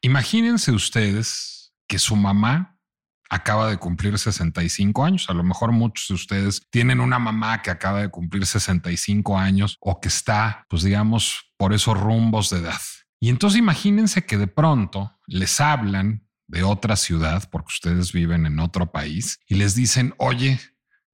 Imagínense 0.00 0.72
ustedes 0.72 1.72
que 1.88 1.98
su 1.98 2.16
mamá 2.16 2.78
acaba 3.30 3.68
de 3.68 3.76
cumplir 3.76 4.18
65 4.18 5.04
años. 5.04 5.28
A 5.28 5.34
lo 5.34 5.42
mejor 5.42 5.72
muchos 5.72 6.08
de 6.08 6.14
ustedes 6.14 6.62
tienen 6.70 7.00
una 7.00 7.18
mamá 7.18 7.62
que 7.62 7.70
acaba 7.70 8.00
de 8.00 8.08
cumplir 8.08 8.46
65 8.46 9.38
años 9.38 9.76
o 9.80 10.00
que 10.00 10.08
está, 10.08 10.64
pues 10.68 10.82
digamos, 10.82 11.52
por 11.56 11.74
esos 11.74 11.98
rumbos 11.98 12.50
de 12.50 12.58
edad. 12.58 12.80
Y 13.20 13.28
entonces 13.28 13.58
imagínense 13.58 14.24
que 14.24 14.38
de 14.38 14.46
pronto 14.46 15.18
les 15.26 15.60
hablan 15.60 16.26
de 16.46 16.62
otra 16.62 16.96
ciudad, 16.96 17.48
porque 17.50 17.68
ustedes 17.68 18.12
viven 18.12 18.46
en 18.46 18.58
otro 18.58 18.90
país, 18.90 19.38
y 19.46 19.56
les 19.56 19.74
dicen, 19.74 20.14
oye, 20.16 20.58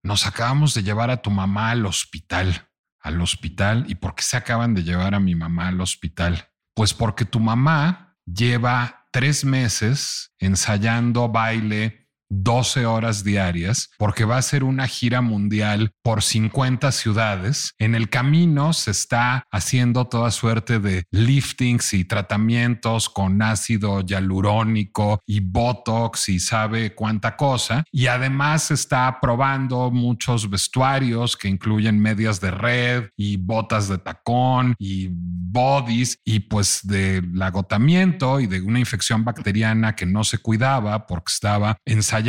nos 0.02 0.26
acabamos 0.26 0.74
de 0.74 0.82
llevar 0.82 1.10
a 1.10 1.22
tu 1.22 1.30
mamá 1.30 1.70
al 1.70 1.86
hospital, 1.86 2.68
al 3.00 3.20
hospital. 3.20 3.84
¿Y 3.88 3.96
por 3.96 4.14
qué 4.14 4.22
se 4.22 4.36
acaban 4.36 4.74
de 4.74 4.84
llevar 4.84 5.14
a 5.14 5.20
mi 5.20 5.34
mamá 5.34 5.68
al 5.68 5.80
hospital? 5.80 6.50
Pues 6.74 6.94
porque 6.94 7.24
tu 7.24 7.40
mamá 7.40 8.03
lleva 8.26 9.06
tres 9.10 9.44
meses 9.44 10.30
ensayando 10.38 11.28
baile 11.28 12.03
12 12.42 12.86
horas 12.86 13.22
diarias 13.22 13.90
porque 13.98 14.24
va 14.24 14.36
a 14.36 14.42
ser 14.42 14.64
una 14.64 14.86
gira 14.86 15.20
mundial 15.20 15.92
por 16.02 16.22
50 16.22 16.90
ciudades. 16.92 17.74
En 17.78 17.94
el 17.94 18.08
camino 18.08 18.72
se 18.72 18.90
está 18.90 19.46
haciendo 19.52 20.06
toda 20.06 20.30
suerte 20.30 20.80
de 20.80 21.04
liftings 21.10 21.94
y 21.94 22.04
tratamientos 22.04 23.08
con 23.08 23.40
ácido 23.40 24.00
hialurónico 24.00 25.20
y 25.26 25.40
botox 25.40 26.28
y 26.28 26.40
sabe 26.40 26.94
cuánta 26.94 27.36
cosa. 27.36 27.84
Y 27.92 28.08
además 28.08 28.70
está 28.70 29.18
probando 29.20 29.90
muchos 29.90 30.50
vestuarios 30.50 31.36
que 31.36 31.48
incluyen 31.48 32.00
medias 32.00 32.40
de 32.40 32.50
red 32.50 33.08
y 33.16 33.36
botas 33.36 33.88
de 33.88 33.98
tacón 33.98 34.74
y 34.78 35.08
bodies 35.10 36.18
y 36.24 36.40
pues 36.40 36.80
del 36.82 37.40
agotamiento 37.40 38.40
y 38.40 38.46
de 38.46 38.60
una 38.60 38.80
infección 38.80 39.24
bacteriana 39.24 39.94
que 39.94 40.06
no 40.06 40.24
se 40.24 40.38
cuidaba 40.38 41.06
porque 41.06 41.32
estaba 41.32 41.76
ensayando 41.84 42.23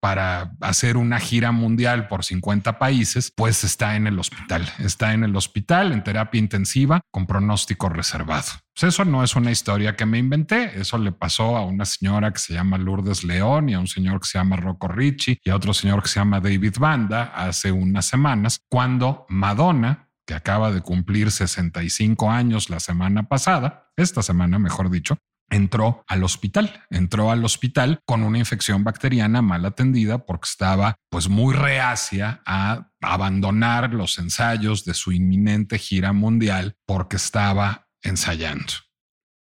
para 0.00 0.52
hacer 0.60 0.96
una 0.96 1.18
gira 1.18 1.52
mundial 1.52 2.08
por 2.08 2.24
50 2.24 2.78
países, 2.78 3.32
pues 3.34 3.64
está 3.64 3.96
en 3.96 4.06
el 4.06 4.18
hospital. 4.18 4.68
Está 4.78 5.12
en 5.12 5.24
el 5.24 5.34
hospital 5.36 5.92
en 5.92 6.04
terapia 6.04 6.38
intensiva 6.38 7.00
con 7.10 7.26
pronóstico 7.26 7.88
reservado. 7.88 8.48
Pues 8.74 8.94
eso 8.94 9.04
no 9.04 9.22
es 9.22 9.36
una 9.36 9.50
historia 9.50 9.96
que 9.96 10.06
me 10.06 10.18
inventé. 10.18 10.80
Eso 10.80 10.98
le 10.98 11.12
pasó 11.12 11.56
a 11.56 11.64
una 11.64 11.84
señora 11.84 12.32
que 12.32 12.38
se 12.38 12.54
llama 12.54 12.78
Lourdes 12.78 13.24
León 13.24 13.68
y 13.68 13.74
a 13.74 13.80
un 13.80 13.86
señor 13.86 14.20
que 14.20 14.28
se 14.28 14.38
llama 14.38 14.56
Rocco 14.56 14.88
Ricci 14.88 15.38
y 15.44 15.50
a 15.50 15.56
otro 15.56 15.74
señor 15.74 16.02
que 16.02 16.08
se 16.08 16.20
llama 16.20 16.40
David 16.40 16.76
Banda 16.78 17.32
hace 17.34 17.72
unas 17.72 18.06
semanas 18.06 18.60
cuando 18.68 19.26
Madonna 19.28 20.08
que 20.26 20.34
acaba 20.34 20.70
de 20.70 20.80
cumplir 20.80 21.30
65 21.30 22.30
años 22.30 22.70
la 22.70 22.80
semana 22.80 23.24
pasada, 23.24 23.90
esta 23.96 24.22
semana 24.22 24.58
mejor 24.58 24.90
dicho, 24.90 25.18
entró 25.52 26.02
al 26.08 26.24
hospital, 26.24 26.84
entró 26.90 27.30
al 27.30 27.44
hospital 27.44 28.00
con 28.06 28.22
una 28.22 28.38
infección 28.38 28.82
bacteriana 28.82 29.42
mal 29.42 29.64
atendida 29.66 30.24
porque 30.24 30.48
estaba 30.48 30.96
pues 31.10 31.28
muy 31.28 31.54
reacia 31.54 32.42
a 32.46 32.90
abandonar 33.02 33.92
los 33.92 34.18
ensayos 34.18 34.84
de 34.84 34.94
su 34.94 35.12
inminente 35.12 35.78
gira 35.78 36.12
mundial 36.12 36.74
porque 36.86 37.16
estaba 37.16 37.86
ensayando. 38.02 38.72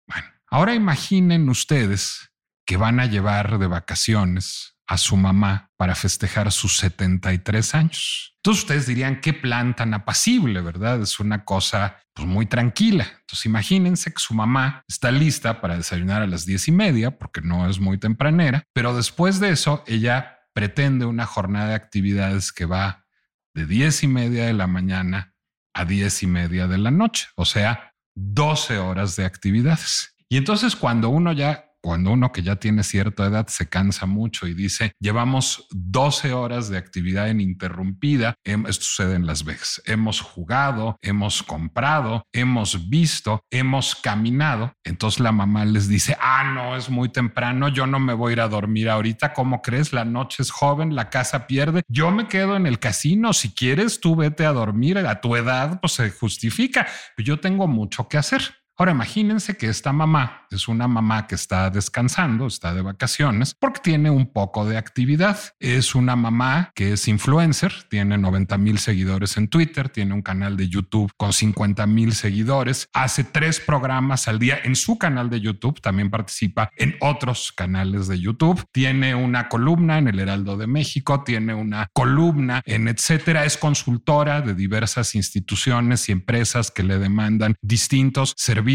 Bueno, 0.07 0.27
ahora 0.49 0.73
imaginen 0.73 1.49
ustedes 1.49 2.31
que 2.65 2.77
van 2.77 2.99
a 2.99 3.05
llevar 3.05 3.59
de 3.59 3.67
vacaciones 3.67 4.76
a 4.87 4.97
su 4.97 5.17
mamá 5.17 5.69
para 5.77 5.95
festejar 5.95 6.51
sus 6.51 6.77
73 6.77 7.75
años. 7.75 8.33
Entonces 8.37 8.63
ustedes 8.63 8.87
dirían 8.87 9.19
qué 9.19 9.33
plan 9.33 9.75
tan 9.75 9.93
apacible, 9.93 10.61
¿verdad? 10.61 11.01
Es 11.01 11.19
una 11.19 11.43
cosa 11.43 11.97
pues, 12.13 12.27
muy 12.27 12.45
tranquila. 12.45 13.05
Entonces 13.19 13.45
imagínense 13.45 14.11
que 14.11 14.19
su 14.19 14.33
mamá 14.33 14.83
está 14.87 15.11
lista 15.11 15.59
para 15.59 15.75
desayunar 15.75 16.21
a 16.21 16.27
las 16.27 16.45
diez 16.45 16.67
y 16.69 16.71
media 16.71 17.17
porque 17.17 17.41
no 17.41 17.69
es 17.69 17.79
muy 17.79 17.97
tempranera, 17.97 18.63
pero 18.73 18.95
después 18.95 19.39
de 19.41 19.49
eso 19.49 19.83
ella 19.85 20.39
pretende 20.53 21.05
una 21.05 21.25
jornada 21.25 21.69
de 21.69 21.75
actividades 21.75 22.51
que 22.53 22.65
va 22.65 23.05
de 23.53 23.65
diez 23.65 24.03
y 24.03 24.07
media 24.07 24.45
de 24.45 24.53
la 24.53 24.67
mañana 24.67 25.33
a 25.73 25.85
diez 25.85 26.23
y 26.23 26.27
media 26.27 26.67
de 26.67 26.77
la 26.77 26.89
noche, 26.89 27.27
o 27.35 27.45
sea, 27.45 27.93
12 28.15 28.79
horas 28.79 29.15
de 29.15 29.25
actividades. 29.25 30.15
Y 30.29 30.37
entonces 30.37 30.75
cuando 30.75 31.09
uno 31.09 31.33
ya 31.33 31.66
cuando 31.81 32.11
uno 32.11 32.31
que 32.31 32.43
ya 32.43 32.57
tiene 32.57 32.83
cierta 32.83 33.25
edad 33.25 33.47
se 33.47 33.69
cansa 33.69 34.05
mucho 34.05 34.47
y 34.47 34.53
dice, 34.53 34.93
llevamos 34.99 35.67
12 35.71 36.33
horas 36.33 36.69
de 36.69 36.77
actividad 36.77 37.27
ininterrumpida, 37.27 38.35
esto 38.43 38.83
sucede 38.83 39.15
en 39.15 39.25
Las 39.25 39.43
Vegas, 39.43 39.81
hemos 39.85 40.21
jugado, 40.21 40.97
hemos 41.01 41.43
comprado, 41.43 42.23
hemos 42.33 42.89
visto, 42.89 43.41
hemos 43.49 43.95
caminado, 43.95 44.73
entonces 44.83 45.19
la 45.19 45.31
mamá 45.31 45.65
les 45.65 45.87
dice, 45.87 46.17
ah, 46.19 46.51
no, 46.53 46.75
es 46.75 46.89
muy 46.89 47.09
temprano, 47.09 47.69
yo 47.69 47.87
no 47.87 47.99
me 47.99 48.13
voy 48.13 48.31
a 48.31 48.33
ir 48.33 48.41
a 48.41 48.47
dormir 48.47 48.89
ahorita, 48.89 49.33
¿cómo 49.33 49.61
crees? 49.61 49.93
La 49.93 50.05
noche 50.05 50.43
es 50.43 50.51
joven, 50.51 50.95
la 50.95 51.09
casa 51.09 51.47
pierde, 51.47 51.83
yo 51.87 52.11
me 52.11 52.27
quedo 52.27 52.55
en 52.55 52.65
el 52.65 52.79
casino, 52.79 53.33
si 53.33 53.53
quieres 53.53 53.99
tú 53.99 54.15
vete 54.15 54.45
a 54.45 54.53
dormir, 54.53 54.97
a 54.97 55.21
tu 55.21 55.35
edad 55.35 55.79
pues 55.81 55.93
se 55.93 56.09
justifica, 56.09 56.87
yo 57.17 57.39
tengo 57.39 57.67
mucho 57.67 58.07
que 58.07 58.17
hacer. 58.17 58.41
Ahora 58.79 58.91
imagínense 58.91 59.57
que 59.57 59.69
esta 59.69 59.91
mamá 59.91 60.45
es 60.51 60.67
una 60.67 60.87
mamá 60.87 61.25
que 61.25 61.33
está 61.33 61.71
descansando, 61.71 62.45
está 62.45 62.75
de 62.75 62.83
vacaciones, 62.83 63.55
porque 63.59 63.79
tiene 63.83 64.11
un 64.11 64.31
poco 64.31 64.65
de 64.65 64.77
actividad. 64.77 65.39
Es 65.59 65.95
una 65.95 66.15
mamá 66.15 66.71
que 66.75 66.93
es 66.93 67.07
influencer, 67.07 67.73
tiene 67.89 68.19
90 68.19 68.55
mil 68.59 68.77
seguidores 68.77 69.35
en 69.37 69.47
Twitter, 69.47 69.89
tiene 69.89 70.13
un 70.13 70.21
canal 70.21 70.57
de 70.57 70.69
YouTube 70.69 71.11
con 71.17 71.33
50 71.33 71.87
mil 71.87 72.13
seguidores, 72.13 72.87
hace 72.93 73.23
tres 73.23 73.59
programas 73.59 74.27
al 74.27 74.37
día 74.37 74.59
en 74.63 74.75
su 74.75 74.99
canal 74.99 75.31
de 75.31 75.41
YouTube, 75.41 75.81
también 75.81 76.11
participa 76.11 76.69
en 76.77 76.97
otros 77.01 77.51
canales 77.51 78.07
de 78.07 78.19
YouTube, 78.19 78.63
tiene 78.71 79.15
una 79.15 79.49
columna 79.49 79.97
en 79.97 80.07
el 80.07 80.19
Heraldo 80.19 80.55
de 80.55 80.67
México, 80.67 81.23
tiene 81.23 81.55
una 81.55 81.89
columna 81.93 82.61
en 82.65 82.87
etcétera, 82.87 83.43
es 83.43 83.57
consultora 83.57 84.41
de 84.41 84.53
diversas 84.53 85.15
instituciones 85.15 86.09
y 86.09 86.11
empresas 86.11 86.69
que 86.69 86.83
le 86.83 86.99
demandan 86.99 87.55
distintos 87.63 88.35
servicios 88.37 88.66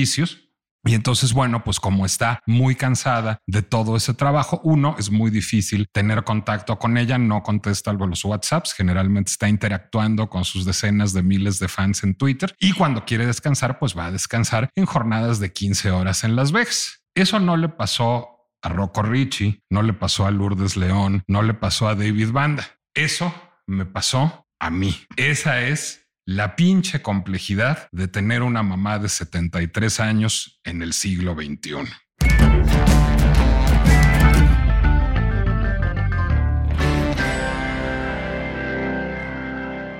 y 0.85 0.95
entonces, 0.95 1.33
bueno, 1.33 1.63
pues 1.63 1.79
como 1.79 2.05
está 2.05 2.41
muy 2.45 2.75
cansada 2.75 3.39
de 3.47 3.63
todo 3.63 3.97
ese 3.97 4.15
trabajo, 4.15 4.61
uno, 4.65 4.97
es 4.99 5.11
muy 5.11 5.31
difícil 5.31 5.87
tener 5.93 6.25
contacto 6.25 6.77
con 6.79 6.99
ella, 6.99 7.19
no 7.19 7.43
contesta 7.43 7.93
los 7.93 8.25
WhatsApps, 8.25 8.73
generalmente 8.73 9.31
está 9.31 9.49
interactuando 9.49 10.29
con 10.29 10.45
sus 10.45 10.65
decenas 10.65 11.13
de 11.13 11.23
miles 11.23 11.61
de 11.61 11.69
fans 11.69 12.03
en 12.03 12.17
Twitter 12.17 12.55
y 12.59 12.73
cuando 12.73 13.05
quiere 13.05 13.27
descansar, 13.27 13.79
pues 13.79 13.97
va 13.97 14.07
a 14.07 14.13
descansar 14.13 14.71
en 14.75 14.87
jornadas 14.87 15.39
de 15.39 15.53
15 15.53 15.93
horas 15.93 16.25
en 16.25 16.35
Las 16.35 16.51
Vegas. 16.51 17.05
Eso 17.15 17.39
no 17.39 17.57
le 17.57 17.69
pasó 17.69 18.49
a 18.63 18.69
Rocco 18.69 19.03
Ricci, 19.03 19.63
no 19.71 19.83
le 19.83 19.93
pasó 19.93 20.27
a 20.27 20.33
Lourdes 20.33 20.77
León, 20.77 21.23
no 21.29 21.43
le 21.43 21.55
pasó 21.55 21.89
a 21.89 21.95
David 21.95 22.31
Banda. 22.33 22.67
Eso 22.95 23.33
me 23.67 23.87
pasó 23.87 24.47
a 24.59 24.71
mí. 24.71 24.97
Esa 25.17 25.61
es 25.63 26.02
la 26.37 26.57
pinche 26.57 27.03
complejidad 27.03 27.89
de 27.93 28.09
tener 28.09 28.43
una 28.43 28.63
mamá 28.63 28.99
de 28.99 29.11
73 29.11 30.01
años 30.01 30.61
en 30.65 30.81
el 30.81 30.95
siglo 30.95 31.35
XXI. 31.35 31.73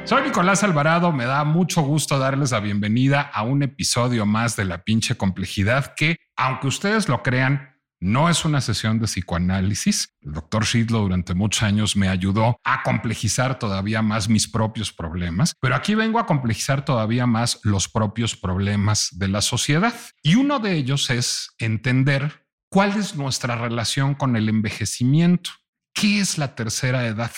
Soy 0.05 0.23
Nicolás 0.25 0.65
Alvarado, 0.65 1.13
me 1.13 1.27
da 1.27 1.45
mucho 1.45 1.83
gusto 1.83 2.19
darles 2.19 2.53
la 2.53 2.61
bienvenida 2.61 3.21
a 3.21 3.43
un 3.43 3.63
episodio 3.63 4.25
más 4.25 4.57
de 4.57 4.65
La 4.65 4.85
pinche 4.85 5.17
complejidad 5.17 5.95
que, 5.95 6.17
aunque 6.37 6.67
ustedes 6.67 7.11
lo 7.11 7.23
crean, 7.23 7.72
no 8.03 8.29
es 8.29 8.45
una 8.45 8.61
sesión 8.61 8.99
de 8.99 9.07
psicoanálisis. 9.07 10.13
El 10.23 10.33
doctor 10.33 10.65
Shidlo 10.65 10.99
durante 10.99 11.35
muchos 11.35 11.63
años 11.63 11.95
me 11.95 12.09
ayudó 12.09 12.59
a 12.65 12.83
complejizar 12.83 13.61
todavía 13.61 14.03
más 14.03 14.29
mis 14.29 14.49
propios 14.49 14.93
problemas, 14.93 15.55
pero 15.61 15.77
aquí 15.77 15.95
vengo 15.95 16.19
a 16.19 16.27
complejizar 16.27 16.85
todavía 16.85 17.27
más 17.27 17.61
los 17.63 17.89
propios 17.89 18.35
problemas 18.35 19.11
de 19.13 19.29
la 19.29 19.41
sociedad. 19.41 19.95
Y 20.21 20.35
uno 20.35 20.59
de 20.59 20.73
ellos 20.75 21.11
es 21.11 21.55
entender 21.59 22.45
cuál 22.69 22.97
es 22.97 23.15
nuestra 23.15 23.55
relación 23.55 24.17
con 24.17 24.35
el 24.35 24.49
envejecimiento. 24.49 25.51
¿Qué 25.95 26.19
es 26.19 26.39
la 26.39 26.57
tercera 26.57 27.07
edad? 27.07 27.33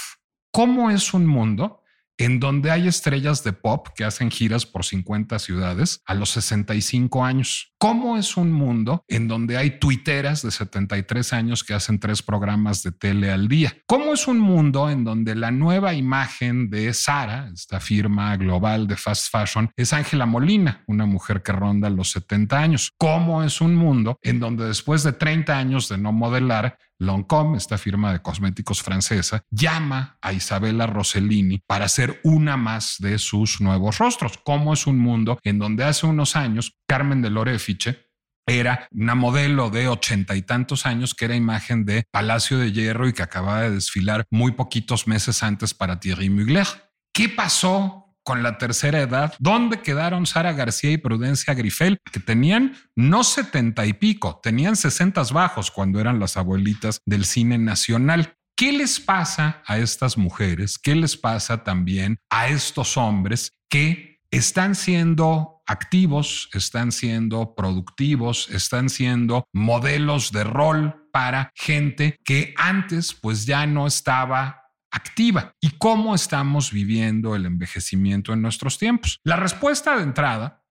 ¿Cómo 0.50 0.90
es 0.90 1.12
un 1.12 1.26
mundo 1.26 1.84
en 2.19 2.40
donde 2.40 2.70
hay 2.70 2.88
estrellas 2.88 3.43
de 3.44 3.52
pop 3.52 3.88
que 3.94 4.05
hacen 4.05 4.31
giras 4.31 4.66
por 4.66 4.84
50 4.84 5.38
ciudades 5.38 6.00
a 6.06 6.14
los 6.14 6.31
65 6.31 7.25
años. 7.25 7.72
¿Cómo 7.78 8.16
es 8.16 8.37
un 8.37 8.50
mundo 8.52 9.05
en 9.08 9.28
donde 9.28 9.58
hay 9.58 9.78
tuiteras 9.78 10.43
de 10.43 10.50
73 10.50 11.32
años 11.32 11.64
que 11.64 11.75
hacen 11.75 11.99
tres 11.99 12.22
programas 12.22 12.82
de 12.82 12.93
tele 12.93 13.31
al 13.31 13.49
día? 13.49 13.76
¿Cómo 13.87 14.14
es 14.14 14.26
un 14.26 14.38
mundo 14.38 14.88
en 14.88 15.05
donde 15.05 15.34
la 15.34 15.50
nueva 15.50 15.94
imagen 15.94 16.70
de 16.70 16.94
Sara, 16.94 17.50
esta 17.52 17.81
firma 17.81 18.37
global 18.37 18.87
de 18.87 18.96
fast 18.96 19.31
fashion, 19.31 19.70
es 19.76 19.93
Ángela 19.93 20.25
Molina, 20.25 20.82
una 20.87 21.05
mujer 21.05 21.43
que 21.43 21.52
ronda 21.52 21.90
los 21.90 22.11
70 22.12 22.58
años? 22.58 22.90
¿Cómo 22.96 23.43
es 23.43 23.61
un 23.61 23.75
mundo 23.75 24.19
en 24.22 24.40
donde 24.40 24.66
después 24.66 25.02
de 25.02 25.12
30 25.12 25.58
años 25.58 25.88
de 25.88 25.99
no 25.99 26.12
modelar, 26.12 26.78
Lancôme, 26.99 27.56
esta 27.56 27.79
firma 27.79 28.12
de 28.12 28.23
cosméticos 28.23 28.82
francesa, 28.82 29.43
llama 29.50 30.19
a 30.23 30.32
Isabella 30.32 30.87
Rossellini 30.87 31.61
para 31.67 31.88
ser 31.88 32.20
una 32.25 32.56
más 32.56 32.96
de 32.99 33.19
sus 33.19 33.61
nuevos 33.61 33.99
rostros. 33.99 34.38
¿Cómo 34.44 34.73
es 34.73 34.87
un 34.87 34.99
mundo 34.99 35.38
en 35.43 35.58
donde 35.58 35.85
hace 35.85 36.06
unos 36.06 36.37
años 36.37 36.76
Carmen 36.87 37.23
de 37.23 37.31
Lorefiche 37.31 38.05
era 38.46 38.88
una 38.91 39.14
modelo 39.14 39.70
de 39.70 39.88
ochenta 39.88 40.37
y 40.37 40.43
tantos 40.43 40.85
años 40.85 41.14
que 41.14 41.25
era 41.25 41.35
imagen 41.35 41.85
de 41.87 42.05
Palacio 42.11 42.58
de 42.58 42.73
Hierro 42.73 43.08
y 43.08 43.14
que 43.14 43.23
acababa 43.23 43.62
de 43.62 43.70
desfilar 43.70 44.26
muy 44.31 44.52
poquitos 44.52 45.06
meses 45.06 45.43
antes 45.43 45.73
para 45.73 45.99
Thierry 45.99 46.29
Mugler. 46.29 46.67
¿Qué 47.14 47.29
pasó 47.29 48.04
con 48.25 48.43
la 48.43 48.59
tercera 48.59 49.00
edad, 49.00 49.35
¿dónde 49.38 49.81
quedaron 49.81 50.26
Sara 50.26 50.53
García 50.53 50.91
y 50.91 50.99
Prudencia 50.99 51.55
Grifel, 51.55 51.99
que 52.11 52.21
tenían 52.21 52.75
no 52.97 53.23
setenta 53.23 53.87
y 53.87 53.93
pico, 53.93 54.41
tenían 54.43 54.76
sesentas 54.76 55.32
bajos 55.32 55.71
cuando 55.71 56.00
eran 56.00 56.19
las 56.19 56.37
abuelitas 56.37 57.00
del 57.05 57.25
cine 57.25 57.59
nacional? 57.59 58.37
¿Qué 58.56 58.73
les 58.73 59.00
pasa 59.00 59.62
a 59.67 59.79
estas 59.79 60.17
mujeres? 60.17 60.79
¿Qué 60.79 60.94
les 60.94 61.17
pasa 61.17 61.65
también 61.65 62.19
a 62.31 62.49
estos 62.49 62.97
hombres 62.97 63.53
que 63.69 64.21
están 64.31 64.75
siendo 64.75 65.62
activos, 65.67 66.49
están 66.53 66.93
siendo 66.93 67.55
productivos, 67.55 68.49
están 68.50 68.88
siendo 68.88 69.44
modelos 69.53 70.32
de 70.32 70.44
rol 70.44 71.09
para 71.12 71.50
gente 71.55 72.19
que 72.25 72.55
antes 72.56 73.15
pues 73.15 73.47
ya 73.47 73.67
no 73.67 73.87
estaba 73.87 74.63
activa 74.94 75.55
y 75.61 75.70
cómo 75.79 76.14
estamos 76.14 76.73
viviendo 76.73 77.35
el 77.35 77.46
envejecimiento 77.46 78.32
en 78.32 78.43
nuestros 78.43 78.79
tiempos. 78.79 79.19
La 79.25 79.37
respuesta 79.37 79.96
de 79.96 80.05
entrada 80.05 80.63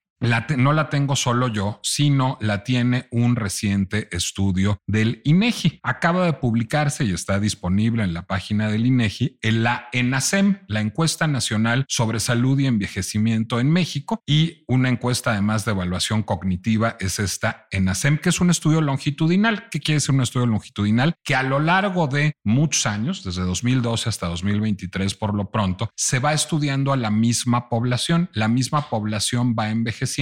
no 0.58 0.74
la 0.74 0.90
tengo 0.90 1.16
solo 1.16 1.50
yo, 1.50 1.80
sino 1.84 2.38
la 2.40 2.64
tiene 2.64 3.08
un 3.12 3.36
reciente 3.36 4.08
estudio 4.16 4.80
del 4.88 5.22
INEGI. 5.26 5.80
Acaba 5.84 6.26
de 6.26 6.34
publicarse 6.34 7.04
y 7.04 7.12
está 7.12 7.40
disponible 7.40 8.04
en 8.04 8.14
la 8.14 8.26
página 8.26 8.70
del 8.70 8.86
INEGI 8.86 9.40
en 9.42 9.64
la 9.64 9.90
ENASEM, 9.92 10.60
la 10.68 10.80
encuesta 10.80 11.28
nacional 11.28 11.86
sobre 11.90 12.20
salud 12.20 12.58
y 12.60 12.68
envejecimiento 12.68 13.60
en 13.60 13.70
México, 13.70 14.22
y 14.26 14.64
una 14.68 14.90
encuesta 14.90 15.32
además 15.32 15.66
de 15.66 15.72
evaluación 15.72 16.24
cognitiva 16.24 16.96
es 17.00 17.20
esta 17.20 17.68
ENASEM, 17.72 18.18
que 18.18 18.30
es 18.30 18.40
un 18.40 18.50
estudio 18.50 18.80
longitudinal. 18.80 19.68
¿Qué 19.70 19.80
quiere 19.80 19.98
decir 19.98 20.16
un 20.16 20.22
estudio 20.22 20.46
longitudinal? 20.46 21.16
Que 21.24 21.36
a 21.36 21.44
lo 21.44 21.60
largo 21.60 22.08
de 22.08 22.34
muchos 22.44 22.86
años, 22.86 23.24
desde 23.24 23.42
2012 23.42 24.10
hasta 24.10 24.28
2023 24.28 25.16
por 25.16 25.34
lo 25.34 25.52
pronto, 25.52 25.90
se 25.96 26.20
va 26.20 26.34
estudiando 26.34 26.94
a 26.94 26.98
la 26.98 27.12
misma 27.12 27.68
población. 27.68 28.30
La 28.34 28.48
misma 28.48 28.90
población 28.90 29.56
va 29.58 29.70
envejeciendo 29.70 30.13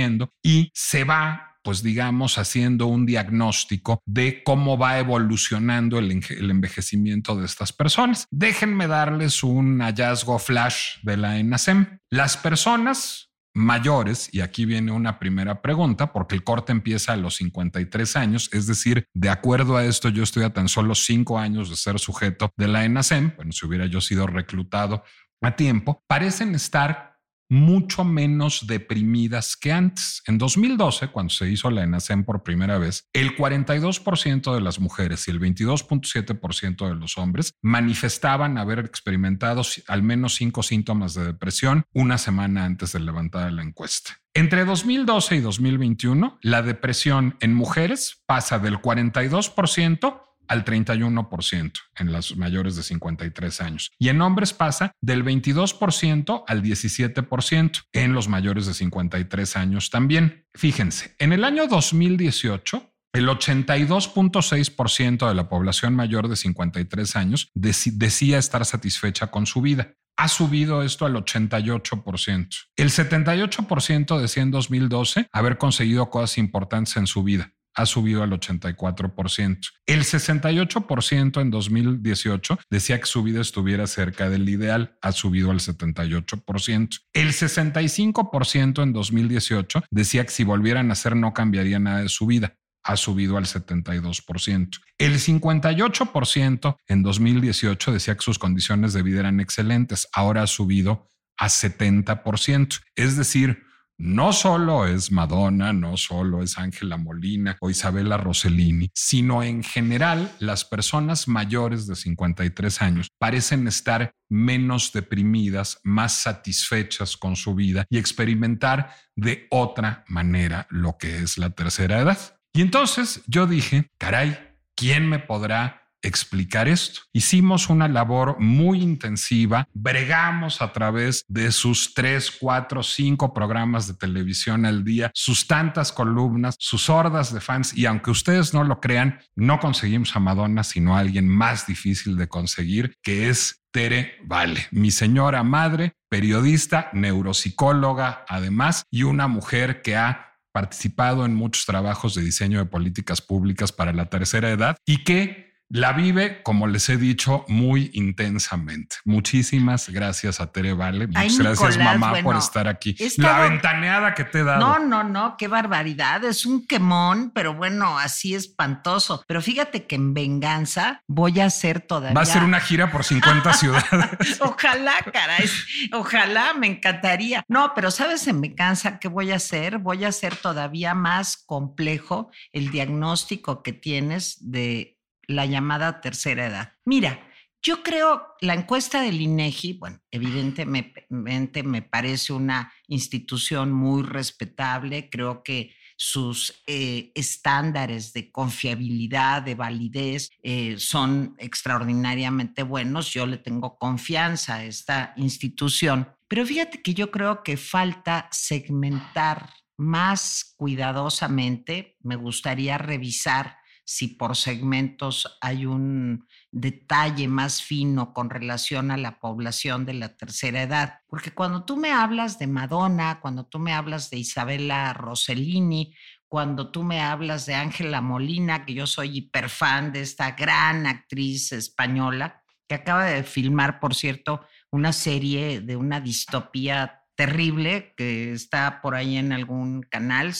y 0.44 0.72
se 0.74 1.04
va 1.04 1.52
pues 1.64 1.84
digamos, 1.84 2.38
haciendo 2.38 2.88
un 2.88 3.06
diagnóstico 3.06 4.02
de 4.06 4.44
cómo 4.44 4.78
va 4.78 5.00
evolucionando 5.00 6.00
el, 6.00 6.12
envejecimiento 6.30 7.36
de 7.36 7.46
estas 7.46 7.74
personas. 7.74 8.26
Déjenme 8.32 8.88
darles 8.88 9.44
un 9.44 9.80
hallazgo 9.80 10.40
flash 10.40 10.98
de 11.04 11.18
la 11.18 11.38
ENASEM. 11.38 12.00
Las 12.10 12.38
personas 12.38 13.30
mayores, 13.54 14.30
y 14.32 14.40
aquí 14.40 14.66
viene 14.66 14.92
una 14.92 15.20
primera 15.20 15.62
pregunta, 15.62 16.14
porque 16.14 16.36
el 16.36 16.44
corte 16.44 16.72
empieza 16.72 17.14
a 17.14 17.18
los 17.18 17.36
53 17.36 18.16
años, 18.16 18.50
es 18.54 18.66
decir, 18.66 19.06
de 19.14 19.30
acuerdo 19.30 19.76
a 19.76 19.84
esto, 19.84 20.08
yo 20.08 20.24
estoy 20.24 20.44
a 20.44 20.54
tan 20.54 20.70
solo 20.70 20.96
cinco 20.96 21.38
años 21.38 21.70
de 21.70 21.76
ser 21.76 22.00
sujeto 22.00 22.50
de 22.56 22.70
la 22.70 22.86
ENASEM, 22.86 23.34
bueno, 23.36 23.52
si 23.52 23.66
hubiera 23.66 23.86
yo 23.88 24.00
sido 24.00 24.26
reclutado 24.26 25.04
a 25.42 25.56
tiempo, 25.56 26.02
parecen 26.08 26.56
estar 26.56 27.11
mucho 27.51 28.06
menos 28.06 28.65
deprimidas 28.65 29.57
que 29.57 29.74
antes. 29.74 30.24
En 30.25 30.38
2012, 30.38 31.09
cuando 31.09 31.33
se 31.33 31.50
hizo 31.50 31.69
la 31.69 31.83
ENASEM 31.83 32.24
por 32.24 32.44
primera 32.44 32.77
vez, 32.77 33.09
el 33.12 33.36
42% 33.36 34.56
de 34.56 34.62
las 34.62 34.80
mujeres 34.80 35.27
y 35.27 35.31
el 35.31 35.42
22.7% 35.42 36.88
de 36.88 36.95
los 36.95 37.18
hombres 37.18 37.53
manifestaban 37.62 38.57
haber 38.57 38.80
experimentado 38.80 39.63
al 39.88 40.01
menos 40.01 40.36
cinco 40.36 40.63
síntomas 40.63 41.13
de 41.13 41.25
depresión 41.25 41.83
una 41.94 42.18
semana 42.18 42.63
antes 42.63 42.94
de 42.94 43.01
levantar 43.01 43.51
la 43.51 43.63
encuesta. 43.63 44.21
Entre 44.33 44.63
2012 44.63 45.36
y 45.36 45.39
2021, 45.42 46.39
la 46.42 46.62
depresión 46.62 47.36
en 47.42 47.54
mujeres 47.54 48.24
pasa 48.25 48.59
del 48.59 48.77
42% 48.77 50.31
al 50.48 50.66
31% 50.66 51.72
en 51.98 52.12
las 52.12 52.36
mayores 52.36 52.76
de 52.76 52.84
53 52.84 53.62
años. 53.62 53.92
Y 53.98 54.10
en 54.10 54.22
hombres 54.22 54.54
pasa 54.54 54.94
del 55.02 55.24
22% 55.24 56.44
al 56.48 56.62
17% 56.62 57.84
en 57.94 58.14
los 58.14 58.28
mayores 58.28 58.66
de 58.66 58.74
53 58.74 59.56
años 59.56 59.90
también. 59.90 60.46
Fíjense, 60.54 61.16
en 61.20 61.34
el 61.34 61.44
año 61.44 61.68
2018, 61.68 62.92
el 63.14 63.28
82.6% 63.28 65.28
de 65.28 65.36
la 65.36 65.50
población 65.50 65.96
mayor 65.96 66.30
de 66.30 66.38
53 66.38 67.16
años 67.16 67.50
decía 67.54 68.38
estar 68.38 68.66
satisfecha 68.66 69.28
con 69.28 69.46
su 69.46 69.62
vida. 69.62 69.96
Ha 70.18 70.28
subido 70.28 70.84
esto 70.84 71.06
al 71.06 71.16
88%. 71.16 72.48
El 72.76 72.90
78% 72.90 74.20
decía 74.20 74.44
en 74.44 74.52
2012 74.52 75.28
haber 75.32 75.58
conseguido 75.58 76.10
cosas 76.10 76.38
importantes 76.38 76.96
en 76.98 77.08
su 77.08 77.24
vida 77.24 77.54
ha 77.75 77.85
subido 77.85 78.23
al 78.23 78.31
84%. 78.31 79.69
El 79.85 80.03
68% 80.03 81.41
en 81.41 81.51
2018 81.51 82.59
decía 82.69 83.00
que 83.00 83.06
su 83.06 83.23
vida 83.23 83.41
estuviera 83.41 83.88
cerca 83.88 84.29
del 84.29 84.47
ideal, 84.50 84.97
ha 85.01 85.12
subido 85.12 85.51
al 85.51 85.59
78%. 85.59 87.00
El 87.13 87.29
65% 87.29 88.83
en 88.83 88.94
2018 88.94 89.83
decía 89.89 90.23
que 90.23 90.31
si 90.31 90.44
volvieran 90.44 90.89
a 90.89 90.94
hacer 90.94 91.15
no 91.15 91.33
cambiaría 91.33 91.79
nada 91.79 92.01
de 92.01 92.09
su 92.09 92.25
vida, 92.25 92.57
ha 92.83 92.97
subido 92.97 93.38
al 93.38 93.45
72%. 93.45 94.79
El 94.97 95.19
58% 95.19 96.77
en 96.88 97.03
2018 97.03 97.91
decía 97.91 98.15
que 98.15 98.21
sus 98.21 98.39
condiciones 98.39 98.94
de 98.94 99.03
vida 99.03 99.21
eran 99.21 99.39
excelentes, 99.39 100.07
ahora 100.13 100.44
ha 100.44 100.47
subido 100.47 101.07
a 101.38 101.47
70%. 101.47 102.81
Es 102.95 103.18
decir, 103.18 103.63
no 103.98 104.33
solo 104.33 104.88
es 104.88 105.12
Madonna, 105.12 105.74
no 105.74 105.98
solo 105.98 106.42
es 106.42 106.57
Ángela 106.57 106.98
Molina 106.98 107.57
o 107.60 107.69
Isabella 107.69 108.18
Rossellini, 108.18 108.90
sino 108.95 109.44
en 109.44 109.64
general 109.64 110.31
las 110.40 110.66
personas 110.66 111.28
mayores 111.28 111.88
de 111.88 111.95
53 111.95 112.81
años 112.81 113.10
parecen 113.19 113.68
estar 113.68 114.12
menos 114.30 114.92
deprimidas, 114.92 115.80
más 115.83 116.14
satisfechas 116.14 117.18
con 117.18 117.36
su 117.36 117.54
vida 117.54 117.86
y 117.90 117.98
experimentar 117.98 118.95
de 119.16 119.48
otra 119.52 120.04
manera 120.07 120.68
lo 120.69 120.98
que 120.98 121.18
es 121.18 121.38
la 121.38 121.52
tercera 121.52 122.00
edad. 122.00 122.40
Y 122.54 122.62
entonces 122.62 123.21
yo 123.28 123.48
dije, 123.48 123.88
caray, 123.98 124.38
¿quién 124.76 125.07
me 125.07 125.19
podrá 125.19 125.81
explicar 126.02 126.68
esto. 126.68 127.02
Hicimos 127.14 127.70
una 127.70 127.88
labor 127.88 128.38
muy 128.40 128.81
intensiva, 128.81 129.68
bregamos 129.74 130.62
a 130.62 130.72
través 130.74 131.26
de 131.28 131.52
sus 131.52 131.94
tres, 131.94 132.31
cuatro, 132.31 132.84
cinco 132.84 133.34
programas 133.34 133.88
de 133.88 133.94
televisión 133.94 134.66
al 134.66 134.84
día, 134.84 135.12
sus 135.14 135.48
tantas 135.48 135.92
columnas, 135.92 136.56
sus 136.60 136.90
hordas 136.90 137.34
de 137.34 137.42
fans 137.42 137.76
y 137.76 137.86
aunque 137.86 138.12
ustedes 138.12 138.54
no 138.54 138.64
lo 138.64 138.80
crean, 138.80 139.20
no 139.36 139.60
conseguimos 139.60 140.16
a 140.16 140.20
Madonna, 140.20 140.64
sino 140.64 140.96
a 140.96 141.00
alguien 141.00 141.28
más 141.28 141.68
difícil 141.68 142.18
de 142.18 142.28
conseguir, 142.28 142.96
que 143.02 143.30
es 143.30 143.62
Tere 143.72 144.18
Vale, 144.24 144.68
mi 144.72 144.92
señora 144.92 145.44
madre, 145.44 145.94
periodista, 146.10 146.90
neuropsicóloga, 146.94 148.26
además, 148.28 148.84
y 148.92 149.04
una 149.04 149.28
mujer 149.28 149.81
que 149.81 149.96
ha 149.96 150.31
participado 150.52 151.26
en 151.26 151.34
muchos 151.34 151.66
trabajos 151.66 152.16
de 152.16 152.22
diseño 152.22 152.60
de 152.60 152.66
políticas 152.66 153.22
públicas 153.22 153.72
para 153.72 153.94
la 153.94 154.10
tercera 154.10 154.52
edad 154.52 154.76
y 154.86 155.04
que 155.04 155.51
la 155.73 155.94
vive, 155.94 156.44
como 156.44 156.68
les 156.68 156.90
he 156.90 156.97
dicho, 156.97 157.45
muy 157.47 157.92
intensamente. 157.94 158.97
Muchísimas 159.06 159.90
gracias 159.90 160.42
a 160.42 160.51
Tere 160.51 160.73
Vale. 160.73 161.07
Muchas 161.07 161.37
gracias, 161.37 161.78
mamá, 161.78 162.13
por 162.21 162.35
estar 162.35 162.68
aquí. 162.68 162.95
La 163.18 163.40
ventaneada 163.42 164.13
que 164.13 164.25
te 164.25 164.40
he 164.40 164.44
dado. 164.44 164.59
No, 164.59 164.80
no, 164.80 165.04
no, 165.04 165.35
qué 165.37 165.47
barbaridad. 165.47 166.23
Es 166.25 166.45
un 166.45 166.68
quemón, 166.68 167.31
pero 167.33 167.54
bueno, 167.54 167.97
así 167.97 168.35
espantoso. 168.35 169.23
Pero 169.28 169.42
fíjate 169.42 169.87
que 169.87 169.95
en 169.95 170.13
venganza 170.13 171.01
voy 171.07 171.40
a 171.40 171.45
hacer 171.45 171.80
todavía. 171.80 172.16
Va 172.16 172.21
a 172.21 172.25
ser 172.25 172.44
una 172.44 172.59
gira 172.59 172.92
por 172.92 173.06
50 173.06 173.54
ciudades. 173.54 174.42
ojalá, 174.42 174.94
caray. 175.13 175.49
Ojalá, 175.94 176.54
me 176.54 176.68
encantaría. 176.68 177.44
No, 177.47 177.73
pero 177.73 177.92
¿sabes 177.92 178.28
en 178.28 178.42
venganza 178.42 178.99
qué 178.99 179.07
voy 179.07 179.31
a 179.31 179.37
hacer? 179.37 179.78
Voy 179.78 180.04
a 180.04 180.09
hacer 180.09 180.35
todavía 180.35 180.94
más 180.94 181.37
complejo 181.37 182.30
el 182.51 182.71
diagnóstico 182.71 183.63
que 183.63 183.71
tienes 183.71 184.37
de 184.42 184.97
la 185.31 185.45
llamada 185.45 186.02
tercera 186.02 186.45
edad. 186.47 186.73
Mira, 186.85 187.19
Yo 187.64 187.83
creo 187.83 188.23
la 188.42 188.56
encuesta 188.56 189.02
del 189.02 189.21
INEGI, 189.21 189.73
bueno, 189.73 190.00
evidentemente 190.09 191.64
me 191.64 191.81
parece 191.83 192.33
una 192.33 192.73
institución 192.88 193.71
muy 193.71 194.02
respetable. 194.02 195.11
Creo 195.11 195.44
que 195.44 195.76
sus 195.95 196.64
eh, 196.66 197.11
estándares 197.14 198.14
de 198.14 198.31
confiabilidad, 198.31 199.44
de 199.44 199.54
validez, 199.54 200.31
eh, 200.42 200.76
son 200.80 201.35
extraordinariamente 201.38 202.64
buenos. 202.64 203.14
Yo 203.14 203.28
le 203.28 203.38
tengo 203.38 203.78
confianza 203.78 204.56
a 204.56 204.64
esta 204.64 205.14
institución. 205.18 206.07
Pero 206.28 206.44
fíjate 206.47 206.81
que 206.81 206.95
yo 206.95 207.11
creo 207.11 207.44
que 207.44 207.57
falta 207.57 208.28
segmentar 208.31 209.54
más 209.78 210.56
cuidadosamente. 210.57 211.97
Me 212.02 212.16
gustaría 212.16 212.80
revisar 212.80 213.60
si 213.92 214.07
por 214.07 214.38
segmentos 214.38 215.38
hay 215.42 215.66
un 215.66 216.26
detalle 216.50 217.28
más 217.28 217.62
fino 217.62 218.14
con 218.14 218.30
relación 218.30 218.90
a 218.90 218.95
la 218.95 219.19
población 219.19 219.86
de 219.86 219.94
la 219.94 220.16
tercera 220.16 220.62
edad. 220.62 221.02
Porque 221.10 221.31
cuando 221.31 221.66
tú 221.66 221.76
me 221.76 221.92
hablas 221.92 222.40
de 222.40 222.48
Madonna, 222.48 223.19
cuando 223.19 223.48
tú 223.48 223.60
me 223.60 223.74
hablas 223.74 224.10
de 224.10 224.19
Isabella 224.19 224.94
Rossellini, 224.94 225.94
cuando 226.30 226.71
tú 226.71 226.83
me 226.83 227.02
hablas 227.02 227.45
de 227.45 227.56
Ángela 227.56 228.00
Molina, 228.00 228.66
que 228.66 228.76
yo 228.76 228.88
soy 228.88 229.18
hiperfan 229.18 229.92
de 229.92 230.00
esta 230.00 230.31
gran 230.31 230.88
actriz 230.88 231.52
española, 231.52 232.44
que 232.69 232.76
acaba 232.76 233.04
de 233.04 233.24
filmar, 233.24 233.81
por 233.81 233.94
cierto, 233.94 234.45
una 234.69 234.94
serie 234.94 235.60
de 235.60 235.76
una 235.76 236.00
distopía 236.00 237.04
terrible 237.16 237.94
que 237.98 238.31
está 238.31 238.81
por 238.81 238.95
ahí 238.95 239.18
en 239.18 239.33
algún 239.33 239.81
canal, 239.83 240.33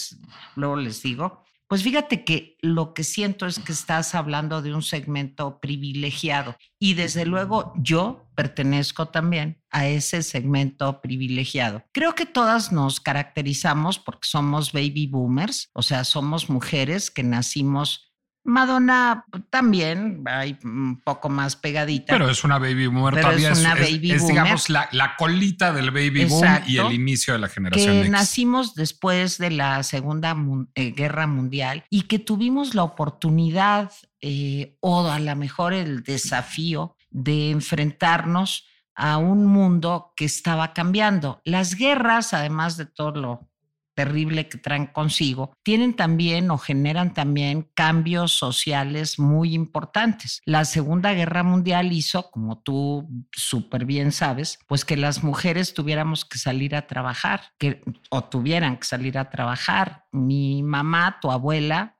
luego 0.56 0.76
les 0.76 1.02
digo, 1.02 1.44
pues 1.72 1.82
fíjate 1.82 2.22
que 2.22 2.58
lo 2.60 2.92
que 2.92 3.02
siento 3.02 3.46
es 3.46 3.58
que 3.58 3.72
estás 3.72 4.14
hablando 4.14 4.60
de 4.60 4.74
un 4.74 4.82
segmento 4.82 5.58
privilegiado 5.58 6.54
y 6.78 6.92
desde 6.92 7.24
luego 7.24 7.72
yo 7.78 8.26
pertenezco 8.34 9.08
también 9.08 9.62
a 9.70 9.86
ese 9.88 10.22
segmento 10.22 11.00
privilegiado. 11.00 11.82
Creo 11.92 12.14
que 12.14 12.26
todas 12.26 12.72
nos 12.72 13.00
caracterizamos 13.00 13.98
porque 13.98 14.28
somos 14.28 14.72
baby 14.72 15.06
boomers, 15.06 15.70
o 15.72 15.80
sea, 15.80 16.04
somos 16.04 16.50
mujeres 16.50 17.10
que 17.10 17.22
nacimos 17.22 18.11
Madonna 18.44 19.24
también, 19.50 20.24
hay 20.26 20.58
un 20.64 21.00
poco 21.00 21.28
más 21.28 21.54
pegadita. 21.54 22.12
Pero 22.12 22.28
es 22.28 22.42
una 22.42 22.58
baby 22.58 22.88
boomer 22.88 23.20
todavía. 23.20 23.52
Es, 23.52 23.60
una 23.60 23.74
baby 23.74 24.12
es, 24.12 24.26
digamos, 24.26 24.68
la, 24.68 24.88
colita 25.16 25.72
del 25.72 25.92
baby 25.92 26.24
boom 26.24 26.44
y 26.66 26.78
el 26.78 26.92
inicio 26.92 27.34
de 27.34 27.38
la 27.38 27.48
generación 27.48 28.02
que 28.02 28.08
Nacimos 28.08 28.74
después 28.74 29.38
de 29.38 29.50
la 29.50 29.82
Segunda 29.84 30.36
eh, 30.74 30.90
Guerra 30.90 31.26
Mundial 31.26 31.84
y 31.88 32.02
que 32.02 32.18
tuvimos 32.18 32.74
la 32.74 32.82
oportunidad 32.82 33.92
eh, 34.20 34.76
o 34.80 35.08
a 35.08 35.20
lo 35.20 35.36
mejor 35.36 35.72
el 35.72 36.02
desafío 36.02 36.96
de 37.10 37.50
enfrentarnos 37.50 38.66
a 38.94 39.18
un 39.18 39.46
mundo 39.46 40.12
que 40.16 40.24
estaba 40.24 40.72
cambiando. 40.72 41.40
Las 41.44 41.76
guerras, 41.76 42.34
además 42.34 42.76
de 42.76 42.86
todo 42.86 43.12
lo 43.12 43.51
terrible 43.94 44.48
que 44.48 44.58
traen 44.58 44.86
consigo, 44.86 45.52
tienen 45.62 45.94
también 45.94 46.50
o 46.50 46.58
generan 46.58 47.14
también 47.14 47.70
cambios 47.74 48.32
sociales 48.32 49.18
muy 49.18 49.54
importantes. 49.54 50.40
La 50.44 50.64
Segunda 50.64 51.12
Guerra 51.12 51.42
Mundial 51.42 51.92
hizo, 51.92 52.30
como 52.30 52.60
tú 52.60 53.08
súper 53.32 53.84
bien 53.84 54.12
sabes, 54.12 54.58
pues 54.66 54.84
que 54.84 54.96
las 54.96 55.22
mujeres 55.22 55.74
tuviéramos 55.74 56.24
que 56.24 56.38
salir 56.38 56.74
a 56.74 56.86
trabajar, 56.86 57.52
que, 57.58 57.82
o 58.10 58.24
tuvieran 58.24 58.76
que 58.76 58.84
salir 58.84 59.18
a 59.18 59.30
trabajar. 59.30 60.04
Mi 60.12 60.62
mamá, 60.62 61.18
tu 61.20 61.30
abuela, 61.30 61.96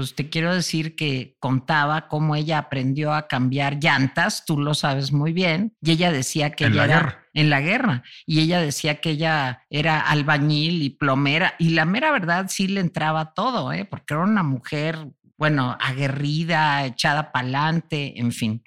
pues 0.00 0.14
te 0.14 0.30
quiero 0.30 0.54
decir 0.54 0.96
que 0.96 1.36
contaba 1.40 2.08
cómo 2.08 2.34
ella 2.34 2.56
aprendió 2.56 3.12
a 3.12 3.28
cambiar 3.28 3.78
llantas, 3.82 4.46
tú 4.46 4.56
lo 4.56 4.72
sabes 4.72 5.12
muy 5.12 5.34
bien, 5.34 5.76
y 5.82 5.90
ella 5.90 6.10
decía 6.10 6.52
que 6.52 6.64
ella 6.64 6.84
era 6.86 7.26
en 7.34 7.50
la 7.50 7.60
guerra, 7.60 8.02
y 8.24 8.40
ella 8.40 8.62
decía 8.62 9.02
que 9.02 9.10
ella 9.10 9.66
era 9.68 10.00
albañil 10.00 10.82
y 10.82 10.88
plomera, 10.88 11.54
y 11.58 11.70
la 11.70 11.84
mera 11.84 12.12
verdad 12.12 12.46
sí 12.48 12.66
le 12.66 12.80
entraba 12.80 13.34
todo, 13.34 13.74
¿eh? 13.74 13.84
porque 13.84 14.14
era 14.14 14.22
una 14.22 14.42
mujer, 14.42 15.06
bueno, 15.36 15.76
aguerrida, 15.78 16.86
echada 16.86 17.30
para 17.30 17.42
adelante, 17.42 18.18
en 18.18 18.32
fin. 18.32 18.64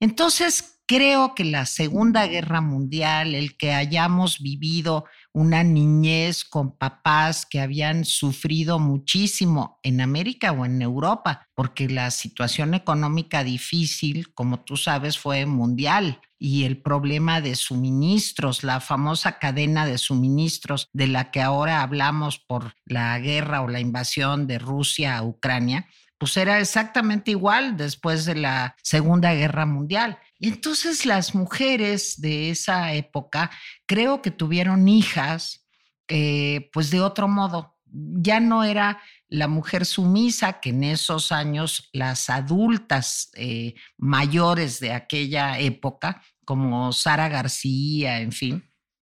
Entonces, 0.00 0.82
creo 0.86 1.34
que 1.34 1.44
la 1.44 1.64
Segunda 1.64 2.26
Guerra 2.26 2.60
Mundial, 2.60 3.34
el 3.34 3.56
que 3.56 3.72
hayamos 3.72 4.40
vivido 4.40 5.06
una 5.34 5.64
niñez 5.64 6.44
con 6.44 6.78
papás 6.78 7.44
que 7.44 7.60
habían 7.60 8.04
sufrido 8.04 8.78
muchísimo 8.78 9.80
en 9.82 10.00
América 10.00 10.52
o 10.52 10.64
en 10.64 10.80
Europa, 10.80 11.48
porque 11.54 11.88
la 11.88 12.12
situación 12.12 12.72
económica 12.72 13.42
difícil, 13.42 14.32
como 14.32 14.60
tú 14.60 14.76
sabes, 14.76 15.18
fue 15.18 15.44
mundial 15.44 16.20
y 16.38 16.64
el 16.64 16.80
problema 16.80 17.40
de 17.40 17.56
suministros, 17.56 18.62
la 18.62 18.78
famosa 18.80 19.38
cadena 19.38 19.86
de 19.86 19.98
suministros 19.98 20.88
de 20.92 21.08
la 21.08 21.32
que 21.32 21.42
ahora 21.42 21.82
hablamos 21.82 22.38
por 22.38 22.74
la 22.84 23.18
guerra 23.18 23.62
o 23.62 23.68
la 23.68 23.80
invasión 23.80 24.46
de 24.46 24.60
Rusia 24.60 25.16
a 25.16 25.24
Ucrania, 25.24 25.88
pues 26.18 26.36
era 26.36 26.60
exactamente 26.60 27.32
igual 27.32 27.76
después 27.76 28.24
de 28.24 28.36
la 28.36 28.76
Segunda 28.82 29.34
Guerra 29.34 29.66
Mundial. 29.66 30.18
Entonces 30.46 31.06
las 31.06 31.34
mujeres 31.34 32.20
de 32.20 32.50
esa 32.50 32.92
época 32.92 33.50
creo 33.86 34.20
que 34.20 34.30
tuvieron 34.30 34.88
hijas 34.88 35.66
eh, 36.06 36.68
pues 36.70 36.90
de 36.90 37.00
otro 37.00 37.28
modo. 37.28 37.78
Ya 37.86 38.40
no 38.40 38.62
era 38.62 39.00
la 39.28 39.48
mujer 39.48 39.86
sumisa 39.86 40.60
que 40.60 40.68
en 40.68 40.84
esos 40.84 41.32
años 41.32 41.88
las 41.94 42.28
adultas 42.28 43.30
eh, 43.36 43.74
mayores 43.96 44.80
de 44.80 44.92
aquella 44.92 45.58
época, 45.58 46.22
como 46.44 46.92
Sara 46.92 47.30
García, 47.30 48.20
en 48.20 48.32
fin, 48.32 48.64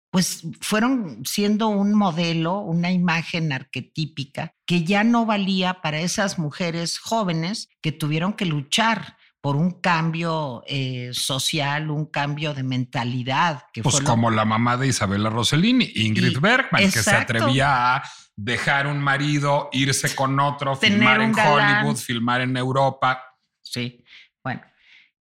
pues 0.10 0.42
fueron 0.60 1.24
siendo 1.24 1.68
un 1.68 1.94
modelo, 1.94 2.62
una 2.62 2.92
imagen 2.92 3.52
arquetípica 3.52 4.56
que 4.66 4.84
ya 4.84 5.04
no 5.04 5.28
valía 5.28 5.82
para 5.82 6.00
esas 6.00 6.40
mujeres 6.40 6.98
jóvenes 6.98 7.70
que 7.82 7.92
tuvieron 7.92 8.34
que 8.34 8.46
luchar 8.46 9.18
por 9.48 9.56
un 9.56 9.80
cambio 9.80 10.62
eh, 10.68 11.12
social, 11.14 11.90
un 11.90 12.08
cambio 12.08 12.54
de 12.54 12.64
mentalidad. 12.64 13.64
Que 13.72 13.82
pues 13.82 14.02
como 14.02 14.30
la 14.30 14.44
mamá 14.44 14.76
de 14.76 14.88
Isabella 14.88 15.30
Rossellini, 15.30 15.90
Ingrid 15.96 16.40
Bergman, 16.42 16.92
que 16.92 17.02
se 17.02 17.16
atrevía 17.16 17.96
a 17.96 18.04
dejar 18.36 18.88
un 18.88 19.00
marido, 19.00 19.70
irse 19.72 20.14
con 20.16 20.38
otro, 20.42 20.76
filmar 20.76 21.22
en 21.22 21.34
Hollywood, 21.34 21.96
filmar 21.96 22.42
en 22.42 22.58
Europa. 22.58 23.24
Sí, 23.62 24.04
bueno. 24.44 24.64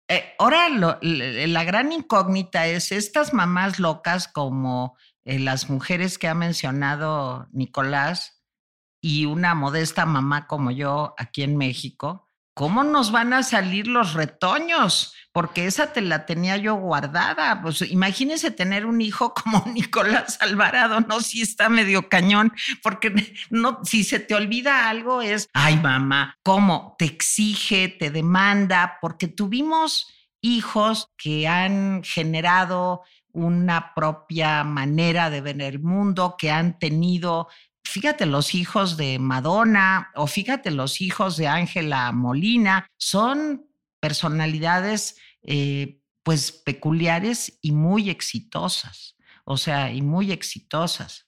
Eh, 0.08 0.34
ahora 0.40 0.70
la 0.70 1.64
gran 1.64 1.92
incógnita 1.92 2.66
es 2.66 2.92
estas 2.92 3.32
mamás 3.32 3.78
locas 3.78 4.28
como 4.28 4.98
eh, 5.24 5.38
las 5.38 5.70
mujeres 5.70 6.18
que 6.18 6.28
ha 6.28 6.34
mencionado 6.34 7.48
Nicolás 7.52 8.44
y 9.00 9.26
una 9.26 9.54
modesta 9.54 10.08
mamá 10.08 10.48
como 10.48 10.72
yo 10.72 11.14
aquí 11.16 11.44
en 11.44 11.58
México, 11.58 12.25
¿cómo 12.56 12.84
nos 12.84 13.12
van 13.12 13.34
a 13.34 13.44
salir 13.44 13.86
los 13.86 14.14
retoños? 14.14 15.14
Porque 15.32 15.68
esa 15.68 15.92
te 15.92 16.02
la 16.02 16.26
tenía 16.26 16.56
yo 16.58 16.76
guardada. 16.76 17.62
Pues 17.62 17.82
imagínese 17.82 18.50
tener 18.50 18.86
un 18.86 19.02
hijo 19.02 19.34
como 19.34 19.64
Nicolás 19.74 20.40
Alvarado, 20.42 21.02
no, 21.02 21.20
si 21.20 21.42
está 21.42 21.70
medio 21.70 22.10
cañón, 22.10 22.52
porque 22.82 23.14
no, 23.52 23.82
si 23.84 24.04
se 24.04 24.20
te 24.20 24.34
olvida 24.34 24.90
algo 24.90 25.22
es, 25.22 25.50
ay 25.54 25.76
mamá, 25.76 26.38
¿cómo? 26.42 26.96
Te 26.98 27.06
exige, 27.06 27.90
te 27.90 28.10
demanda, 28.10 28.98
porque 29.02 29.28
tuvimos 29.28 30.08
hijos 30.42 31.12
que 31.18 31.48
han 31.48 32.04
generado 32.04 33.04
una 33.34 33.94
propia 33.94 34.64
manera 34.64 35.30
de 35.30 35.42
ver 35.42 35.62
el 35.62 35.80
mundo, 35.80 36.36
que 36.38 36.52
han 36.52 36.80
tenido 36.80 37.50
fíjate 37.86 38.26
los 38.26 38.56
hijos 38.56 38.98
de 38.98 39.20
Madonna 39.20 40.12
o 40.16 40.28
fíjate 40.28 40.72
los 40.72 41.02
hijos 41.02 41.38
de 41.38 41.48
Ángela 41.48 42.12
Molina, 42.12 42.88
son 42.98 43.68
personalidades 44.00 45.18
eh, 45.44 46.00
pues 46.24 46.52
peculiares 46.52 47.58
y 47.62 47.72
muy 47.72 48.10
exitosas, 48.10 49.16
o 49.46 49.58
sea, 49.58 49.92
y 49.92 50.02
muy 50.02 50.32
exitosas. 50.32 51.28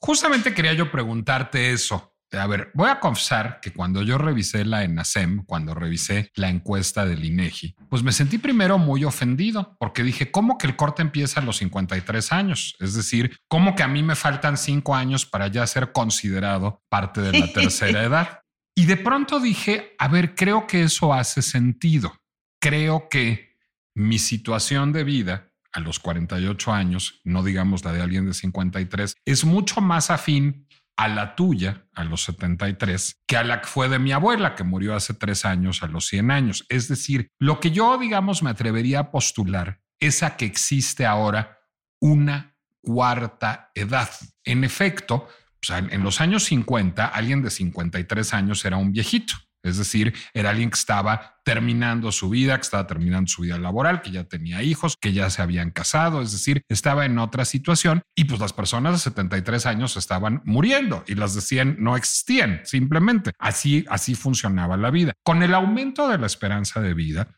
Justamente 0.00 0.54
quería 0.54 0.72
yo 0.72 0.90
preguntarte 0.90 1.72
eso. 1.72 2.15
A 2.32 2.46
ver, 2.46 2.70
voy 2.74 2.90
a 2.90 2.98
confesar 2.98 3.60
que 3.60 3.72
cuando 3.72 4.02
yo 4.02 4.18
revisé 4.18 4.64
la 4.64 4.82
ENASEM, 4.82 5.44
cuando 5.44 5.74
revisé 5.74 6.30
la 6.34 6.48
encuesta 6.48 7.04
del 7.04 7.24
INEGI, 7.24 7.76
pues 7.88 8.02
me 8.02 8.12
sentí 8.12 8.38
primero 8.38 8.78
muy 8.78 9.04
ofendido 9.04 9.76
porque 9.78 10.02
dije, 10.02 10.30
¿cómo 10.30 10.58
que 10.58 10.66
el 10.66 10.76
corte 10.76 11.02
empieza 11.02 11.40
a 11.40 11.44
los 11.44 11.58
53 11.58 12.32
años? 12.32 12.76
Es 12.80 12.94
decir, 12.94 13.38
¿cómo 13.48 13.76
que 13.76 13.84
a 13.84 13.88
mí 13.88 14.02
me 14.02 14.16
faltan 14.16 14.56
cinco 14.56 14.94
años 14.96 15.24
para 15.24 15.46
ya 15.46 15.66
ser 15.66 15.92
considerado 15.92 16.82
parte 16.88 17.20
de 17.20 17.38
la 17.38 17.46
tercera 17.52 18.02
edad? 18.02 18.40
Y 18.74 18.86
de 18.86 18.96
pronto 18.96 19.40
dije, 19.40 19.94
a 19.98 20.08
ver, 20.08 20.34
creo 20.34 20.66
que 20.66 20.82
eso 20.82 21.14
hace 21.14 21.42
sentido. 21.42 22.12
Creo 22.60 23.08
que 23.08 23.56
mi 23.94 24.18
situación 24.18 24.92
de 24.92 25.04
vida 25.04 25.52
a 25.72 25.80
los 25.80 25.98
48 25.98 26.72
años, 26.72 27.20
no 27.22 27.42
digamos 27.42 27.84
la 27.84 27.92
de 27.92 28.02
alguien 28.02 28.26
de 28.26 28.34
53, 28.34 29.14
es 29.24 29.44
mucho 29.44 29.80
más 29.80 30.10
afín 30.10 30.65
a 30.96 31.08
la 31.08 31.34
tuya 31.34 31.86
a 31.94 32.04
los 32.04 32.24
73 32.24 33.22
que 33.26 33.36
a 33.36 33.44
la 33.44 33.60
que 33.60 33.66
fue 33.66 33.88
de 33.88 33.98
mi 33.98 34.12
abuela, 34.12 34.54
que 34.54 34.64
murió 34.64 34.94
hace 34.94 35.14
tres 35.14 35.44
años 35.44 35.82
a 35.82 35.86
los 35.86 36.06
100 36.06 36.30
años. 36.30 36.66
Es 36.68 36.88
decir, 36.88 37.28
lo 37.38 37.60
que 37.60 37.70
yo, 37.70 37.98
digamos, 37.98 38.42
me 38.42 38.50
atrevería 38.50 39.00
a 39.00 39.10
postular 39.10 39.80
es 40.00 40.22
a 40.22 40.36
que 40.36 40.46
existe 40.46 41.06
ahora 41.06 41.58
una 42.00 42.56
cuarta 42.82 43.70
edad. 43.74 44.10
En 44.44 44.64
efecto, 44.64 45.28
en 45.68 46.02
los 46.02 46.20
años 46.20 46.44
50, 46.44 47.06
alguien 47.06 47.42
de 47.42 47.50
53 47.50 48.34
años 48.34 48.64
era 48.64 48.76
un 48.76 48.92
viejito. 48.92 49.34
Es 49.66 49.78
decir, 49.78 50.14
era 50.32 50.50
alguien 50.50 50.70
que 50.70 50.78
estaba 50.78 51.36
terminando 51.44 52.10
su 52.12 52.28
vida, 52.28 52.56
que 52.56 52.62
estaba 52.62 52.86
terminando 52.86 53.28
su 53.28 53.42
vida 53.42 53.58
laboral, 53.58 54.02
que 54.02 54.10
ya 54.10 54.24
tenía 54.24 54.62
hijos, 54.62 54.96
que 55.00 55.12
ya 55.12 55.30
se 55.30 55.42
habían 55.42 55.70
casado, 55.70 56.22
es 56.22 56.32
decir, 56.32 56.62
estaba 56.68 57.04
en 57.04 57.18
otra 57.18 57.44
situación 57.44 58.02
y 58.14 58.24
pues 58.24 58.40
las 58.40 58.52
personas 58.52 58.92
de 58.92 58.98
73 58.98 59.66
años 59.66 59.96
estaban 59.96 60.42
muriendo 60.44 61.04
y 61.06 61.14
las 61.14 61.34
de 61.34 61.40
100 61.40 61.76
no 61.78 61.96
existían, 61.96 62.60
simplemente. 62.64 63.32
Así, 63.38 63.84
así 63.88 64.14
funcionaba 64.14 64.76
la 64.76 64.90
vida. 64.90 65.12
Con 65.24 65.42
el 65.42 65.54
aumento 65.54 66.08
de 66.08 66.18
la 66.18 66.26
esperanza 66.26 66.80
de 66.80 66.94
vida, 66.94 67.28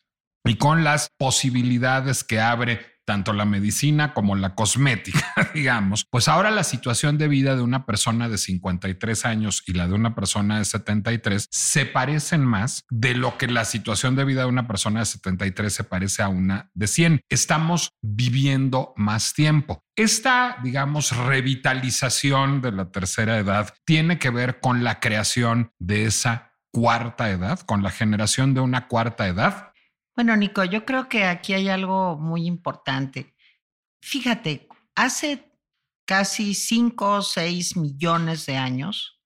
y 0.45 0.57
con 0.57 0.83
las 0.83 1.11
posibilidades 1.19 2.25
que 2.25 2.41
abre 2.41 2.98
tanto 3.09 3.33
la 3.33 3.47
medicina 3.47 4.13
como 4.13 4.37
la 4.37 4.55
cosmética, 4.55 5.25
digamos, 5.55 6.05
pues 6.11 6.29
ahora 6.29 6.51
la 6.51 6.63
situación 6.63 7.17
de 7.17 7.27
vida 7.27 7.57
de 7.57 7.63
una 7.63 7.87
persona 7.87 8.29
de 8.29 8.37
53 8.37 9.25
años 9.25 9.63
y 9.67 9.73
la 9.73 9.89
de 9.89 9.95
una 9.95 10.15
persona 10.15 10.59
de 10.59 10.67
73 10.67 11.49
se 11.51 11.87
parecen 11.87 12.45
más 12.45 12.85
de 12.91 13.15
lo 13.15 13.39
que 13.39 13.49
la 13.49 13.65
situación 13.65 14.15
de 14.15 14.27
vida 14.27 14.43
de 14.43 14.49
una 14.49 14.69
persona 14.69 15.01
de 15.01 15.07
73 15.07 15.73
se 15.73 15.85
parece 15.85 16.23
a 16.23 16.29
una 16.29 16.71
de 16.75 16.87
100. 16.87 17.21
Estamos 17.31 17.93
viviendo 18.03 18.93
más 18.97 19.33
tiempo. 19.33 19.83
Esta, 19.97 20.59
digamos, 20.63 21.17
revitalización 21.17 22.61
de 22.61 22.73
la 22.73 22.91
tercera 22.91 23.39
edad 23.39 23.73
tiene 23.87 24.19
que 24.19 24.29
ver 24.29 24.61
con 24.61 24.85
la 24.85 25.01
creación 25.01 25.71
de 25.79 26.05
esa 26.05 26.53
cuarta 26.73 27.31
edad, 27.31 27.61
con 27.61 27.83
la 27.83 27.91
generación 27.91 28.53
de 28.53 28.61
una 28.61 28.87
cuarta 28.87 29.27
edad 29.27 29.68
bueno, 30.19 30.37
Nico, 30.37 30.65
yo 30.65 30.85
creo 30.85 31.09
que 31.09 31.23
aquí 31.23 31.55
hay 31.55 31.69
algo 31.69 32.19
muy 32.19 32.45
importante. 32.45 33.37
Fíjate, 34.03 34.67
hace 34.97 35.57
casi 36.05 36.55
5 36.55 37.19
o 37.19 37.23
6 37.23 37.77
millones 37.77 38.45
de 38.47 38.57
años, 38.57 39.23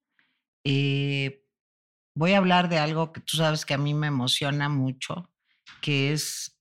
eh, 0.64 1.46
voy 2.14 2.32
a 2.32 2.37
hablar 2.37 2.68
de 2.68 2.78
algo 2.78 3.11
que 3.11 3.22
tú 3.22 3.38
sabes 3.38 3.64
que 3.64 3.72
a 3.72 3.78
mí 3.78 3.94
me 3.94 4.08
emociona 4.08 4.68
mucho, 4.68 5.32
que 5.80 6.12
es 6.12 6.61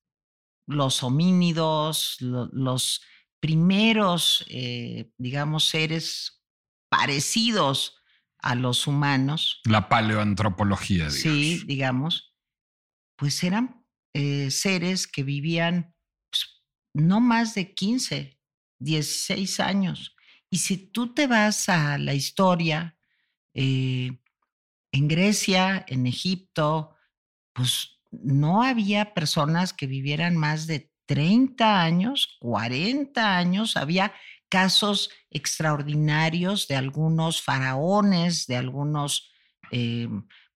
los 0.66 1.04
homínidos, 1.04 2.16
los 2.22 3.02
primeros, 3.42 4.46
eh, 4.48 5.12
digamos, 5.18 5.66
seres 5.66 6.42
parecidos 6.88 8.02
a 8.38 8.56
los 8.56 8.88
humanos. 8.88 9.60
La 9.66 9.90
paleoantropología, 9.90 11.10
digamos. 11.10 11.22
Sí, 11.22 11.64
digamos, 11.66 12.34
pues 13.18 13.44
eran 13.44 13.81
eh, 14.14 14.52
seres 14.52 15.08
que 15.08 15.24
vivían 15.24 15.94
pues, 16.30 16.64
no 16.94 17.22
más 17.22 17.54
de 17.56 17.74
15, 17.74 18.38
16 18.80 19.60
años. 19.60 20.16
Y 20.50 20.58
si 20.58 20.78
tú 20.78 21.14
te 21.14 21.28
vas 21.28 21.70
a 21.70 21.98
la 21.98 22.14
historia, 22.14 22.98
eh, 23.54 24.12
en 24.92 25.08
Grecia, 25.08 25.86
en 25.88 26.06
Egipto, 26.06 26.96
pues 27.54 28.00
no 28.12 28.64
había 28.64 29.14
personas 29.14 29.74
que 29.74 29.88
vivieran 29.88 30.36
más 30.36 30.68
de 30.68 30.92
30 31.06 31.82
años, 31.82 32.38
40 32.40 33.38
años, 33.38 33.78
había 33.78 34.14
casos 34.50 35.10
extraordinarios 35.30 36.68
de 36.68 36.76
algunos 36.76 37.42
faraones, 37.42 38.48
de 38.48 38.58
algunos 38.58 39.32
eh, 39.72 40.10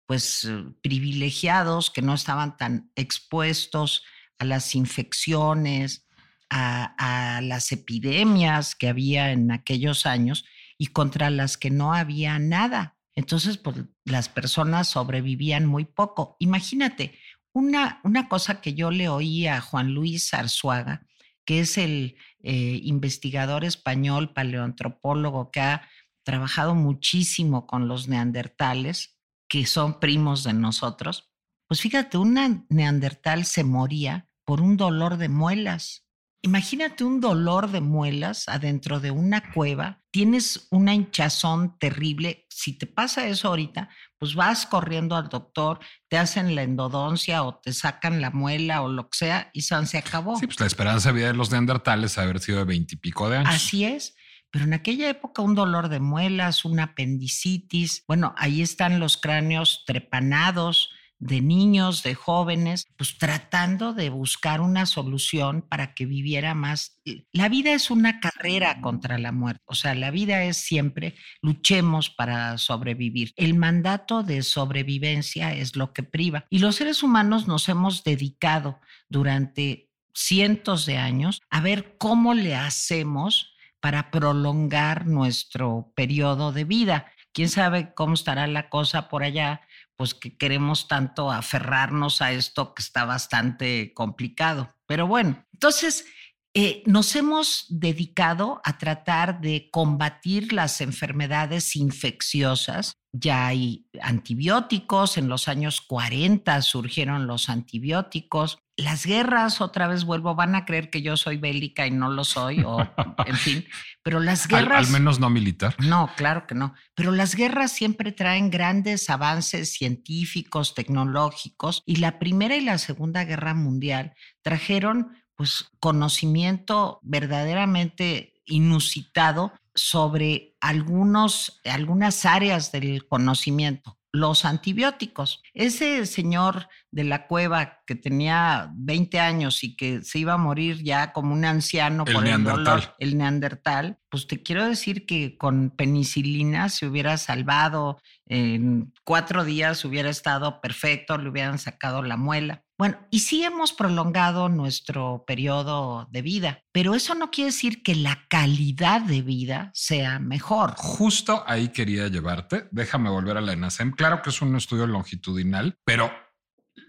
pues 0.06 0.46
eh, 0.46 0.64
privilegiados 0.82 1.90
que 1.90 2.02
no 2.02 2.14
estaban 2.14 2.58
tan 2.58 2.92
expuestos 2.96 4.04
a 4.38 4.46
las 4.46 4.76
infecciones, 4.76 6.06
a, 6.50 7.40
las 7.42 7.72
epidemias 7.72 8.76
que 8.76 8.88
había 8.88 9.32
en 9.32 9.52
aquellos 9.52 10.06
años 10.06 10.46
y 10.78 10.88
contra 10.88 11.30
las 11.30 11.58
que 11.58 11.70
no 11.70 11.94
había 11.94 12.40
nada. 12.40 12.98
Entonces, 13.14 13.58
pues 13.58 13.78
las 14.04 14.30
personas 14.30 14.90
sobrevivían 14.90 15.66
muy 15.66 15.86
poco. 15.86 16.36
Imagínate, 16.40 17.18
una, 17.54 18.00
una 18.04 18.28
cosa 18.28 18.62
que 18.62 18.74
yo 18.74 18.92
le 18.92 19.10
oí 19.10 19.48
a 19.48 19.62
Juan 19.62 19.94
Luis 19.94 20.34
Arzuaga, 20.34 21.08
que 21.46 21.62
es 21.62 21.78
el 21.78 22.18
eh, 22.44 22.80
investigador 22.84 23.64
español 23.64 24.34
paleoantropólogo 24.34 25.52
que 25.52 25.62
ha 25.62 25.88
trabajado 26.24 26.76
muchísimo 26.76 27.68
con 27.68 27.88
los 27.88 28.08
neandertales, 28.08 29.15
que 29.56 29.66
son 29.66 30.02
primos 30.02 30.44
de 30.44 30.52
nosotros, 30.52 31.32
pues 31.66 31.80
fíjate, 31.80 32.18
una 32.18 32.66
neandertal 32.68 33.46
se 33.46 33.64
moría 33.64 34.28
por 34.44 34.60
un 34.60 34.76
dolor 34.76 35.16
de 35.16 35.30
muelas. 35.30 36.06
Imagínate 36.42 37.06
un 37.06 37.22
dolor 37.22 37.72
de 37.72 37.80
muelas 37.80 38.50
adentro 38.50 39.00
de 39.00 39.12
una 39.12 39.54
cueva, 39.54 40.04
tienes 40.12 40.68
una 40.72 40.94
hinchazón 40.94 41.80
terrible. 41.80 42.46
Si 42.50 42.78
te 42.78 42.86
pasa 42.86 43.30
eso 43.30 43.48
ahorita, 43.48 43.90
pues 44.20 44.36
vas 44.36 44.66
corriendo 44.66 45.16
al 45.16 45.30
doctor, 45.30 45.80
te 46.10 46.18
hacen 46.18 46.54
la 46.54 46.64
endodoncia 46.64 47.44
o 47.44 47.58
te 47.58 47.72
sacan 47.72 48.20
la 48.20 48.32
muela 48.32 48.82
o 48.82 48.90
lo 48.90 49.10
que 49.10 49.18
sea 49.20 49.52
y 49.54 49.62
se 49.62 49.98
acabó. 49.98 50.38
Sí, 50.38 50.48
pues 50.48 50.60
la 50.60 50.68
esperanza 50.68 51.14
de 51.14 51.16
vida 51.16 51.28
de 51.28 51.34
los 51.34 51.50
neandertales 51.50 52.18
haber 52.18 52.42
sido 52.42 52.58
de 52.58 52.66
veintipico 52.66 53.30
de 53.30 53.38
años. 53.38 53.56
Así 53.56 53.86
es. 53.86 54.18
Pero 54.56 54.68
en 54.68 54.74
aquella 54.74 55.10
época 55.10 55.42
un 55.42 55.54
dolor 55.54 55.90
de 55.90 56.00
muelas, 56.00 56.64
una 56.64 56.84
apendicitis, 56.84 58.06
bueno, 58.08 58.34
ahí 58.38 58.62
están 58.62 59.02
los 59.02 59.18
cráneos 59.18 59.84
trepanados 59.86 60.92
de 61.20 61.42
niños, 61.42 62.04
de 62.04 62.16
jóvenes, 62.16 62.88
pues 62.96 63.18
tratando 63.18 63.94
de 63.94 64.10
buscar 64.10 64.62
una 64.62 64.86
solución 64.86 65.62
para 65.62 65.94
que 65.94 66.06
viviera 66.06 66.54
más. 66.54 67.02
La 67.34 67.50
vida 67.50 67.74
es 67.74 67.92
una 67.92 68.22
carrera 68.22 68.80
contra 68.80 69.18
la 69.18 69.34
muerte, 69.34 69.62
o 69.66 69.76
sea, 69.76 69.94
la 69.94 70.10
vida 70.10 70.46
es 70.46 70.56
siempre 70.56 71.16
luchemos 71.42 72.10
para 72.10 72.58
sobrevivir. 72.58 73.34
El 73.36 73.56
mandato 73.56 74.24
de 74.24 74.42
sobrevivencia 74.42 75.54
es 75.54 75.76
lo 75.76 75.92
que 75.92 76.04
priva 76.04 76.46
y 76.50 76.60
los 76.60 76.78
seres 76.78 77.04
humanos 77.04 77.46
nos 77.46 77.68
hemos 77.68 78.06
dedicado 78.06 78.80
durante 79.10 79.92
cientos 80.14 80.86
de 80.86 80.96
años 80.96 81.42
a 81.50 81.60
ver 81.60 81.98
cómo 81.98 82.34
le 82.34 82.56
hacemos 82.56 83.52
para 83.86 84.10
prolongar 84.10 85.06
nuestro 85.06 85.94
periodo 85.96 86.52
de 86.52 86.64
vida. 86.64 87.06
¿Quién 87.34 87.50
sabe 87.50 87.94
cómo 87.94 88.16
estará 88.16 88.48
la 88.48 88.68
cosa 88.68 89.10
por 89.10 89.22
allá? 89.22 89.62
Pues 89.96 90.16
que 90.16 90.36
queremos 90.36 90.88
tanto 90.88 91.32
aferrarnos 91.32 92.20
a 92.20 92.32
esto 92.32 92.74
que 92.74 92.82
está 92.82 93.06
bastante 93.06 93.94
complicado. 93.94 94.74
Pero 94.88 95.06
bueno, 95.06 95.46
entonces 95.54 96.08
eh, 96.56 96.82
nos 96.88 97.16
hemos 97.16 97.68
dedicado 97.70 98.60
a 98.64 98.80
tratar 98.80 99.40
de 99.40 99.70
combatir 99.70 100.52
las 100.52 100.82
enfermedades 100.82 101.76
infecciosas 101.76 102.98
ya 103.18 103.48
hay 103.48 103.88
antibióticos, 104.02 105.18
en 105.18 105.30
los 105.30 105.48
años 105.48 105.80
40 105.80 106.62
surgieron 106.62 107.28
los 107.28 107.48
antibióticos. 107.48 108.58
Las 108.78 109.06
guerras, 109.06 109.62
otra 109.62 109.88
vez 109.88 110.04
vuelvo, 110.04 110.36
van 110.36 110.54
a 110.54 110.66
creer 110.66 110.90
que 110.90 111.02
yo 111.02 111.16
soy 111.16 111.38
bélica 111.38 111.88
y 111.88 111.92
no 111.92 112.10
lo 112.10 112.26
soy, 112.26 112.62
o 112.62 112.80
en 113.26 113.36
fin, 113.38 113.66
pero 114.04 114.20
las 114.20 114.48
guerras... 114.48 114.88
Al, 114.88 114.92
menos 114.92 115.20
no 115.20 115.30
militar. 115.30 115.76
No, 115.80 116.10
claro 116.18 116.46
que 116.46 116.56
no, 116.56 116.74
pero 116.94 117.12
las 117.12 117.36
guerras 117.36 117.72
siempre 117.72 118.12
traen 118.12 118.50
grandes 118.50 119.10
avances 119.10 119.72
científicos, 119.72 120.76
tecnológicos, 120.76 121.84
y 121.86 121.98
la 121.98 122.20
Primera 122.20 122.58
y 122.58 122.62
la 122.62 122.78
Segunda 122.78 123.24
Guerra 123.24 123.54
Mundial 123.54 124.14
trajeron 124.42 125.14
pues 125.36 125.70
conocimiento 125.80 127.00
verdaderamente 127.04 128.42
inusitado 128.46 129.54
sobre 129.74 130.56
algunos, 130.62 131.62
algunas 131.66 132.26
áreas 132.26 132.72
del 132.72 133.08
conocimiento. 133.08 134.00
Los 134.12 134.46
antibióticos. 134.46 135.44
Ese 135.56 136.06
señor 136.06 136.68
de 136.92 137.06
la 137.06 137.28
cueva 137.28 137.80
que 137.88 137.96
tenía 137.96 138.70
20 138.76 139.20
años 139.20 139.64
y 139.64 139.76
que 139.76 140.04
se 140.04 140.20
iba 140.20 140.34
a 140.34 140.38
morir 140.38 140.84
ya 140.84 141.14
como 141.14 141.34
un 141.34 141.46
anciano 141.46 142.06
por 142.06 142.28
el 142.28 142.44
dolor, 142.44 142.96
el 143.00 143.18
neandertal, 143.18 143.98
pues 144.10 144.28
te 144.28 144.44
quiero 144.44 144.68
decir 144.68 145.06
que 145.06 145.38
con 145.38 145.72
penicilina 145.72 146.70
se 146.70 146.88
hubiera 146.88 147.18
salvado, 147.18 148.00
en 148.28 148.94
cuatro 149.04 149.44
días 149.44 149.84
hubiera 149.86 150.10
estado 150.10 150.62
perfecto, 150.62 151.18
le 151.18 151.30
hubieran 151.30 151.60
sacado 151.60 152.02
la 152.02 152.18
muela. 152.18 152.64
Bueno, 152.78 152.98
y 153.10 153.20
sí 153.20 153.42
hemos 153.42 153.72
prolongado 153.72 154.50
nuestro 154.50 155.24
periodo 155.26 156.10
de 156.12 156.22
vida, 156.22 156.60
pero 156.74 156.94
eso 156.94 157.16
no 157.16 157.32
quiere 157.32 157.52
decir 157.52 157.84
que 157.84 157.96
la 157.96 158.26
calidad 158.30 159.00
de 159.00 159.22
vida 159.22 159.72
sea 159.74 160.20
mejor. 160.20 160.74
Justo 160.76 161.46
ahí 161.48 161.70
quería 161.70 162.10
llevarte. 162.10 162.68
Déjame 162.72 163.10
volver 163.10 163.38
a 163.38 163.42
la 163.42 163.54
ENASEM. 163.54 163.92
Claro 163.92 164.22
que 164.22 164.30
es 164.30 164.42
un 164.42 164.54
estudio 164.58 164.88
longitudinal, 164.88 165.45
pero 165.84 166.12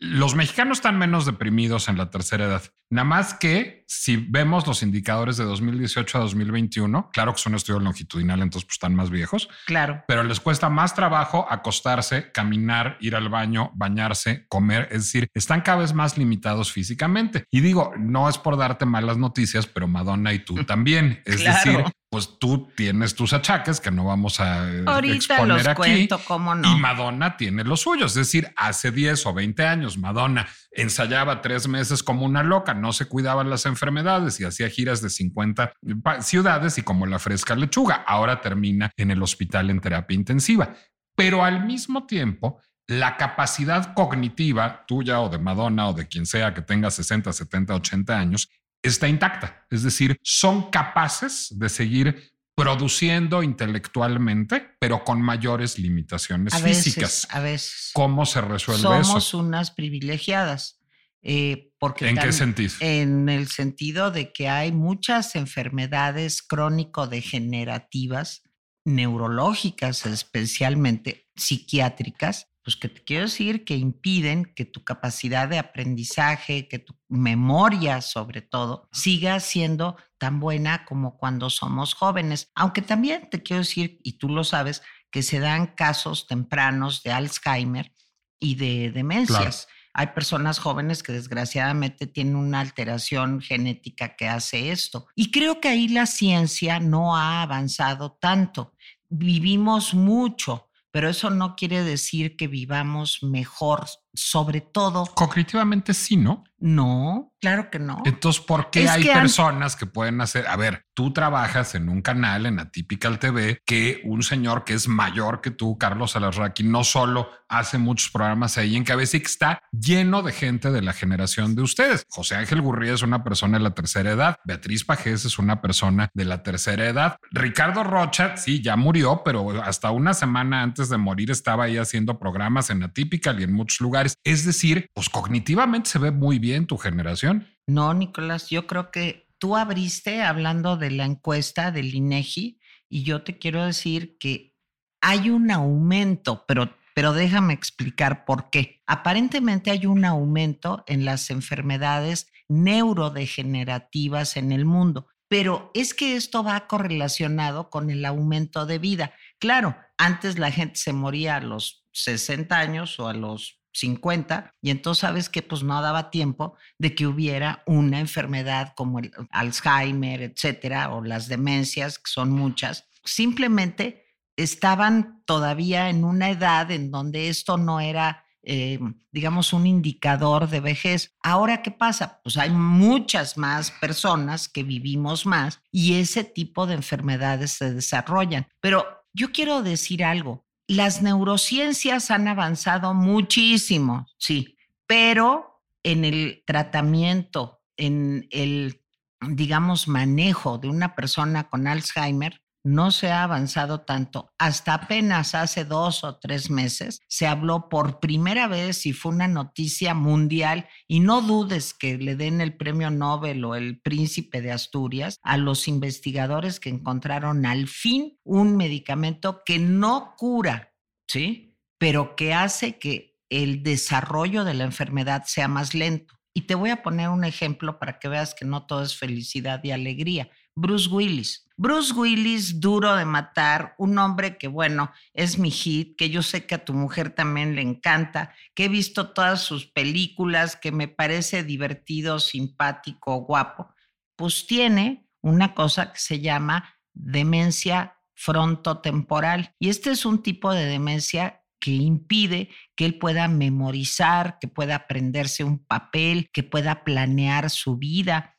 los 0.01 0.35
mexicanos 0.35 0.79
están 0.79 0.99
menos 0.99 1.27
deprimidos 1.27 1.89
en 1.89 1.99
la 1.99 2.11
tercera 2.11 2.45
edad. 2.47 2.63
Nada 2.91 3.05
más 3.05 3.35
que 3.35 3.85
si 3.89 4.17
vemos 4.17 4.67
los 4.67 4.83
indicadores 4.83 5.37
de 5.37 5.45
2018 5.45 6.19
a 6.19 6.21
2021, 6.23 7.11
claro 7.13 7.33
que 7.33 7.41
son 7.41 7.55
estudios 7.55 7.83
longitudinal, 7.83 8.43
entonces 8.43 8.65
pues, 8.65 8.75
están 8.75 8.95
más 8.95 9.11
viejos. 9.11 9.49
Claro. 9.67 10.03
Pero 10.09 10.25
les 10.25 10.41
cuesta 10.41 10.69
más 10.69 10.95
trabajo 10.95 11.47
acostarse, 11.49 12.31
caminar, 12.33 12.97
ir 13.01 13.15
al 13.17 13.29
baño, 13.29 13.71
bañarse, 13.75 14.47
comer. 14.49 14.89
Es 14.91 15.05
decir, 15.05 15.29
están 15.35 15.61
cada 15.63 15.79
vez 15.79 15.95
más 15.95 16.19
limitados 16.19 16.73
físicamente. 16.73 17.45
Y 17.51 17.61
digo, 17.61 17.93
no 17.99 18.29
es 18.29 18.39
por 18.39 18.57
darte 18.57 18.87
malas 18.87 19.19
noticias, 19.19 19.67
pero 19.67 19.89
Madonna 19.89 20.33
y 20.33 20.41
tú 20.41 20.55
también. 20.65 21.23
Es 21.25 21.45
decir, 21.45 21.85
pues 22.09 22.39
tú 22.39 22.69
tienes 22.77 23.15
tus 23.15 23.33
achaques 23.33 23.81
que 23.81 23.91
no 23.91 24.05
vamos 24.05 24.41
a 24.41 24.69
eh, 24.71 24.85
Ahorita 24.87 25.35
exponer 25.35 25.59
los 25.59 25.67
aquí. 25.67 25.77
cuento, 25.77 26.21
cómo 26.27 26.55
no. 26.55 26.73
Y 26.77 26.81
Madonna 26.81 27.37
tiene 27.37 27.65
los 27.65 27.81
suyos. 27.81 28.13
Es 28.13 28.27
decir, 28.27 28.53
hace 28.57 28.91
10 28.91 29.27
o 29.27 29.35
20 29.35 29.67
años, 29.67 29.99
Madonna 29.99 30.49
ensayaba 30.77 31.41
tres 31.41 31.69
meses 31.69 32.03
como 32.03 32.25
una 32.25 32.43
loca, 32.43 32.75
no 32.77 32.93
se 32.93 33.07
cuidaban 33.07 33.51
las 33.51 33.67
enfermedades 33.67 34.39
y 34.41 34.45
hacía 34.45 34.71
giras 34.71 35.01
de 35.03 35.11
50 35.11 35.73
pa- 36.03 36.21
ciudades 36.23 36.79
y 36.79 36.83
como 36.83 37.07
la 37.07 37.19
fresca 37.19 37.57
lechuga. 37.57 38.05
Ahora 38.07 38.41
termina 38.41 38.91
en 38.97 39.11
el 39.11 39.23
hospital 39.23 39.71
en 39.71 39.81
terapia 39.81 40.15
intensiva. 40.15 40.75
Pero 41.17 41.45
al 41.45 41.65
mismo 41.67 42.07
tiempo, 42.07 42.61
la 42.87 43.17
capacidad 43.17 43.95
cognitiva 43.95 44.85
tuya 44.87 45.21
o 45.21 45.29
de 45.29 45.39
Madonna 45.39 45.89
o 45.89 45.93
de 45.93 46.07
quien 46.07 46.27
sea 46.27 46.55
que 46.55 46.63
tenga 46.63 46.91
60, 46.91 47.33
70, 47.33 47.75
80 47.75 48.17
años 48.19 48.49
está 48.83 49.09
intacta. 49.09 49.65
Es 49.71 49.83
decir, 49.83 50.17
son 50.23 50.71
capaces 50.71 51.49
de 51.59 51.69
seguir 51.69 52.31
produciendo 52.55 53.43
intelectualmente, 53.43 54.77
pero 54.79 55.05
con 55.05 55.21
mayores 55.21 55.79
limitaciones 55.79 56.55
a 56.55 56.61
veces, 56.61 56.85
físicas. 56.85 57.27
a 57.31 57.41
veces. 57.41 57.91
¿Cómo 57.93 58.25
se 58.27 58.41
resuelve 58.41 58.83
Somos 58.83 59.25
eso? 59.29 59.39
unas 59.39 59.71
privilegiadas. 59.71 60.81
Eh, 61.23 61.71
porque 61.79 62.09
¿En 62.09 62.17
qué 62.17 62.33
sentido? 62.33 62.75
En 62.81 63.29
el 63.29 63.49
sentido 63.49 64.11
de 64.11 64.33
que 64.33 64.49
hay 64.49 64.73
muchas 64.73 65.37
enfermedades 65.37 66.43
crónico-degenerativas, 66.43 68.43
neurológicas 68.85 70.07
especialmente, 70.07 71.29
psiquiátricas, 71.35 72.49
pues 72.67 72.77
que 72.77 72.89
te 72.89 73.05
quiero 73.05 73.27
decir 73.27 73.65
que 73.65 73.77
impiden 73.77 74.53
que 74.57 74.65
tu 74.65 74.83
capacidad 74.83 75.49
de 75.49 75.59
aprendizaje, 75.59 76.67
que 76.67 76.81
tu 76.81 76.99
memoria 77.09 78.01
sobre 78.01 78.43
todo, 78.43 78.89
siga 78.91 79.39
siendo 79.39 79.97
tan 80.19 80.41
buena 80.41 80.85
como 80.85 81.17
cuando 81.17 81.49
somos 81.49 81.95
jóvenes. 81.95 82.51
Aunque 82.57 82.83
también 82.83 83.31
te 83.31 83.43
quiero 83.43 83.63
decir, 83.63 84.01
y 84.03 84.19
tú 84.19 84.29
lo 84.29 84.43
sabes, 84.43 84.83
que 85.13 85.23
se 85.23 85.39
dan 85.39 85.69
casos 85.69 86.27
tempranos 86.27 87.05
de 87.05 87.13
Alzheimer 87.13 87.95
y 88.41 88.57
de 88.57 88.91
demencias. 88.91 89.69
Hay 89.99 90.09
personas 90.09 90.59
jóvenes 90.59 91.03
que 91.03 91.13
desgraciadamente 91.13 92.07
tienen 92.07 92.37
una 92.37 92.61
alteración 92.61 93.41
genética 93.41 94.15
que 94.15 94.29
hace 94.29 94.71
esto. 94.71 95.07
Y 95.15 95.31
creo 95.31 95.59
que 95.59 95.69
ahí 95.69 95.89
la 95.89 96.05
ciencia 96.05 96.79
no 96.81 97.17
ha 97.17 97.41
avanzado 97.41 98.13
tanto. 98.21 98.75
Vivimos 99.09 99.95
mucho, 99.95 100.69
pero 100.91 101.09
eso 101.09 101.31
no 101.31 101.57
quiere 101.57 101.83
decir 101.83 102.37
que 102.37 102.47
vivamos 102.47 103.23
mejor, 103.23 103.87
sobre 104.17 104.61
todo. 104.61 105.07
Cognitivamente 105.15 105.95
sí, 105.95 106.17
¿no? 106.17 106.45
No, 106.59 107.35
claro 107.41 107.71
que 107.71 107.79
no. 107.79 108.03
Entonces, 108.07 108.43
¿por 108.43 108.71
qué 108.71 108.85
Es 108.85 108.91
hay 108.91 109.03
que 109.03 109.13
personas 109.13 109.77
que 109.77 109.85
pueden 109.85 110.21
hacer? 110.23 110.47
A 110.47 110.57
ver, 110.57 110.87
tú 110.95 111.13
trabajas 111.13 111.75
en 111.75 111.91
un 111.91 112.01
canal 112.01 112.47
en 112.47 112.59
Atypical 112.59 113.19
TV 113.19 113.61
que 113.67 114.01
un 114.05 114.23
señor 114.23 114.65
que 114.65 114.73
es 114.73 114.89
mayor 114.89 115.43
que 115.43 115.51
tú, 115.51 115.77
Carlos 115.77 116.17
Alarraqui, 116.17 116.65
no 116.65 116.83
solo 116.83 117.29
hace 117.49 117.77
muchos 117.77 118.11
programas 118.11 118.57
ahí 118.57 118.75
en 118.75 118.85
cabeza 118.85 119.19
y 119.19 119.21
que 119.21 119.27
está 119.27 119.61
lleno 119.71 120.23
de 120.23 120.33
gente 120.33 120.71
de 120.71 120.81
la 120.81 120.95
generación 120.95 121.55
de 121.55 121.63
ustedes. 121.63 122.07
José 122.09 122.37
Ángel 122.37 122.63
Gurría 122.63 122.95
es 122.95 123.03
una 123.03 123.23
persona 123.23 123.59
de 123.59 123.65
la 123.65 123.75
tercera 123.75 124.13
edad. 124.13 124.37
Beatriz 124.45 124.85
Pajés 124.85 125.27
es 125.27 125.39
una 125.39 125.61
persona 125.61 126.09
de 126.15 126.25
la 126.25 126.43
tercera 126.43 126.87
edad. 126.87 127.19
Ricardo 127.31 127.85
Rocha, 127.85 128.39
sí, 128.39 128.63
ya 128.63 128.77
murió, 128.77 129.23
pero 129.25 129.63
hasta 129.63 129.91
una 129.91 130.15
semana 130.15 130.63
antes 130.63 130.89
de 130.89 130.97
morir 130.97 131.31
estaba 131.31 131.65
ahí 131.65 131.77
haciendo 131.77 132.19
programas 132.19 132.71
en 132.71 132.83
Atypical 132.83 133.41
y 133.41 133.45
en 133.45 133.53
muchos 133.53 133.81
lugares. 133.81 134.06
Es 134.25 134.45
decir, 134.45 134.91
pues 134.95 135.09
cognitivamente 135.09 135.91
se 135.91 135.99
ve 135.99 136.11
muy 136.11 136.39
bien 136.39 136.67
tu 136.67 136.77
generación. 136.79 137.47
No, 137.67 137.93
Nicolás, 137.95 138.51
yo 138.51 138.67
creo 138.67 138.91
que 138.91 139.29
tú 139.39 139.57
abriste 139.57 140.23
hablando 140.23 140.77
de 140.77 140.91
la 140.91 141.05
encuesta 141.05 141.71
del 141.71 141.95
INEGI 141.95 142.61
y 142.89 143.03
yo 143.03 143.23
te 143.23 143.39
quiero 143.39 143.65
decir 143.65 144.17
que 144.19 144.55
hay 145.01 145.31
un 145.31 145.51
aumento, 145.51 146.45
pero, 146.47 146.77
pero 146.95 147.13
déjame 147.13 147.55
explicar 147.55 148.25
por 148.25 148.51
qué. 148.51 148.83
Aparentemente 148.87 149.71
hay 149.71 149.87
un 149.87 150.05
aumento 150.05 150.85
en 150.87 151.05
las 151.05 151.31
enfermedades 151.31 152.29
neurodegenerativas 152.49 154.37
en 154.37 154.53
el 154.53 154.65
mundo, 154.65 155.09
pero 155.29 155.71
es 155.75 155.95
que 155.95 156.17
esto 156.17 156.45
va 156.45 156.67
correlacionado 156.67 157.71
con 157.71 157.91
el 157.91 158.05
aumento 158.05 158.67
de 158.67 158.79
vida. 158.79 159.13
Claro, 159.39 159.77
antes 159.99 160.39
la 160.39 160.51
gente 160.51 160.77
se 160.77 160.93
moría 160.93 161.37
a 161.37 161.41
los 161.41 161.85
60 161.93 162.57
años 162.57 163.01
o 163.01 163.09
a 163.09 163.15
los 163.15 163.56
50 163.77 164.55
y 164.63 164.71
entonces 164.71 165.01
sabes 165.01 165.29
que 165.29 165.43
pues 165.43 165.63
no 165.63 165.81
daba 165.83 166.11
tiempo 166.11 166.57
de 166.79 166.95
que 166.95 167.07
hubiera 167.07 167.63
una 167.67 168.01
enfermedad 168.01 168.73
como 168.75 168.99
el 168.99 169.13
Alzheimer, 169.31 170.23
etcétera, 170.23 170.93
o 170.95 171.03
las 171.03 171.29
demencias, 171.29 171.99
que 171.99 172.11
son 172.11 172.31
muchas. 172.31 172.89
Simplemente 173.05 174.07
estaban 174.37 175.23
todavía 175.27 175.89
en 175.91 176.05
una 176.05 176.31
edad 176.31 176.71
en 176.71 176.91
donde 176.91 177.29
esto 177.29 177.57
no 177.57 177.81
era, 177.81 178.25
eh, 178.43 178.79
digamos, 179.11 179.53
un 179.53 179.67
indicador 179.67 180.49
de 180.49 180.61
vejez. 180.61 181.15
Ahora, 181.23 181.63
¿qué 181.63 181.71
pasa? 181.71 182.21
Pues 182.23 182.37
hay 182.37 182.51
muchas 182.51 183.37
más 183.37 183.71
personas 183.71 184.49
que 184.49 184.63
vivimos 184.63 185.27
más 185.27 185.61
y 185.71 185.95
ese 185.95 186.25
tipo 186.25 186.67
de 186.67 186.75
enfermedades 186.75 187.53
se 187.53 187.73
desarrollan. 187.73 188.47
Pero 188.61 188.87
yo 189.13 189.33
quiero 189.33 189.63
decir 189.63 190.05
algo. 190.05 190.46
Las 190.69 191.03
neurociencias 191.03 192.11
han 192.11 192.27
avanzado 192.29 192.93
muchísimo, 192.93 194.07
sí, 194.19 194.57
pero 194.87 195.63
en 195.85 196.05
el 196.05 196.43
tratamiento, 196.45 197.61
en 197.77 198.27
el, 198.31 198.83
digamos, 199.21 199.87
manejo 199.87 200.59
de 200.59 200.69
una 200.69 200.97
persona 200.97 201.49
con 201.49 201.69
Alzheimer, 201.69 202.41
no 202.67 202.91
se 202.91 203.13
ha 203.13 203.23
avanzado 203.23 203.83
tanto. 203.83 204.33
Hasta 204.39 204.75
apenas 204.75 205.37
hace 205.37 205.65
dos 205.65 206.03
o 206.03 206.17
tres 206.17 206.51
meses 206.51 207.01
se 207.07 207.29
habló 207.29 207.69
por 207.69 208.01
primera 208.01 208.49
vez 208.49 208.87
y 208.87 208.93
fue 208.93 209.13
una 209.13 209.29
noticia 209.29 209.95
mundial 209.95 210.69
y 210.89 210.99
no 210.99 211.23
dudes 211.23 211.75
que 211.75 211.97
le 211.97 212.17
den 212.17 212.41
el 212.41 212.57
premio 212.57 212.91
Nobel 212.91 213.45
o 213.45 213.55
el 213.55 213.81
príncipe 213.81 214.43
de 214.43 214.51
Asturias 214.51 215.21
a 215.23 215.37
los 215.37 215.69
investigadores 215.69 216.59
que 216.59 216.71
encontraron 216.71 217.47
al 217.47 217.69
fin 217.69 218.19
un 218.25 218.57
medicamento 218.57 219.43
que 219.47 219.61
no 219.61 220.15
cura, 220.17 220.75
¿sí? 221.07 221.57
Pero 221.79 222.17
que 222.17 222.35
hace 222.35 222.81
que 222.81 223.17
el 223.31 223.63
desarrollo 223.63 224.43
de 224.43 224.55
la 224.55 224.65
enfermedad 224.65 225.23
sea 225.27 225.47
más 225.47 225.73
lento. 225.73 226.17
Y 226.35 226.43
te 226.43 226.57
voy 226.57 226.71
a 226.71 226.83
poner 226.83 227.11
un 227.11 227.23
ejemplo 227.23 227.79
para 227.79 228.01
que 228.01 228.09
veas 228.09 228.35
que 228.35 228.45
no 228.45 228.67
todo 228.67 228.83
es 228.83 228.99
felicidad 228.99 229.63
y 229.63 229.71
alegría. 229.71 230.29
Bruce 230.57 230.89
Willis. 230.89 231.47
Bruce 231.59 231.93
Willis, 231.93 232.61
duro 232.61 232.97
de 232.97 233.05
matar, 233.05 233.75
un 233.79 233.99
hombre 233.99 234.37
que, 234.39 234.49
bueno, 234.49 234.91
es 235.13 235.39
mi 235.39 235.51
hit, 235.51 235.97
que 235.97 236.11
yo 236.11 236.23
sé 236.23 236.47
que 236.47 236.55
a 236.55 236.65
tu 236.65 236.73
mujer 236.73 237.11
también 237.11 237.55
le 237.55 237.63
encanta, 237.63 238.35
que 238.55 238.65
he 238.65 238.69
visto 238.69 239.11
todas 239.11 239.43
sus 239.43 239.67
películas, 239.67 240.57
que 240.57 240.73
me 240.73 240.89
parece 240.89 241.45
divertido, 241.45 242.19
simpático, 242.19 243.17
guapo, 243.21 243.75
pues 244.17 244.47
tiene 244.47 245.07
una 245.23 245.55
cosa 245.55 245.93
que 245.93 245.99
se 245.99 246.21
llama 246.21 246.75
demencia 246.95 247.99
frontotemporal. 248.15 249.55
Y 249.59 249.69
este 249.69 249.91
es 249.91 250.07
un 250.07 250.23
tipo 250.23 250.53
de 250.53 250.65
demencia 250.65 251.43
que 251.61 251.73
impide 251.73 252.51
que 252.75 252.87
él 252.87 252.99
pueda 252.99 253.29
memorizar, 253.29 254.39
que 254.41 254.49
pueda 254.49 254.77
aprenderse 254.77 255.45
un 255.45 255.59
papel, 255.59 256.31
que 256.33 256.43
pueda 256.43 256.85
planear 256.85 257.51
su 257.51 257.77
vida. 257.77 258.36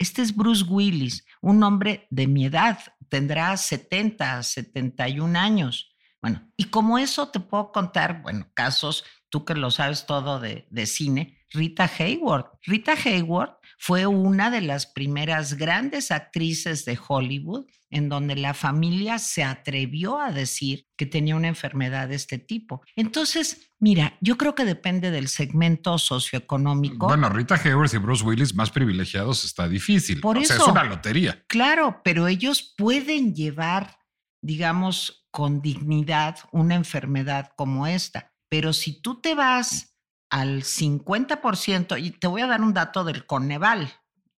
Este 0.00 0.22
es 0.22 0.34
Bruce 0.34 0.64
Willis, 0.64 1.26
un 1.42 1.62
hombre 1.62 2.06
de 2.08 2.26
mi 2.26 2.46
edad, 2.46 2.78
tendrá 3.10 3.54
70, 3.54 4.42
71 4.42 5.38
años. 5.38 5.94
Bueno, 6.22 6.50
y 6.56 6.64
como 6.64 6.96
eso 6.96 7.28
te 7.28 7.38
puedo 7.38 7.70
contar, 7.70 8.22
bueno, 8.22 8.48
casos, 8.54 9.04
tú 9.28 9.44
que 9.44 9.52
lo 9.52 9.70
sabes 9.70 10.06
todo 10.06 10.40
de, 10.40 10.66
de 10.70 10.86
cine, 10.86 11.44
Rita 11.50 11.84
Hayward. 11.98 12.46
Rita 12.62 12.94
Hayward 12.94 13.58
fue 13.82 14.06
una 14.06 14.50
de 14.50 14.60
las 14.60 14.84
primeras 14.84 15.54
grandes 15.54 16.10
actrices 16.10 16.84
de 16.84 16.98
Hollywood 17.08 17.64
en 17.88 18.10
donde 18.10 18.36
la 18.36 18.52
familia 18.52 19.18
se 19.18 19.42
atrevió 19.42 20.20
a 20.20 20.32
decir 20.32 20.86
que 20.98 21.06
tenía 21.06 21.34
una 21.34 21.48
enfermedad 21.48 22.08
de 22.10 22.16
este 22.16 22.38
tipo. 22.38 22.82
Entonces, 22.94 23.72
mira, 23.78 24.18
yo 24.20 24.36
creo 24.36 24.54
que 24.54 24.66
depende 24.66 25.10
del 25.10 25.28
segmento 25.28 25.96
socioeconómico. 25.96 27.06
Bueno, 27.06 27.30
Rita 27.30 27.54
Hayworth 27.54 27.94
y 27.94 27.96
Bruce 27.96 28.22
Willis 28.22 28.54
más 28.54 28.70
privilegiados 28.70 29.46
está 29.46 29.66
difícil. 29.66 30.20
Por 30.20 30.36
o 30.36 30.44
sea, 30.44 30.56
es 30.56 30.62
eso. 30.62 30.72
una 30.72 30.84
lotería. 30.84 31.42
Claro, 31.48 32.02
pero 32.04 32.28
ellos 32.28 32.74
pueden 32.76 33.34
llevar, 33.34 33.96
digamos, 34.42 35.26
con 35.30 35.62
dignidad 35.62 36.36
una 36.52 36.74
enfermedad 36.74 37.52
como 37.56 37.86
esta. 37.86 38.34
Pero 38.50 38.74
si 38.74 39.00
tú 39.00 39.22
te 39.22 39.34
vas 39.34 39.89
al 40.30 40.62
50%, 40.62 41.96
y 42.02 42.10
te 42.12 42.26
voy 42.26 42.42
a 42.42 42.46
dar 42.46 42.60
un 42.62 42.72
dato 42.72 43.04
del 43.04 43.26
Coneval, 43.26 43.92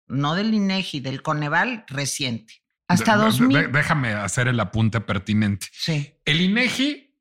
no 0.09 0.35
del 0.35 0.53
INEGI, 0.55 1.01
del 1.01 1.23
Coneval 1.23 1.85
reciente. 1.89 2.55
Hasta 2.89 3.13
De- 3.13 3.19
de- 3.19 3.25
2000. 3.25 3.57
de- 3.59 3.69
déjame 3.69 4.13
hacer 4.13 4.49
el 4.49 4.59
apunte 4.61 5.01
pertinente. 5.01 5.67
Sí, 5.73 6.15
El 6.25 6.41
INEGI 6.41 7.15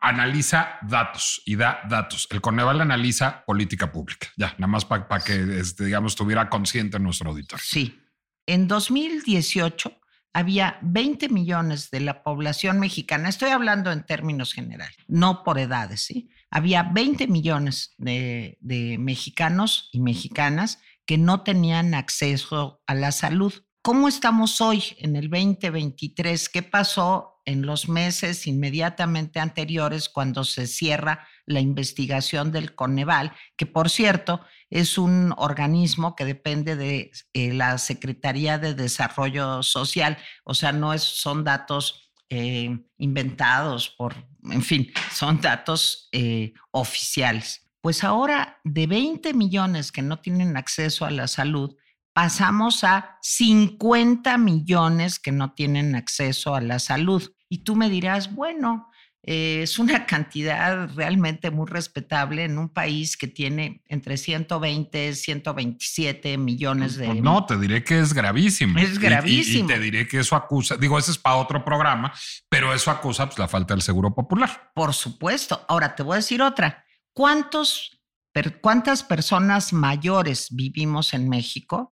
analiza 0.00 0.78
datos 0.82 1.42
y 1.44 1.56
da 1.56 1.80
datos. 1.88 2.28
El 2.30 2.40
Coneval 2.40 2.80
analiza 2.80 3.44
política 3.44 3.90
pública. 3.90 4.28
Ya, 4.36 4.54
nada 4.58 4.68
más 4.68 4.84
para 4.84 5.06
que, 5.24 5.58
este, 5.58 5.84
digamos, 5.86 6.12
estuviera 6.12 6.48
consciente 6.48 6.98
nuestro 6.98 7.30
auditorio. 7.30 7.64
sí. 7.66 8.00
En 8.46 8.66
2018 8.66 10.00
había 10.32 10.78
20 10.80 11.28
millones 11.28 11.90
de 11.90 12.00
la 12.00 12.22
población 12.22 12.80
mexicana, 12.80 13.28
estoy 13.28 13.50
hablando 13.50 13.92
en 13.92 14.06
términos 14.06 14.54
generales, 14.54 14.96
no 15.06 15.42
por 15.44 15.58
edades, 15.58 16.00
¿sí? 16.00 16.30
Había 16.50 16.82
20 16.82 17.26
millones 17.26 17.94
de, 17.98 18.56
mexicanos 18.98 19.90
y 19.92 20.00
mexicanas 20.00 20.78
que 21.06 21.18
no 21.18 21.42
tenían 21.42 21.94
acceso 21.94 22.82
a 22.86 22.94
la 22.94 23.12
salud. 23.12 23.52
¿Cómo 23.82 24.08
estamos 24.08 24.60
hoy 24.60 24.82
en 24.98 25.16
el 25.16 25.30
2023? 25.30 26.48
¿Qué 26.48 26.62
pasó 26.62 27.40
en 27.44 27.64
los 27.64 27.88
meses 27.88 28.46
inmediatamente 28.46 29.40
anteriores 29.40 30.08
cuando 30.08 30.44
se 30.44 30.66
cierra 30.66 31.26
la 31.46 31.60
investigación 31.60 32.50
del 32.50 32.74
Coneval? 32.74 33.32
Que 33.56 33.66
por 33.66 33.88
cierto 33.88 34.40
es 34.70 34.98
un 34.98 35.34
organismo 35.36 36.16
que 36.16 36.24
depende 36.24 36.76
de 36.76 37.10
eh, 37.32 37.54
la 37.54 37.78
Secretaría 37.78 38.58
de 38.58 38.74
Desarrollo 38.74 39.62
Social, 39.62 40.18
o 40.44 40.54
sea, 40.54 40.72
no 40.72 40.92
es, 40.92 41.02
son 41.02 41.44
datos 41.44 42.12
eh, 42.30 42.78
inventados 42.98 43.88
por, 43.88 44.14
en 44.50 44.62
fin, 44.62 44.90
son 45.12 45.40
datos 45.40 46.08
eh, 46.12 46.52
oficiales. 46.70 47.68
Pues 47.80 48.04
ahora 48.04 48.60
de 48.64 48.86
20 48.86 49.34
millones 49.34 49.92
que 49.92 50.02
no 50.02 50.20
tienen 50.20 50.56
acceso 50.56 51.04
a 51.04 51.10
la 51.10 51.28
salud, 51.28 51.76
pasamos 52.12 52.82
a 52.82 53.18
50 53.22 54.36
millones 54.38 55.18
que 55.18 55.30
no 55.30 55.52
tienen 55.52 55.94
acceso 55.94 56.54
a 56.54 56.60
la 56.60 56.78
salud. 56.80 57.32
Y 57.48 57.64
tú 57.64 57.76
me 57.76 57.88
dirás, 57.88 58.34
bueno, 58.34 58.88
eh, 59.24 59.60
es 59.62 59.78
una 59.78 60.06
cantidad 60.06 60.88
realmente 60.94 61.50
muy 61.50 61.66
respetable 61.66 62.44
en 62.44 62.56
un 62.56 62.68
país 62.68 63.16
que 63.16 63.26
tiene 63.26 63.82
entre 63.86 64.16
120 64.16 65.08
y 65.08 65.14
127 65.14 66.38
millones 66.38 66.96
de... 66.96 67.06
Pues 67.08 67.20
no, 67.22 67.44
te 67.44 67.58
diré 67.58 67.82
que 67.84 67.98
es 67.98 68.14
gravísimo. 68.14 68.78
Es 68.78 68.90
Y- 68.90 68.92
y- 68.92 68.94
Y, 68.94 68.98
gravísimo. 68.98 69.68
te 69.68 69.78
diré 69.80 70.06
que 70.08 70.20
eso 70.20 70.36
acusa, 70.36 70.76
digo, 70.76 70.98
ese 70.98 71.10
es 71.10 71.18
para 71.18 71.36
otro 71.36 71.64
programa, 71.64 72.12
pero 72.48 72.72
eso 72.72 72.90
acusa 72.90 73.26
pues, 73.26 73.38
la 73.38 73.48
falta 73.48 73.74
del 73.74 73.82
seguro 73.82 74.14
popular. 74.14 74.70
Por 74.74 74.94
supuesto. 74.94 75.64
Ahora 75.68 75.94
te 75.94 76.02
voy 76.02 76.14
a 76.14 76.16
decir 76.16 76.40
otra. 76.40 76.84
¿Cuántos, 77.12 78.00
per- 78.32 78.60
¿Cuántas 78.60 79.02
personas 79.02 79.72
mayores 79.72 80.48
vivimos 80.50 81.12
en 81.12 81.28
México? 81.28 81.92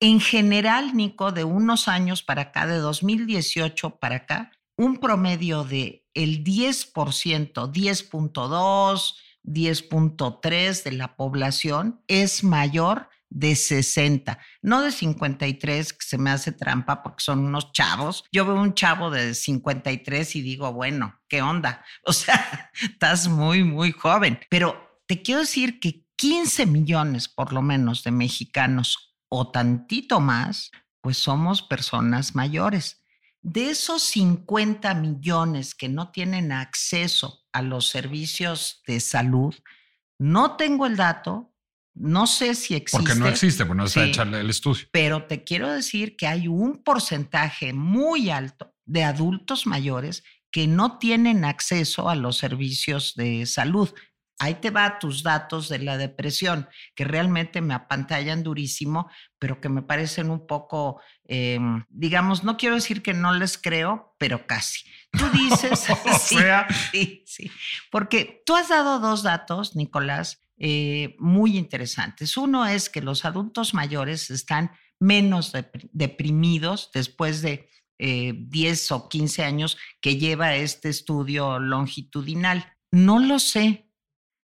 En 0.00 0.18
general, 0.20 0.96
Nico, 0.96 1.30
de 1.30 1.44
unos 1.44 1.86
años 1.86 2.22
para 2.24 2.42
acá, 2.42 2.66
de 2.66 2.78
2018 2.78 3.98
para 4.00 4.16
acá, 4.16 4.50
un 4.76 4.96
promedio 4.98 5.62
de 5.62 6.01
el 6.14 6.44
10%, 6.44 7.52
10.2, 7.52 9.14
10.3 9.44 10.82
de 10.84 10.92
la 10.92 11.16
población 11.16 12.00
es 12.06 12.44
mayor 12.44 13.08
de 13.34 13.56
60, 13.56 14.38
no 14.60 14.82
de 14.82 14.92
53, 14.92 15.92
que 15.94 16.06
se 16.06 16.18
me 16.18 16.30
hace 16.30 16.52
trampa 16.52 17.02
porque 17.02 17.24
son 17.24 17.40
unos 17.40 17.72
chavos. 17.72 18.24
Yo 18.30 18.44
veo 18.44 18.56
un 18.56 18.74
chavo 18.74 19.10
de 19.10 19.34
53 19.34 20.36
y 20.36 20.42
digo, 20.42 20.72
bueno, 20.72 21.20
¿qué 21.28 21.42
onda? 21.42 21.84
O 22.04 22.12
sea, 22.12 22.70
estás 22.82 23.28
muy, 23.28 23.64
muy 23.64 23.92
joven. 23.92 24.38
Pero 24.50 25.00
te 25.06 25.22
quiero 25.22 25.40
decir 25.40 25.80
que 25.80 26.04
15 26.16 26.66
millones 26.66 27.28
por 27.28 27.52
lo 27.52 27.62
menos 27.62 28.04
de 28.04 28.10
mexicanos 28.10 29.16
o 29.28 29.50
tantito 29.50 30.20
más, 30.20 30.70
pues 31.00 31.16
somos 31.16 31.62
personas 31.62 32.34
mayores. 32.34 33.01
De 33.42 33.70
esos 33.70 34.02
50 34.04 34.94
millones 34.94 35.74
que 35.74 35.88
no 35.88 36.10
tienen 36.12 36.52
acceso 36.52 37.44
a 37.52 37.60
los 37.62 37.88
servicios 37.88 38.82
de 38.86 39.00
salud, 39.00 39.54
no 40.18 40.56
tengo 40.56 40.86
el 40.86 40.96
dato, 40.96 41.52
no 41.94 42.26
sé 42.26 42.54
si 42.54 42.74
existe. 42.74 42.98
Porque 43.04 43.18
no 43.18 43.26
existe, 43.28 43.66
pues 43.66 43.76
no 43.76 43.84
está 43.84 44.04
Sí. 44.04 44.08
hecha 44.10 44.22
el 44.22 44.48
estudio. 44.48 44.86
Pero 44.92 45.26
te 45.26 45.42
quiero 45.44 45.70
decir 45.70 46.16
que 46.16 46.26
hay 46.28 46.46
un 46.48 46.82
porcentaje 46.82 47.72
muy 47.72 48.30
alto 48.30 48.74
de 48.86 49.04
adultos 49.04 49.66
mayores 49.66 50.22
que 50.50 50.66
no 50.68 50.98
tienen 50.98 51.44
acceso 51.44 52.08
a 52.08 52.14
los 52.14 52.36
servicios 52.38 53.14
de 53.16 53.44
salud. 53.46 53.92
Ahí 54.38 54.54
te 54.56 54.70
va 54.70 54.98
tus 54.98 55.22
datos 55.22 55.68
de 55.68 55.78
la 55.78 55.96
depresión, 55.96 56.68
que 56.96 57.04
realmente 57.04 57.60
me 57.60 57.74
apantallan 57.74 58.42
durísimo, 58.42 59.08
pero 59.38 59.60
que 59.60 59.68
me 59.68 59.82
parecen 59.82 60.30
un 60.30 60.46
poco, 60.46 61.00
eh, 61.34 61.58
digamos, 61.88 62.44
no 62.44 62.56
quiero 62.58 62.74
decir 62.74 63.02
que 63.02 63.14
no 63.14 63.32
les 63.32 63.56
creo, 63.56 64.14
pero 64.18 64.46
casi. 64.46 64.80
Tú 65.12 65.24
dices, 65.30 65.86
O 65.90 65.96
sí, 66.18 66.36
sea. 66.36 66.66
sí, 66.92 67.22
sí, 67.26 67.50
porque 67.90 68.42
tú 68.44 68.54
has 68.54 68.68
dado 68.68 68.98
dos 69.00 69.22
datos, 69.22 69.74
Nicolás, 69.76 70.40
eh, 70.58 71.16
muy 71.18 71.56
interesantes. 71.56 72.36
Uno 72.36 72.66
es 72.66 72.88
que 72.90 73.00
los 73.00 73.24
adultos 73.24 73.72
mayores 73.74 74.30
están 74.30 74.70
menos 75.00 75.54
depri- 75.54 75.88
deprimidos 75.92 76.90
después 76.94 77.40
de 77.42 77.68
eh, 77.98 78.32
10 78.36 78.92
o 78.92 79.08
15 79.08 79.42
años 79.44 79.78
que 80.00 80.16
lleva 80.18 80.54
este 80.56 80.88
estudio 80.88 81.58
longitudinal. 81.58 82.74
No 82.90 83.18
lo 83.20 83.38
sé, 83.38 83.88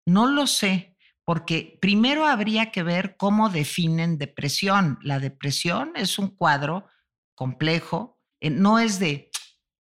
no 0.06 0.26
lo 0.26 0.46
sé, 0.46 0.87
porque 1.28 1.76
primero 1.82 2.24
habría 2.26 2.70
que 2.70 2.82
ver 2.82 3.18
cómo 3.18 3.50
definen 3.50 4.16
depresión. 4.16 4.98
La 5.02 5.20
depresión 5.20 5.92
es 5.94 6.18
un 6.18 6.28
cuadro 6.28 6.86
complejo, 7.34 8.18
eh, 8.40 8.48
no 8.48 8.78
es 8.78 8.98
de, 8.98 9.30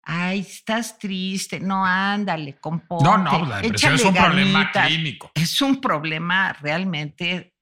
ay, 0.02 0.40
estás 0.40 0.98
triste, 0.98 1.58
no, 1.58 1.86
ándale, 1.86 2.58
componte. 2.60 3.02
No, 3.02 3.16
no, 3.16 3.46
la 3.46 3.62
depresión 3.62 3.94
es 3.94 4.04
un 4.04 4.12
problema 4.12 4.58
ganitas". 4.60 4.86
clínico. 4.88 5.30
Es 5.32 5.62
un 5.62 5.80
problema 5.80 6.52
realmente 6.52 7.54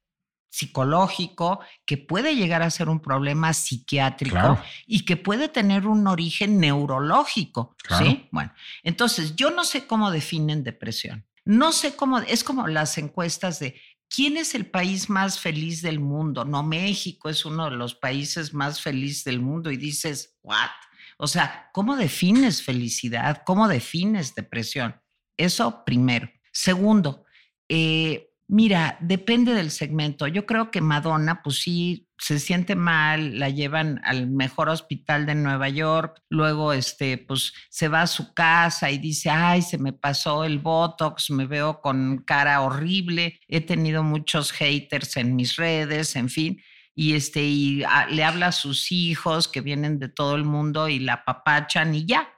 psicológico 0.50 1.60
que 1.84 1.96
puede 1.96 2.34
llegar 2.34 2.62
a 2.62 2.70
ser 2.70 2.88
un 2.88 2.98
problema 2.98 3.52
psiquiátrico 3.52 4.32
Claro. 4.34 4.60
y 4.88 5.04
que 5.04 5.16
puede 5.16 5.48
tener 5.48 5.86
un 5.86 6.08
origen 6.08 6.58
neurológico. 6.58 7.76
Claro. 7.84 8.04
¿sí? 8.04 8.28
Bueno, 8.32 8.52
entonces 8.82 9.36
yo 9.36 9.52
no 9.52 9.62
sé 9.62 9.86
cómo 9.86 10.10
definen 10.10 10.64
depresión. 10.64 11.24
No 11.46 11.70
sé 11.72 11.94
cómo, 11.94 12.18
es 12.18 12.42
como 12.42 12.66
las 12.66 12.98
encuestas 12.98 13.60
de 13.60 13.80
quién 14.08 14.36
es 14.36 14.54
el 14.54 14.66
país 14.66 15.08
más 15.08 15.38
feliz 15.38 15.80
del 15.80 16.00
mundo. 16.00 16.44
No, 16.44 16.62
México 16.62 17.28
es 17.28 17.44
uno 17.44 17.70
de 17.70 17.76
los 17.76 17.94
países 17.94 18.52
más 18.52 18.80
felices 18.80 19.22
del 19.24 19.40
mundo 19.40 19.70
y 19.70 19.76
dices, 19.76 20.36
¿what? 20.42 20.70
O 21.18 21.28
sea, 21.28 21.70
¿cómo 21.72 21.96
defines 21.96 22.62
felicidad? 22.62 23.42
¿Cómo 23.46 23.68
defines 23.68 24.34
depresión? 24.34 25.00
Eso 25.36 25.84
primero. 25.84 26.28
Segundo, 26.52 27.24
eh, 27.68 28.25
mira, 28.48 28.96
depende 29.00 29.54
del 29.54 29.70
segmento. 29.70 30.26
Yo 30.26 30.46
creo 30.46 30.70
que 30.70 30.80
Madonna, 30.80 31.42
pues 31.42 31.60
sí, 31.60 32.08
se 32.18 32.38
siente 32.38 32.76
mal, 32.76 33.38
la 33.38 33.48
llevan 33.50 34.00
al 34.04 34.28
mejor 34.28 34.68
hospital 34.68 35.26
de 35.26 35.34
Nueva 35.34 35.68
York, 35.68 36.22
luego 36.30 36.72
este, 36.72 37.18
pues 37.18 37.52
se 37.70 37.88
va 37.88 38.02
a 38.02 38.06
su 38.06 38.32
casa 38.34 38.90
y 38.90 38.98
dice, 38.98 39.30
ay, 39.30 39.62
se 39.62 39.78
me 39.78 39.92
pasó 39.92 40.44
el 40.44 40.58
Botox, 40.58 41.30
me 41.30 41.46
veo 41.46 41.80
con 41.80 42.18
cara 42.26 42.62
horrible, 42.62 43.38
he 43.48 43.60
tenido 43.60 44.02
muchos 44.02 44.52
haters 44.52 45.16
en 45.16 45.36
mis 45.36 45.56
redes, 45.56 46.16
en 46.16 46.28
fin. 46.30 46.60
Y, 46.94 47.14
este, 47.14 47.42
y 47.44 47.82
a- 47.84 48.06
le 48.06 48.24
habla 48.24 48.48
a 48.48 48.52
sus 48.52 48.90
hijos 48.92 49.48
que 49.48 49.60
vienen 49.60 49.98
de 49.98 50.08
todo 50.08 50.34
el 50.36 50.44
mundo 50.44 50.88
y 50.88 50.98
la 51.00 51.24
papachan 51.24 51.94
y 51.94 52.06
ya. 52.06 52.28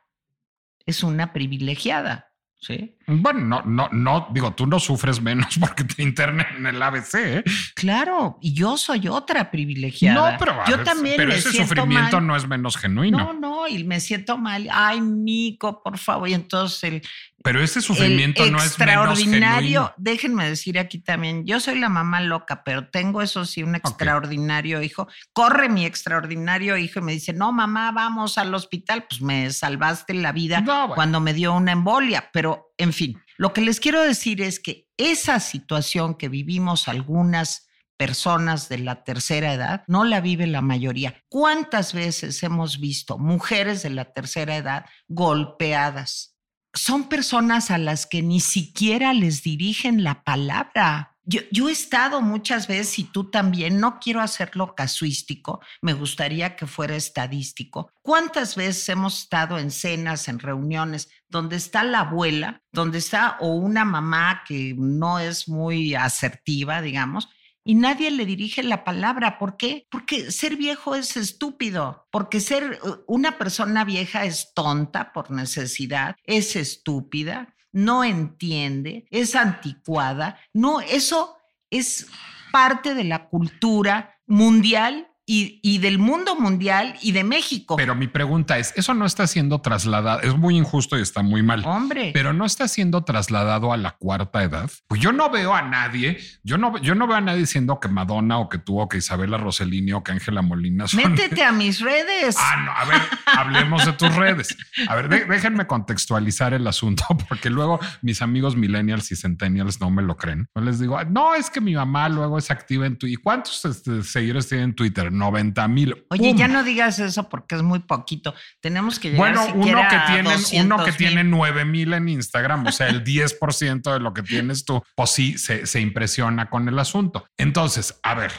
Es 0.87 1.03
una 1.03 1.33
privilegiada, 1.33 2.28
¿sí? 2.61 2.95
Bueno, 3.07 3.41
no, 3.41 3.63
no, 3.63 3.89
no, 3.93 4.29
digo, 4.33 4.53
tú 4.53 4.67
no 4.67 4.79
sufres 4.81 5.21
menos 5.21 5.57
porque 5.61 5.85
te 5.85 6.03
internen 6.03 6.47
en 6.57 6.67
el 6.67 6.83
ABC, 6.83 7.15
¿eh? 7.15 7.45
Claro, 7.75 8.39
y 8.41 8.53
yo 8.53 8.77
soy 8.77 9.09
otra 9.09 9.51
privilegiada. 9.51 10.33
No, 10.33 10.39
pero, 10.39 10.57
yo 10.69 10.83
también 10.83 11.17
pero 11.17 11.29
me 11.29 11.37
ese 11.37 11.53
sufrimiento 11.53 12.17
mal. 12.17 12.27
no 12.27 12.37
es 12.37 12.47
menos 12.47 12.77
genuino. 12.77 13.19
No, 13.19 13.33
no, 13.33 13.69
y 13.69 13.85
me 13.85 14.01
siento 14.01 14.37
mal. 14.37 14.69
Ay, 14.73 15.01
Nico, 15.01 15.83
por 15.83 15.99
favor. 15.99 16.29
Y 16.29 16.35
entonces 16.35 16.85
el, 16.85 17.03
pero 17.49 17.63
ese 17.63 17.81
sufrimiento 17.81 18.45
el 18.45 18.53
no 18.53 18.59
es 18.59 18.79
menos 18.79 19.19
extraordinario, 19.19 19.95
déjenme 19.97 20.51
decir 20.51 20.79
aquí 20.79 20.99
también, 20.99 21.47
yo 21.47 21.61
soy 21.61 21.79
la 21.79 21.89
mamá 21.89 22.21
loca, 22.21 22.63
pero 22.63 22.91
tengo 22.91 23.23
eso 23.23 23.47
sí, 23.47 23.63
un 23.63 23.75
extraordinario 23.75 24.83
hijo. 24.83 25.09
Corre 25.33 25.71
mi 25.71 25.87
extraordinario 25.87 26.77
hijo 26.77 26.99
y 26.99 27.03
me 27.03 27.13
dice, 27.13 27.33
no, 27.33 27.51
mamá, 27.51 27.91
vamos 27.91 28.37
al 28.37 28.55
hospital. 28.55 29.07
Pues 29.09 29.23
me 29.23 29.51
salvaste 29.51 30.13
la 30.13 30.33
vida 30.33 30.61
No, 30.61 30.89
bueno. 30.89 30.95
cuando 30.95 31.21
me 31.21 31.33
dio 31.33 31.55
una 31.55 31.73
embolia. 31.73 32.29
Pero, 32.35 32.75
en 32.77 32.93
fin, 32.93 33.19
lo 33.39 33.55
que 33.55 33.63
les 33.63 33.81
quiero 33.81 34.03
decir 34.03 34.43
es 34.43 34.61
que 34.61 34.87
esa 34.99 35.41
situación 35.41 36.17
que 36.17 36.29
vivimos 36.29 36.87
algunas 36.87 37.67
personas 37.97 38.69
de 38.69 38.77
la 38.77 39.05
tercera 39.05 39.55
edad 39.55 39.85
no 39.87 40.05
la 40.05 40.21
vive 40.21 40.47
la 40.47 40.61
mayoría. 40.61 41.25
¿Cuántas 41.31 41.95
veces 41.95 42.43
hemos 42.43 42.79
visto 42.79 43.17
mujeres 43.17 43.83
de 43.83 43.89
la 43.89 44.13
tercera 44.13 44.55
edad 44.55 44.85
golpeadas? 45.09 46.35
Son 46.79 47.09
personas 47.09 47.73
a 47.73 47.79
las 47.79 48.07
que 48.07 48.23
ni 48.23 48.39
siquiera 48.39 49.13
les 49.13 49.43
dirigen 49.43 50.05
la 50.05 50.23
palabra. 50.23 51.17
Yo, 51.25 51.69
he 51.69 51.73
estado 51.73 52.23
muchas 52.23 52.69
veces 52.69 53.01
y 53.01 53.05
tú 53.05 53.31
también, 53.31 53.81
no 53.81 53.99
quiero 53.99 54.23
hacerlo 54.23 54.75
casuístico, 54.75 55.61
me 55.83 55.93
gustaría 55.93 56.57
que 56.57 56.67
fuera 56.67 56.95
estadístico. 56.97 57.93
¿Cuántas 58.01 58.55
veces 58.57 58.89
hemos 58.89 59.23
estado 59.25 59.59
en 59.59 59.71
cenas, 59.71 60.29
en 60.29 60.39
reuniones, 60.39 61.11
donde 61.29 61.57
está 61.57 61.83
la 61.83 62.01
abuela, 62.01 62.63
donde 62.73 62.99
está 62.99 63.37
o 63.41 63.49
una 63.49 63.85
mamá 63.85 64.43
que 64.47 64.75
no 64.79 65.19
es 65.19 65.49
muy 65.49 65.95
asertiva, 65.97 66.81
digamos, 66.81 67.29
y 67.69 67.75
nadie 67.75 68.11
le 68.11 68.25
dirige 68.25 68.63
la 68.63 68.83
palabra. 68.83 69.39
¿Por 69.39 69.59
qué? 69.59 69.87
Porque 69.91 70.33
ser 70.33 70.57
viejo 70.57 70.95
es 70.95 71.19
estúpido, 71.19 72.09
porque 72.11 72.41
ser 72.41 72.81
uh, 72.83 73.05
una 73.07 73.37
persona 73.37 73.85
vieja 73.85 74.25
es 74.25 74.55
tonta 74.55 75.13
por 75.13 75.31
necesidad, 75.31 76.17
es 76.25 76.57
estúpida, 76.57 77.55
no 77.71 78.05
entiende, 78.05 79.07
es 79.11 79.37
anticuada. 79.37 80.41
No, 80.55 80.81
eso 80.81 81.37
es 81.69 82.07
parte 82.53 82.95
de 82.95 83.05
la 83.05 83.29
cultura 83.29 84.19
mundial 84.27 85.09
y, 85.31 85.79
del 85.79 85.99
mundo 85.99 86.37
mundial 86.37 86.95
y 87.03 87.13
de 87.13 87.23
México. 87.23 87.77
Pero 87.77 87.95
mi 87.95 88.09
pregunta 88.09 88.57
es, 88.57 88.73
eso 88.77 88.95
no 88.95 89.05
está 89.05 89.27
siendo 89.27 89.61
trasladado, 89.61 90.23
es 90.23 90.35
muy 90.35 90.57
injusto 90.57 90.99
y 90.99 91.03
está 91.03 91.23
muy 91.23 91.43
mal. 91.43 91.63
Hombre. 91.67 92.13
Pero 92.15 92.33
no 92.33 92.47
está 92.47 92.67
siendo 92.67 93.05
trasladado 93.05 93.73
a 93.75 93.77
la 93.77 93.93
cuarta 93.93 94.43
edad. 94.43 94.71
Pues 94.87 95.03
yo 95.03 95.13
no 95.13 95.29
veo 95.29 95.55
a 95.55 95.61
nadie, 95.61 96.19
yo 96.43 96.57
no, 96.57 96.79
yo 96.79 96.95
no 96.95 97.07
veo 97.07 97.19
a 97.19 97.21
nadie 97.21 97.41
diciendo 97.41 97.79
que 97.79 97.89
Madonna 97.89 98.39
o 98.39 98.49
que 98.49 98.57
tú 98.57 98.81
o 98.81 98.89
que 98.89 98.99
Isabela 98.99 99.37
Rossellini 99.37 99.93
o 99.93 100.03
que 100.03 100.13
Ángela 100.13 100.41
Molina 100.41 100.89
son... 100.89 101.13
Métete 101.13 101.45
a 101.45 101.53
mis 101.53 101.81
redes. 101.81 102.37
Ah, 102.39 102.63
no, 102.65 102.73
a 102.73 102.85
ver, 102.87 103.03
hablemos 103.27 103.85
de 103.85 103.93
tus 103.93 104.15
redes. 104.15 104.57
A 104.89 104.95
ver, 104.95 105.09
déjenme 105.29 105.67
contextualizar 105.67 106.55
el 106.55 106.67
asunto 106.67 107.05
porque 107.29 107.51
luego 107.51 107.81
mis 108.01 108.23
amigos 108.23 108.57
millennials 108.57 109.13
y 109.13 109.17
centennials 109.17 109.79
no 109.79 109.91
me 109.91 110.03
lo 110.03 110.17
creen. 110.17 110.49
No 110.55 110.63
les 110.63 110.79
digo, 110.79 110.99
no, 111.05 111.35
es 111.35 111.51
que 111.51 111.61
mi 111.61 111.75
mamá 111.75 112.09
luego 112.09 112.39
es 112.39 112.51
activa 112.51 112.87
en 112.87 112.97
Twitter. 112.97 113.19
¿Y 113.19 113.23
cuántos 113.23 113.63
este, 113.67 114.03
seguidores 114.03 114.49
tiene 114.49 114.65
en 114.65 114.75
Twitter? 114.75 115.13
90 115.19 115.69
mil. 115.69 116.07
Oye, 116.11 116.35
ya 116.35 116.49
no 116.49 116.65
digas 116.65 116.99
eso 116.99 117.29
porque 117.29 117.57
es 117.57 117.63
muy 117.63 117.81
poquito. 117.81 118.35
Tenemos 118.61 118.99
que 118.99 119.11
llegar 119.11 119.35
Bueno, 119.35 119.55
uno 119.55 119.83
que 119.89 119.99
tiene, 120.07 120.65
uno 120.65 120.85
que 120.85 120.93
tiene 120.93 121.25
9 121.25 121.65
mil 121.65 121.93
en 121.93 122.09
Instagram, 122.09 122.67
o 122.67 122.73
sea, 122.73 122.89
el 122.89 123.05
10% 123.05 123.93
de 123.93 124.01
lo 124.01 124.15
que 124.15 124.23
tienes 124.23 124.65
tú, 124.65 124.83
pues 124.95 125.11
sí, 125.11 125.37
se, 125.37 125.67
se 125.67 125.81
impresiona 125.81 126.49
con 126.49 126.69
el 126.69 126.79
asunto. 126.79 127.27
Entonces, 127.37 127.99
a 128.03 128.15
ver, 128.15 128.33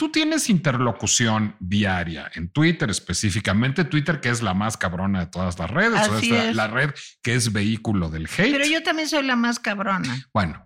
tú 0.00 0.10
tienes 0.10 0.48
interlocución 0.48 1.56
diaria 1.60 2.30
en 2.34 2.48
Twitter, 2.48 2.88
específicamente 2.88 3.84
Twitter, 3.84 4.18
que 4.18 4.30
es 4.30 4.40
la 4.40 4.54
más 4.54 4.78
cabrona 4.78 5.20
de 5.20 5.26
todas 5.26 5.58
las 5.58 5.70
redes, 5.70 6.08
o 6.08 6.18
es 6.18 6.56
la 6.56 6.68
red 6.68 6.90
que 7.22 7.34
es 7.34 7.52
vehículo 7.52 8.08
del 8.08 8.24
hate. 8.24 8.50
Pero 8.50 8.64
yo 8.64 8.82
también 8.82 9.10
soy 9.10 9.24
la 9.24 9.36
más 9.36 9.58
cabrona. 9.58 10.26
Bueno, 10.32 10.64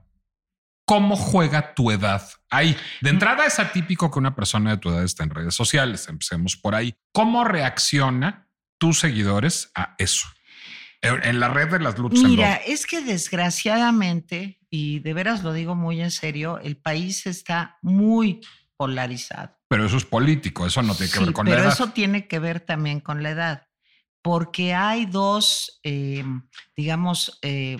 ¿Cómo 0.86 1.16
juega 1.16 1.74
tu 1.74 1.90
edad 1.90 2.28
ahí? 2.50 2.76
De 3.00 3.10
entrada 3.10 3.46
es 3.46 3.58
atípico 3.58 4.10
que 4.10 4.18
una 4.18 4.34
persona 4.34 4.72
de 4.72 4.76
tu 4.76 4.90
edad 4.90 5.02
esté 5.02 5.22
en 5.22 5.30
redes 5.30 5.54
sociales. 5.54 6.08
Empecemos 6.08 6.56
por 6.56 6.74
ahí. 6.74 6.94
¿Cómo 7.12 7.44
reacciona 7.44 8.48
tus 8.78 9.00
seguidores 9.00 9.70
a 9.74 9.94
eso? 9.98 10.26
En 11.00 11.38
la 11.38 11.48
red 11.48 11.70
de 11.70 11.80
las 11.80 11.98
luchas. 11.98 12.22
Mira, 12.22 12.54
es 12.54 12.86
que 12.86 13.02
desgraciadamente, 13.02 14.58
y 14.70 15.00
de 15.00 15.12
veras 15.12 15.42
lo 15.42 15.52
digo 15.52 15.74
muy 15.74 16.00
en 16.00 16.10
serio, 16.10 16.58
el 16.58 16.78
país 16.78 17.26
está 17.26 17.78
muy 17.82 18.40
polarizado. 18.76 19.58
Pero 19.68 19.86
eso 19.86 19.96
es 19.96 20.04
político, 20.04 20.66
eso 20.66 20.82
no 20.82 20.94
tiene 20.94 21.12
que 21.12 21.20
ver 21.20 21.32
con 21.32 21.46
la 21.46 21.52
edad. 21.52 21.60
Pero 21.60 21.72
eso 21.72 21.88
tiene 21.90 22.26
que 22.26 22.38
ver 22.38 22.60
también 22.60 23.00
con 23.00 23.22
la 23.22 23.30
edad, 23.30 23.66
porque 24.22 24.72
hay 24.72 25.04
dos, 25.06 25.80
eh, 25.82 26.24
digamos, 26.76 27.38
eh, 27.42 27.78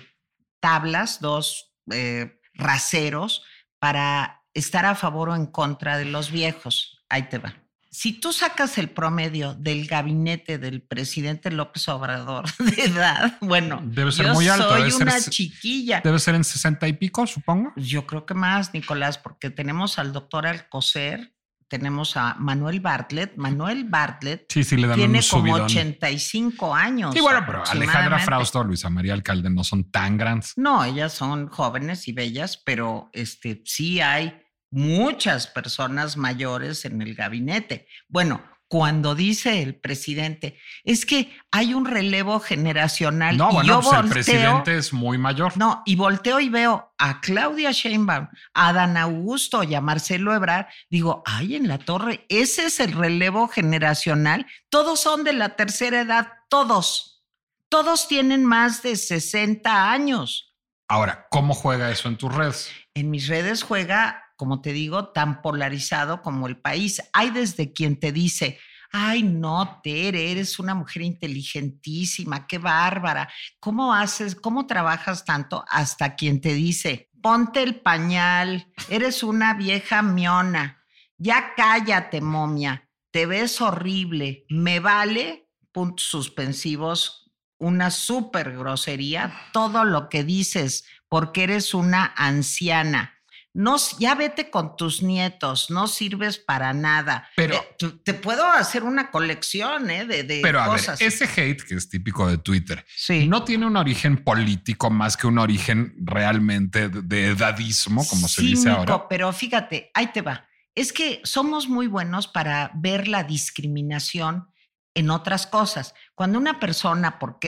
tablas, 0.59 1.19
dos 1.19 1.73
eh, 1.91 2.39
raseros 2.55 3.43
para 3.79 4.43
estar 4.53 4.85
a 4.85 4.95
favor 4.95 5.29
o 5.29 5.35
en 5.35 5.45
contra 5.45 5.97
de 5.97 6.05
los 6.05 6.31
viejos. 6.31 7.03
Ahí 7.09 7.23
te 7.29 7.37
va. 7.37 7.55
Si 7.91 8.11
tú 8.11 8.33
sacas 8.33 8.77
el 8.77 8.89
promedio 8.89 9.53
del 9.53 9.87
gabinete 9.87 10.57
del 10.57 10.81
presidente 10.81 11.49
López 11.49 11.87
Obrador 11.87 12.45
de 12.59 12.83
edad, 12.83 13.37
bueno, 13.39 13.81
debe 13.85 14.11
ser 14.11 14.33
muy 14.33 14.49
alto. 14.49 14.67
Soy 14.67 14.91
una 15.01 15.21
chiquilla. 15.21 16.01
Debe 16.03 16.19
ser 16.19 16.35
en 16.35 16.43
sesenta 16.43 16.89
y 16.89 16.93
pico, 16.93 17.25
supongo. 17.25 17.71
Yo 17.77 18.05
creo 18.05 18.25
que 18.25 18.33
más, 18.33 18.73
Nicolás, 18.73 19.17
porque 19.17 19.49
tenemos 19.49 19.97
al 19.97 20.11
doctor 20.11 20.45
Alcocer, 20.45 21.34
tenemos 21.67 22.15
a 22.17 22.35
Manuel 22.35 22.79
Bartlett. 22.79 23.35
Manuel 23.37 23.85
Bartlett 23.85 24.45
sí, 24.49 24.63
sí, 24.63 24.77
le 24.77 24.87
dan 24.87 24.97
tiene 24.97 25.19
como 25.29 25.53
85 25.55 26.73
años. 26.73 27.13
Sí, 27.13 27.21
bueno, 27.21 27.43
pero 27.45 27.63
Alejandra 27.65 28.19
Frausto, 28.19 28.63
Luisa 28.63 28.89
María 28.89 29.13
Alcalde 29.13 29.49
no 29.49 29.63
son 29.63 29.91
tan 29.91 30.17
grandes. 30.17 30.53
No, 30.57 30.83
ellas 30.83 31.13
son 31.13 31.47
jóvenes 31.47 32.07
y 32.07 32.13
bellas, 32.13 32.57
pero 32.57 33.09
este, 33.13 33.61
sí 33.65 34.01
hay 34.01 34.41
muchas 34.71 35.47
personas 35.47 36.17
mayores 36.17 36.85
en 36.85 37.01
el 37.01 37.15
gabinete. 37.15 37.87
Bueno, 38.07 38.43
cuando 38.67 39.13
dice 39.13 39.61
el 39.61 39.75
presidente, 39.75 40.57
es 40.83 41.05
que 41.05 41.31
hay 41.51 41.73
un 41.73 41.85
relevo 41.85 42.39
generacional. 42.39 43.37
No, 43.37 43.51
bueno, 43.51 43.81
pues 43.81 43.99
el 43.99 44.09
presidente 44.09 44.77
es 44.77 44.91
muy 44.91 45.17
mayor. 45.17 45.55
No, 45.57 45.83
y 45.85 45.95
volteo 45.95 46.39
y 46.39 46.49
veo 46.49 46.93
a 46.97 47.21
Claudia 47.21 47.71
Sheinbaum, 47.71 48.27
a 48.53 48.73
Dan 48.73 48.97
Augusto 48.97 49.63
y 49.63 49.75
a 49.75 49.81
Marcelo 49.81 50.33
Ebrard, 50.33 50.65
digo, 50.89 51.21
ay, 51.25 51.55
en 51.55 51.67
la 51.67 51.77
torre, 51.77 52.25
ese 52.29 52.65
es 52.65 52.79
el 52.79 52.93
relevo 52.93 53.47
generacional. 53.47 54.47
Todos 54.69 54.99
son 54.99 55.23
de 55.23 55.33
la 55.33 55.55
tercera 55.55 56.01
edad, 56.01 56.29
todos. 56.49 57.23
Todos 57.69 58.07
tienen 58.07 58.45
más 58.45 58.81
de 58.81 58.95
60 58.95 59.91
años. 59.91 60.55
Ahora, 60.87 61.27
¿cómo 61.29 61.53
juega 61.53 61.89
eso 61.91 62.07
en 62.07 62.17
tus 62.17 62.33
redes? 62.33 62.71
En 62.93 63.09
mis 63.09 63.27
redes 63.27 63.63
juega 63.63 64.24
como 64.35 64.61
te 64.61 64.73
digo, 64.73 65.09
tan 65.09 65.41
polarizado 65.41 66.21
como 66.21 66.47
el 66.47 66.57
país. 66.57 67.01
Hay 67.13 67.29
desde 67.29 67.73
quien 67.73 67.99
te 67.99 68.11
dice, 68.11 68.59
ay, 68.91 69.23
no, 69.23 69.81
Tere, 69.83 70.31
eres 70.31 70.59
una 70.59 70.73
mujer 70.73 71.01
inteligentísima, 71.01 72.47
qué 72.47 72.57
bárbara, 72.57 73.29
¿cómo 73.59 73.93
haces, 73.93 74.35
cómo 74.35 74.67
trabajas 74.67 75.25
tanto? 75.25 75.65
Hasta 75.69 76.15
quien 76.15 76.41
te 76.41 76.53
dice, 76.53 77.09
ponte 77.21 77.63
el 77.63 77.81
pañal, 77.81 78.71
eres 78.89 79.23
una 79.23 79.53
vieja 79.53 80.01
miona, 80.01 80.83
ya 81.17 81.53
cállate, 81.55 82.21
momia, 82.21 82.89
te 83.11 83.25
ves 83.25 83.61
horrible, 83.61 84.45
me 84.49 84.79
vale, 84.79 85.49
puntos 85.71 86.05
suspensivos, 86.05 87.31
una 87.57 87.89
súper 87.91 88.55
grosería, 88.57 89.33
todo 89.53 89.85
lo 89.85 90.09
que 90.09 90.23
dices, 90.23 90.85
porque 91.07 91.43
eres 91.43 91.73
una 91.73 92.13
anciana 92.15 93.14
no, 93.55 93.77
ya 93.99 94.15
vete 94.15 94.49
con 94.49 94.75
tus 94.75 95.01
nietos, 95.01 95.71
no 95.71 95.87
sirves 95.87 96.37
para 96.37 96.73
nada. 96.73 97.29
Pero 97.37 97.55
eh, 97.55 97.91
te 98.03 98.13
puedo 98.13 98.45
hacer 98.45 98.83
una 98.83 99.11
colección 99.11 99.89
¿eh? 99.89 100.05
de, 100.05 100.23
de 100.23 100.41
pero 100.43 100.63
cosas. 100.65 100.99
ese 100.99 101.23
hate 101.23 101.63
que 101.63 101.75
es 101.75 101.87
típico 101.87 102.27
de 102.27 102.37
Twitter, 102.37 102.85
no 103.27 103.45
tiene 103.45 103.65
un 103.65 103.77
origen 103.77 104.23
político 104.25 104.89
más 104.89 105.15
que 105.15 105.27
un 105.27 105.39
origen 105.39 105.95
realmente 105.99 106.89
de, 106.89 107.27
edadismo, 107.27 108.05
como 108.05 108.27
se 108.27 108.41
dice 108.41 108.69
ahora. 108.69 109.07
Pero 109.07 109.31
fíjate, 109.31 109.89
ahí 109.93 110.07
te 110.07 110.21
va. 110.21 110.45
Es 110.75 110.91
que 110.91 111.21
somos 111.23 111.69
muy 111.69 111.87
buenos 111.87 112.27
para 112.27 112.71
ver 112.75 113.07
la 113.07 113.23
discriminación 113.23 114.49
en 114.93 115.09
otras 115.09 115.47
cosas. 115.47 115.93
Cuando 116.13 116.37
una 116.37 116.59
persona, 116.59 117.19
porque 117.19 117.47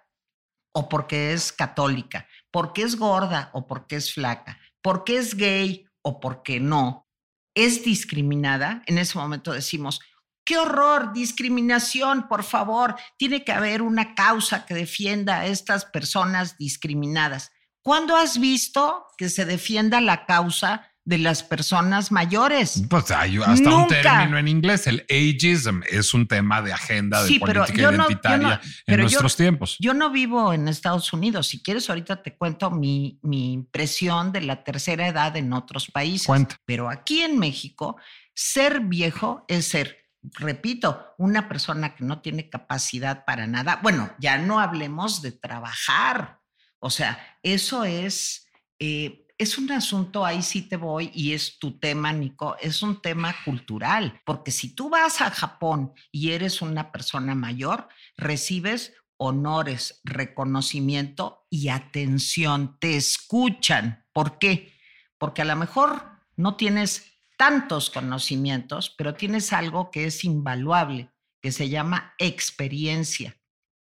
o 0.73 0.89
porque 0.89 1.33
es 1.33 1.51
católica, 1.51 2.27
porque 2.51 2.83
es 2.83 2.95
gorda 2.95 3.49
o 3.53 3.67
porque 3.67 3.95
es 3.97 4.13
flaca, 4.13 4.59
porque 4.81 5.17
es 5.17 5.35
gay 5.35 5.85
o 6.01 6.19
porque 6.19 6.59
no, 6.59 7.07
es 7.55 7.83
discriminada, 7.83 8.81
en 8.85 8.97
ese 8.97 9.17
momento 9.17 9.51
decimos, 9.51 9.99
qué 10.45 10.57
horror, 10.57 11.13
discriminación, 11.13 12.27
por 12.27 12.43
favor, 12.43 12.95
tiene 13.17 13.43
que 13.43 13.51
haber 13.51 13.81
una 13.81 14.15
causa 14.15 14.65
que 14.65 14.73
defienda 14.73 15.39
a 15.39 15.45
estas 15.45 15.85
personas 15.85 16.57
discriminadas. 16.57 17.51
¿Cuándo 17.83 18.15
has 18.15 18.39
visto 18.39 19.05
que 19.17 19.29
se 19.29 19.45
defienda 19.45 20.01
la 20.01 20.25
causa 20.25 20.90
de 21.03 21.17
las 21.17 21.43
personas 21.43 22.11
mayores. 22.11 22.83
Pues 22.89 23.09
hay 23.11 23.37
hasta 23.37 23.75
un 23.75 23.87
término 23.87 24.37
en 24.37 24.47
inglés, 24.47 24.85
el 24.87 25.05
ageism, 25.09 25.81
es 25.89 26.13
un 26.13 26.27
tema 26.27 26.61
de 26.61 26.73
agenda 26.73 27.23
de 27.23 27.39
política 27.39 27.91
identitaria 27.91 28.61
en 28.85 28.99
nuestros 28.99 29.35
tiempos. 29.35 29.77
Yo 29.79 29.93
no 29.93 30.11
vivo 30.11 30.53
en 30.53 30.67
Estados 30.67 31.11
Unidos. 31.11 31.47
Si 31.47 31.61
quieres, 31.61 31.89
ahorita 31.89 32.21
te 32.21 32.35
cuento 32.37 32.69
mi, 32.69 33.19
mi 33.23 33.53
impresión 33.53 34.31
de 34.31 34.41
la 34.41 34.63
tercera 34.63 35.07
edad 35.07 35.35
en 35.37 35.53
otros 35.53 35.89
países. 35.89 36.27
Cuenta. 36.27 36.57
Pero 36.65 36.89
aquí 36.89 37.21
en 37.21 37.39
México, 37.39 37.97
ser 38.33 38.81
viejo 38.81 39.45
es 39.47 39.67
ser 39.67 40.01
repito, 40.23 41.15
una 41.17 41.47
persona 41.49 41.95
que 41.95 42.03
no 42.03 42.21
tiene 42.21 42.49
capacidad 42.49 43.25
para 43.25 43.47
nada, 43.47 43.79
bueno, 43.81 44.13
ya 44.19 44.37
no 44.37 44.59
hablemos 44.59 45.21
de 45.21 45.31
trabajar. 45.31 46.39
O 46.79 46.89
sea, 46.89 47.37
eso 47.43 47.83
es, 47.83 48.47
eh, 48.79 49.20
es 49.41 49.57
un 49.57 49.71
asunto, 49.71 50.23
ahí 50.23 50.43
sí 50.43 50.61
te 50.61 50.77
voy, 50.77 51.09
y 51.15 51.33
es 51.33 51.57
tu 51.57 51.79
tema, 51.79 52.13
Nico, 52.13 52.55
es 52.61 52.83
un 52.83 53.01
tema 53.01 53.35
cultural, 53.43 54.21
porque 54.23 54.51
si 54.51 54.75
tú 54.75 54.87
vas 54.87 55.19
a 55.19 55.31
Japón 55.31 55.93
y 56.11 56.29
eres 56.29 56.61
una 56.61 56.91
persona 56.91 57.33
mayor, 57.33 57.87
recibes 58.17 58.93
honores, 59.17 59.99
reconocimiento 60.03 61.47
y 61.49 61.69
atención, 61.69 62.77
te 62.79 62.95
escuchan. 62.95 64.05
¿Por 64.13 64.37
qué? 64.37 64.73
Porque 65.17 65.41
a 65.41 65.45
lo 65.45 65.55
mejor 65.55 66.03
no 66.35 66.55
tienes 66.55 67.11
tantos 67.35 67.89
conocimientos, 67.89 68.93
pero 68.95 69.15
tienes 69.15 69.53
algo 69.53 69.89
que 69.89 70.05
es 70.05 70.23
invaluable, 70.23 71.09
que 71.41 71.51
se 71.51 71.67
llama 71.67 72.13
experiencia, 72.19 73.41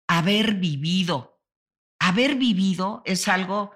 haber 0.06 0.56
vivido. 0.56 1.40
Haber 1.98 2.34
vivido 2.34 3.00
es 3.06 3.26
algo 3.26 3.72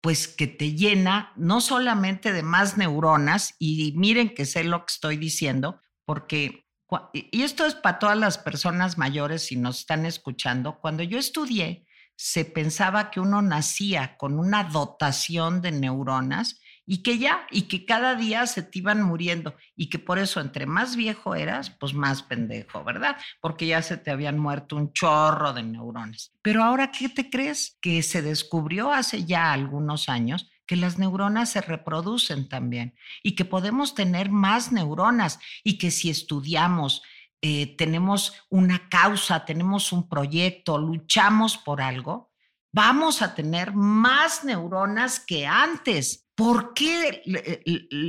pues 0.00 0.28
que 0.28 0.46
te 0.46 0.74
llena 0.74 1.32
no 1.36 1.60
solamente 1.60 2.32
de 2.32 2.42
más 2.42 2.76
neuronas, 2.76 3.54
y 3.58 3.92
miren 3.96 4.34
que 4.34 4.46
sé 4.46 4.64
lo 4.64 4.80
que 4.80 4.92
estoy 4.92 5.16
diciendo, 5.16 5.80
porque, 6.04 6.66
y 7.12 7.42
esto 7.42 7.66
es 7.66 7.74
para 7.74 7.98
todas 7.98 8.18
las 8.18 8.38
personas 8.38 8.98
mayores 8.98 9.46
si 9.46 9.56
nos 9.56 9.80
están 9.80 10.06
escuchando, 10.06 10.78
cuando 10.80 11.02
yo 11.02 11.18
estudié, 11.18 11.86
se 12.16 12.44
pensaba 12.44 13.10
que 13.10 13.20
uno 13.20 13.40
nacía 13.40 14.16
con 14.18 14.38
una 14.38 14.64
dotación 14.64 15.62
de 15.62 15.72
neuronas 15.72 16.60
y 16.86 17.02
que 17.02 17.18
ya, 17.18 17.46
y 17.50 17.62
que 17.62 17.84
cada 17.84 18.14
día 18.14 18.46
se 18.46 18.62
te 18.62 18.80
iban 18.80 19.02
muriendo 19.02 19.54
y 19.76 19.88
que 19.88 19.98
por 19.98 20.18
eso 20.18 20.40
entre 20.40 20.66
más 20.66 20.96
viejo 20.96 21.34
eras, 21.34 21.70
pues 21.70 21.94
más 21.94 22.22
pendejo, 22.22 22.82
¿verdad? 22.84 23.16
Porque 23.40 23.66
ya 23.66 23.82
se 23.82 23.96
te 23.96 24.10
habían 24.10 24.38
muerto 24.38 24.76
un 24.76 24.92
chorro 24.92 25.52
de 25.52 25.62
neuronas. 25.62 26.32
Pero 26.42 26.64
ahora, 26.64 26.90
¿qué 26.90 27.08
te 27.08 27.30
crees? 27.30 27.78
Que 27.80 28.02
se 28.02 28.22
descubrió 28.22 28.92
hace 28.92 29.24
ya 29.24 29.52
algunos 29.52 30.08
años 30.08 30.50
que 30.70 30.76
las 30.76 30.98
neuronas 30.98 31.50
se 31.50 31.60
reproducen 31.60 32.48
también 32.48 32.94
y 33.24 33.34
que 33.34 33.44
podemos 33.44 33.96
tener 33.96 34.30
más 34.30 34.70
neuronas 34.70 35.40
y 35.64 35.78
que 35.78 35.90
si 35.90 36.10
estudiamos, 36.10 37.02
eh, 37.42 37.74
tenemos 37.76 38.34
una 38.50 38.88
causa, 38.88 39.44
tenemos 39.44 39.92
un 39.92 40.08
proyecto, 40.08 40.78
luchamos 40.78 41.58
por 41.58 41.82
algo, 41.82 42.30
vamos 42.72 43.20
a 43.20 43.34
tener 43.34 43.74
más 43.74 44.44
neuronas 44.44 45.18
que 45.18 45.44
antes. 45.44 46.29
¿Por 46.40 46.72
qué 46.72 47.22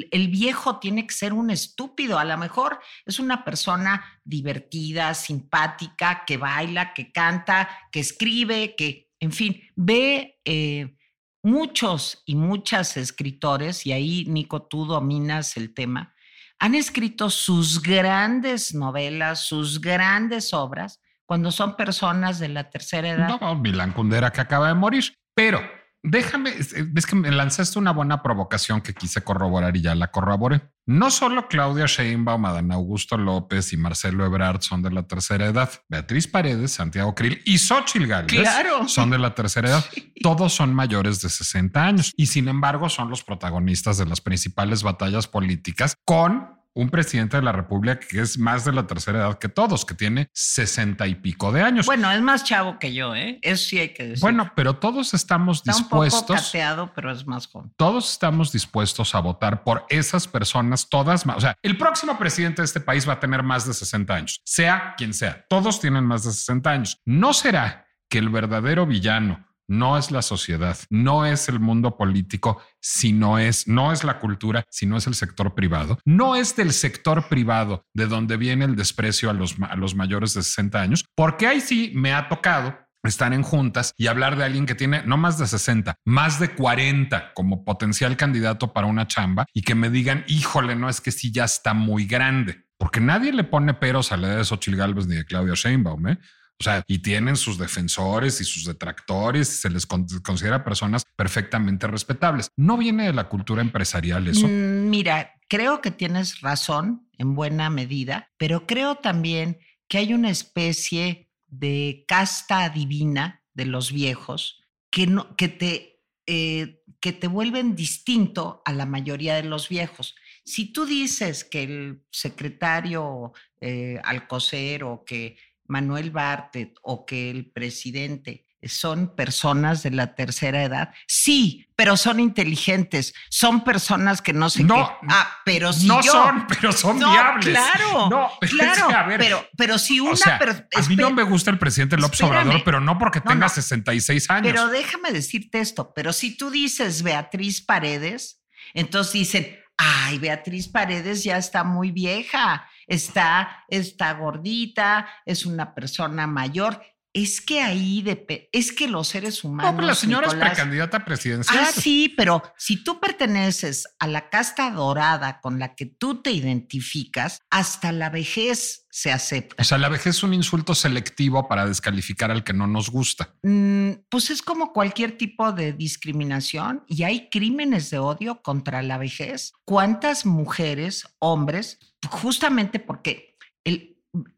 el, 0.09 0.27
viejo 0.29 0.79
tiene 0.79 1.05
que 1.05 1.13
ser 1.13 1.33
un 1.33 1.49
estúpido? 1.49 2.17
A 2.17 2.23
lo 2.23 2.37
mejor 2.37 2.79
es 3.05 3.19
una 3.19 3.43
persona 3.43 4.05
divertida, 4.23 5.13
simpática, 5.13 6.23
que 6.25 6.37
baila, 6.37 6.93
que 6.93 7.11
canta, 7.11 7.67
que 7.91 7.99
escribe, 7.99 8.73
que, 8.77 9.09
en 9.19 9.33
fin, 9.33 9.61
ve 9.75 10.39
eh, 10.45 10.95
muchos 11.43 12.23
y 12.25 12.35
muchas 12.35 12.95
escritores, 12.95 13.85
y 13.85 13.91
ahí, 13.91 14.23
Nico, 14.29 14.61
tú 14.61 14.85
dominas 14.85 15.57
el 15.57 15.73
tema, 15.73 16.15
han 16.57 16.73
escrito 16.73 17.29
sus 17.29 17.81
grandes 17.81 18.73
novelas, 18.73 19.41
sus 19.41 19.81
grandes 19.81 20.53
obras, 20.53 21.01
cuando 21.25 21.51
son 21.51 21.75
personas 21.75 22.39
de 22.39 22.47
la 22.47 22.69
tercera 22.69 23.09
edad. 23.09 23.41
No, 23.41 23.55
Milán 23.55 23.91
Kundera 23.91 24.31
que 24.31 24.39
acaba 24.39 24.69
de 24.69 24.75
morir, 24.75 25.17
pero 25.35 25.80
Déjame, 26.03 26.49
es 26.57 27.05
que 27.05 27.15
me 27.15 27.29
lanzaste 27.29 27.77
una 27.77 27.91
buena 27.91 28.23
provocación 28.23 28.81
que 28.81 28.93
quise 28.93 29.23
corroborar 29.23 29.77
y 29.77 29.81
ya 29.81 29.93
la 29.93 30.09
corroboré. 30.09 30.71
No 30.87 31.11
solo 31.11 31.47
Claudia 31.47 31.85
Sheinbaum, 31.85 32.43
Adán 32.45 32.71
Augusto 32.71 33.17
López 33.17 33.71
y 33.71 33.77
Marcelo 33.77 34.25
Ebrard 34.25 34.61
son 34.61 34.81
de 34.81 34.89
la 34.89 35.03
tercera 35.03 35.45
edad. 35.45 35.69
Beatriz 35.89 36.27
Paredes, 36.27 36.71
Santiago 36.71 37.13
Krill 37.13 37.41
y 37.45 37.59
Xochitl 37.59 38.07
Gálvez 38.07 38.49
son 38.87 39.11
de 39.11 39.19
la 39.19 39.35
tercera 39.35 39.69
edad. 39.69 39.85
Todos 40.23 40.53
son 40.53 40.73
mayores 40.73 41.21
de 41.21 41.29
60 41.29 41.85
años 41.85 42.13
y 42.17 42.25
sin 42.25 42.47
embargo 42.47 42.89
son 42.89 43.11
los 43.11 43.23
protagonistas 43.23 43.99
de 43.99 44.07
las 44.07 44.21
principales 44.21 44.81
batallas 44.81 45.27
políticas 45.27 45.93
con 46.03 46.60
un 46.73 46.89
presidente 46.89 47.37
de 47.37 47.43
la 47.43 47.51
República 47.51 47.99
que 47.99 48.21
es 48.21 48.37
más 48.37 48.65
de 48.65 48.71
la 48.71 48.87
tercera 48.87 49.19
edad 49.19 49.39
que 49.39 49.49
todos, 49.49 49.85
que 49.85 49.93
tiene 49.93 50.29
sesenta 50.33 51.07
y 51.07 51.15
pico 51.15 51.51
de 51.51 51.61
años. 51.61 51.85
Bueno, 51.85 52.11
es 52.11 52.21
más 52.21 52.43
chavo 52.43 52.79
que 52.79 52.93
yo, 52.93 53.15
¿eh? 53.15 53.39
Eso 53.41 53.65
sí 53.69 53.79
hay 53.79 53.89
que 53.89 54.03
decir. 54.03 54.21
Bueno, 54.21 54.51
pero 54.55 54.77
todos 54.77 55.13
estamos 55.13 55.63
dispuestos. 55.63 56.21
Un 56.21 56.27
poco 56.27 56.41
cateado, 56.41 56.91
pero 56.93 57.11
es 57.11 57.25
más 57.25 57.47
joven. 57.47 57.71
Todos 57.77 58.11
estamos 58.11 58.51
dispuestos 58.51 59.13
a 59.15 59.19
votar 59.19 59.63
por 59.63 59.85
esas 59.89 60.27
personas, 60.27 60.87
todas 60.89 61.25
más. 61.25 61.37
O 61.37 61.41
sea, 61.41 61.55
el 61.61 61.77
próximo 61.77 62.17
presidente 62.17 62.61
de 62.61 62.65
este 62.65 62.79
país 62.79 63.07
va 63.07 63.13
a 63.13 63.19
tener 63.19 63.43
más 63.43 63.67
de 63.67 63.73
60 63.73 64.13
años, 64.13 64.41
sea 64.45 64.95
quien 64.97 65.13
sea. 65.13 65.45
Todos 65.49 65.79
tienen 65.79 66.05
más 66.05 66.23
de 66.23 66.31
60 66.31 66.69
años. 66.69 66.97
No 67.05 67.33
será 67.33 67.87
que 68.09 68.17
el 68.17 68.29
verdadero 68.29 68.85
villano 68.85 69.50
no 69.71 69.97
es 69.97 70.11
la 70.11 70.21
sociedad, 70.21 70.77
no 70.89 71.25
es 71.25 71.47
el 71.47 71.61
mundo 71.61 71.95
político, 71.95 72.61
sino 72.81 73.39
es, 73.39 73.69
no 73.69 73.93
es 73.93 74.03
la 74.03 74.19
cultura, 74.19 74.65
sino 74.69 74.97
es 74.97 75.07
el 75.07 75.15
sector 75.15 75.55
privado. 75.55 75.97
No 76.03 76.35
es 76.35 76.57
del 76.57 76.73
sector 76.73 77.29
privado 77.29 77.85
de 77.93 78.07
donde 78.07 78.35
viene 78.35 78.65
el 78.65 78.75
desprecio 78.75 79.29
a 79.29 79.33
los, 79.33 79.55
a 79.61 79.77
los 79.77 79.95
mayores 79.95 80.33
de 80.33 80.43
60 80.43 80.81
años, 80.81 81.05
porque 81.15 81.47
ahí 81.47 81.61
sí 81.61 81.93
me 81.95 82.13
ha 82.13 82.27
tocado 82.27 82.77
estar 83.03 83.33
en 83.33 83.43
juntas 83.43 83.93
y 83.97 84.07
hablar 84.07 84.35
de 84.35 84.43
alguien 84.43 84.65
que 84.65 84.75
tiene 84.75 85.03
no 85.03 85.15
más 85.15 85.37
de 85.37 85.47
60, 85.47 85.95
más 86.05 86.37
de 86.39 86.53
40 86.53 87.33
como 87.33 87.63
potencial 87.63 88.17
candidato 88.17 88.73
para 88.73 88.87
una 88.87 89.07
chamba 89.07 89.45
y 89.53 89.61
que 89.61 89.73
me 89.73 89.89
digan, 89.89 90.25
híjole, 90.27 90.75
no 90.75 90.89
es 90.89 90.99
que 90.99 91.11
sí 91.11 91.31
ya 91.31 91.45
está 91.45 91.73
muy 91.73 92.05
grande, 92.05 92.65
porque 92.77 92.99
nadie 92.99 93.31
le 93.31 93.45
pone 93.45 93.73
peros 93.73 94.11
a 94.11 94.17
la 94.17 94.35
de 94.35 94.43
Xochitl 94.43 94.75
Galvez 94.75 95.07
ni 95.07 95.15
de 95.15 95.25
Claudia 95.25 95.53
Sheinbaum, 95.55 96.07
¿eh? 96.09 96.17
O 96.61 96.63
sea, 96.63 96.83
y 96.85 96.99
tienen 96.99 97.37
sus 97.37 97.57
defensores 97.57 98.39
y 98.39 98.43
sus 98.43 98.65
detractores, 98.65 99.47
se 99.47 99.69
les 99.71 99.87
considera 99.87 100.63
personas 100.63 101.03
perfectamente 101.15 101.87
respetables. 101.87 102.51
¿No 102.55 102.77
viene 102.77 103.05
de 103.05 103.13
la 103.13 103.27
cultura 103.29 103.63
empresarial 103.63 104.27
eso? 104.27 104.47
Mm, 104.47 104.87
mira, 104.87 105.33
creo 105.49 105.81
que 105.81 105.89
tienes 105.89 106.41
razón 106.41 107.09
en 107.17 107.33
buena 107.33 107.71
medida, 107.71 108.29
pero 108.37 108.67
creo 108.67 108.93
también 108.93 109.57
que 109.87 109.97
hay 109.97 110.13
una 110.13 110.29
especie 110.29 111.31
de 111.47 112.05
casta 112.07 112.69
divina 112.69 113.43
de 113.55 113.65
los 113.65 113.91
viejos 113.91 114.61
que, 114.91 115.07
no, 115.07 115.35
que, 115.35 115.47
te, 115.47 116.03
eh, 116.27 116.83
que 116.99 117.11
te 117.11 117.25
vuelven 117.25 117.75
distinto 117.75 118.61
a 118.65 118.71
la 118.71 118.85
mayoría 118.85 119.33
de 119.33 119.45
los 119.45 119.67
viejos. 119.67 120.13
Si 120.45 120.71
tú 120.71 120.85
dices 120.85 121.43
que 121.43 121.63
el 121.63 122.03
secretario 122.11 123.33
eh, 123.59 123.99
Alcocer 124.03 124.83
o 124.83 125.03
que 125.03 125.37
Manuel 125.71 126.11
Bartet 126.11 126.73
o 126.81 127.05
que 127.05 127.31
el 127.31 127.49
presidente 127.49 128.45
son 128.63 129.15
personas 129.15 129.81
de 129.81 129.91
la 129.91 130.13
tercera 130.13 130.63
edad. 130.63 130.93
Sí, 131.07 131.67
pero 131.75 131.97
son 131.97 132.19
inteligentes, 132.19 133.13
son 133.29 133.63
personas 133.63 134.21
que 134.21 134.33
no 134.33 134.49
sé 134.49 134.63
no. 134.63 134.91
Ah, 135.09 135.39
pero 135.45 135.73
si 135.73 135.87
no 135.87 136.03
son, 136.03 136.45
pero 136.47 136.71
son 136.71 136.99
viables. 136.99 137.57
Claro, 137.57 138.09
no, 138.09 138.29
claro. 138.49 139.15
pero, 139.17 139.47
pero 139.57 139.77
si 139.79 139.99
una. 139.99 140.13
a 140.15 140.81
mí 140.87 140.95
no 140.95 141.11
me 141.11 141.23
gusta 141.23 141.49
el 141.49 141.57
presidente 141.57 141.97
López 141.97 142.21
Obrador, 142.21 142.61
pero 142.63 142.79
no 142.79 142.99
porque 142.99 143.21
tenga 143.21 143.49
66 143.49 144.29
años. 144.29 144.51
Pero 144.51 144.67
déjame 144.67 145.11
decirte 145.11 145.59
esto: 145.59 145.93
pero 145.95 146.13
si 146.13 146.37
tú 146.37 146.51
dices 146.51 147.01
Beatriz 147.01 147.61
Paredes, 147.61 148.43
entonces 148.73 149.13
dicen, 149.13 149.57
ay, 149.83 150.19
Beatriz 150.19 150.67
Paredes 150.67 151.23
ya 151.23 151.37
está 151.37 151.63
muy 151.63 151.91
vieja 151.91 152.67
está, 152.91 153.63
está 153.69 154.13
gordita, 154.13 155.07
es 155.25 155.45
una 155.45 155.73
persona 155.73 156.27
mayor. 156.27 156.81
Es 157.13 157.41
que 157.41 157.61
ahí 157.61 158.01
de, 158.01 158.49
es 158.51 158.71
que 158.71 158.87
los 158.87 159.09
seres 159.09 159.43
humanos. 159.43 159.71
No, 159.71 159.77
pero 159.77 159.87
la 159.87 159.95
señora 159.95 160.27
es 160.27 160.35
precandidata 160.35 161.03
presidencial. 161.03 161.65
Ah, 161.67 161.71
sí, 161.73 162.13
pero 162.15 162.41
si 162.57 162.83
tú 162.83 162.99
perteneces 162.99 163.87
a 163.99 164.07
la 164.07 164.29
casta 164.29 164.71
dorada 164.71 165.41
con 165.41 165.59
la 165.59 165.75
que 165.75 165.85
tú 165.85 166.21
te 166.21 166.31
identificas, 166.31 167.39
hasta 167.49 167.91
la 167.91 168.09
vejez 168.09 168.85
se 168.89 169.11
acepta. 169.11 169.55
O 169.61 169.63
sea, 169.63 169.77
la 169.77 169.89
vejez 169.89 170.17
es 170.17 170.23
un 170.23 170.33
insulto 170.33 170.75
selectivo 170.75 171.47
para 171.47 171.65
descalificar 171.65 172.31
al 172.31 172.43
que 172.43 172.53
no 172.53 172.67
nos 172.67 172.89
gusta. 172.89 173.35
Mm, 173.43 173.91
pues 174.09 174.29
es 174.29 174.41
como 174.41 174.71
cualquier 174.71 175.17
tipo 175.17 175.51
de 175.51 175.73
discriminación 175.73 176.83
y 176.87 177.03
hay 177.03 177.29
crímenes 177.29 177.89
de 177.89 177.99
odio 177.99 178.41
contra 178.41 178.81
la 178.81 178.97
vejez. 178.97 179.53
¿Cuántas 179.65 180.25
mujeres, 180.25 181.07
hombres, 181.19 181.79
justamente 182.09 182.79
porque 182.79 183.35
el, 183.63 183.90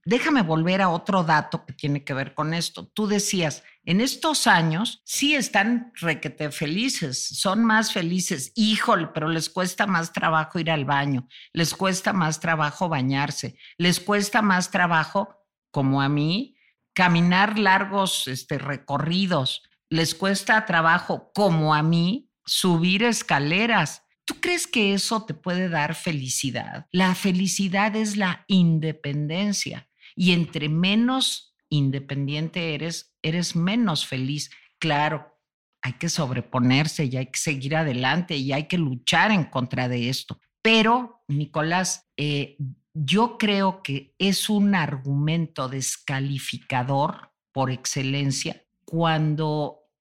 déjame 0.05 0.43
volver 0.43 0.81
a 0.81 0.89
otro 0.89 1.23
dato 1.23 1.65
que 1.65 1.73
tiene 1.73 2.03
que 2.03 2.13
ver 2.13 2.33
con 2.33 2.53
esto. 2.53 2.87
Tú 2.87 3.07
decías, 3.07 3.63
en 3.83 4.01
estos 4.01 4.47
años 4.47 5.01
sí 5.05 5.35
están 5.35 5.91
requete 5.95 6.51
felices, 6.51 7.27
son 7.27 7.63
más 7.63 7.91
felices. 7.91 8.51
Híjole, 8.55 9.07
pero 9.07 9.27
les 9.27 9.49
cuesta 9.49 9.87
más 9.87 10.13
trabajo 10.13 10.59
ir 10.59 10.71
al 10.71 10.85
baño, 10.85 11.27
les 11.53 11.73
cuesta 11.73 12.13
más 12.13 12.39
trabajo 12.39 12.89
bañarse, 12.89 13.57
les 13.77 13.99
cuesta 13.99 14.41
más 14.41 14.71
trabajo, 14.71 15.35
como 15.71 16.01
a 16.01 16.09
mí, 16.09 16.55
caminar 16.93 17.57
largos 17.57 18.27
este, 18.27 18.59
recorridos, 18.59 19.63
les 19.89 20.15
cuesta 20.15 20.65
trabajo, 20.65 21.31
como 21.33 21.73
a 21.73 21.83
mí, 21.83 22.29
subir 22.45 23.03
escaleras. 23.03 24.03
¿Tú 24.33 24.41
crees 24.41 24.65
que 24.65 24.95
eso 24.95 25.25
te 25.25 25.35
puede 25.35 25.69
dar 25.69 25.93
felicidad? 25.93 26.87
La 26.91 27.13
felicidad 27.13 27.95
es 27.95 28.17
la 28.17 28.45
independencia 28.47 29.87
y 30.15 30.31
entre 30.31 30.69
menos 30.69 31.55
independiente 31.69 32.73
eres, 32.73 33.15
eres 33.21 33.55
menos 33.55 34.07
feliz. 34.07 34.49
Claro, 34.79 35.39
hay 35.83 35.93
que 35.93 36.09
sobreponerse 36.09 37.05
y 37.05 37.15
hay 37.15 37.27
que 37.27 37.37
seguir 37.37 37.75
adelante 37.75 38.35
y 38.35 38.53
hay 38.53 38.67
que 38.67 38.79
luchar 38.79 39.29
en 39.29 39.43
contra 39.43 39.87
de 39.87 40.09
esto. 40.09 40.39
Pero, 40.63 41.23
Nicolás, 41.27 42.09
eh, 42.17 42.57
yo 42.91 43.37
creo 43.37 43.83
que 43.83 44.15
es 44.17 44.49
un 44.49 44.73
argumento 44.73 45.69
descalificador 45.69 47.33
por 47.51 47.69
excelencia 47.69 48.65
cuando 48.83 49.91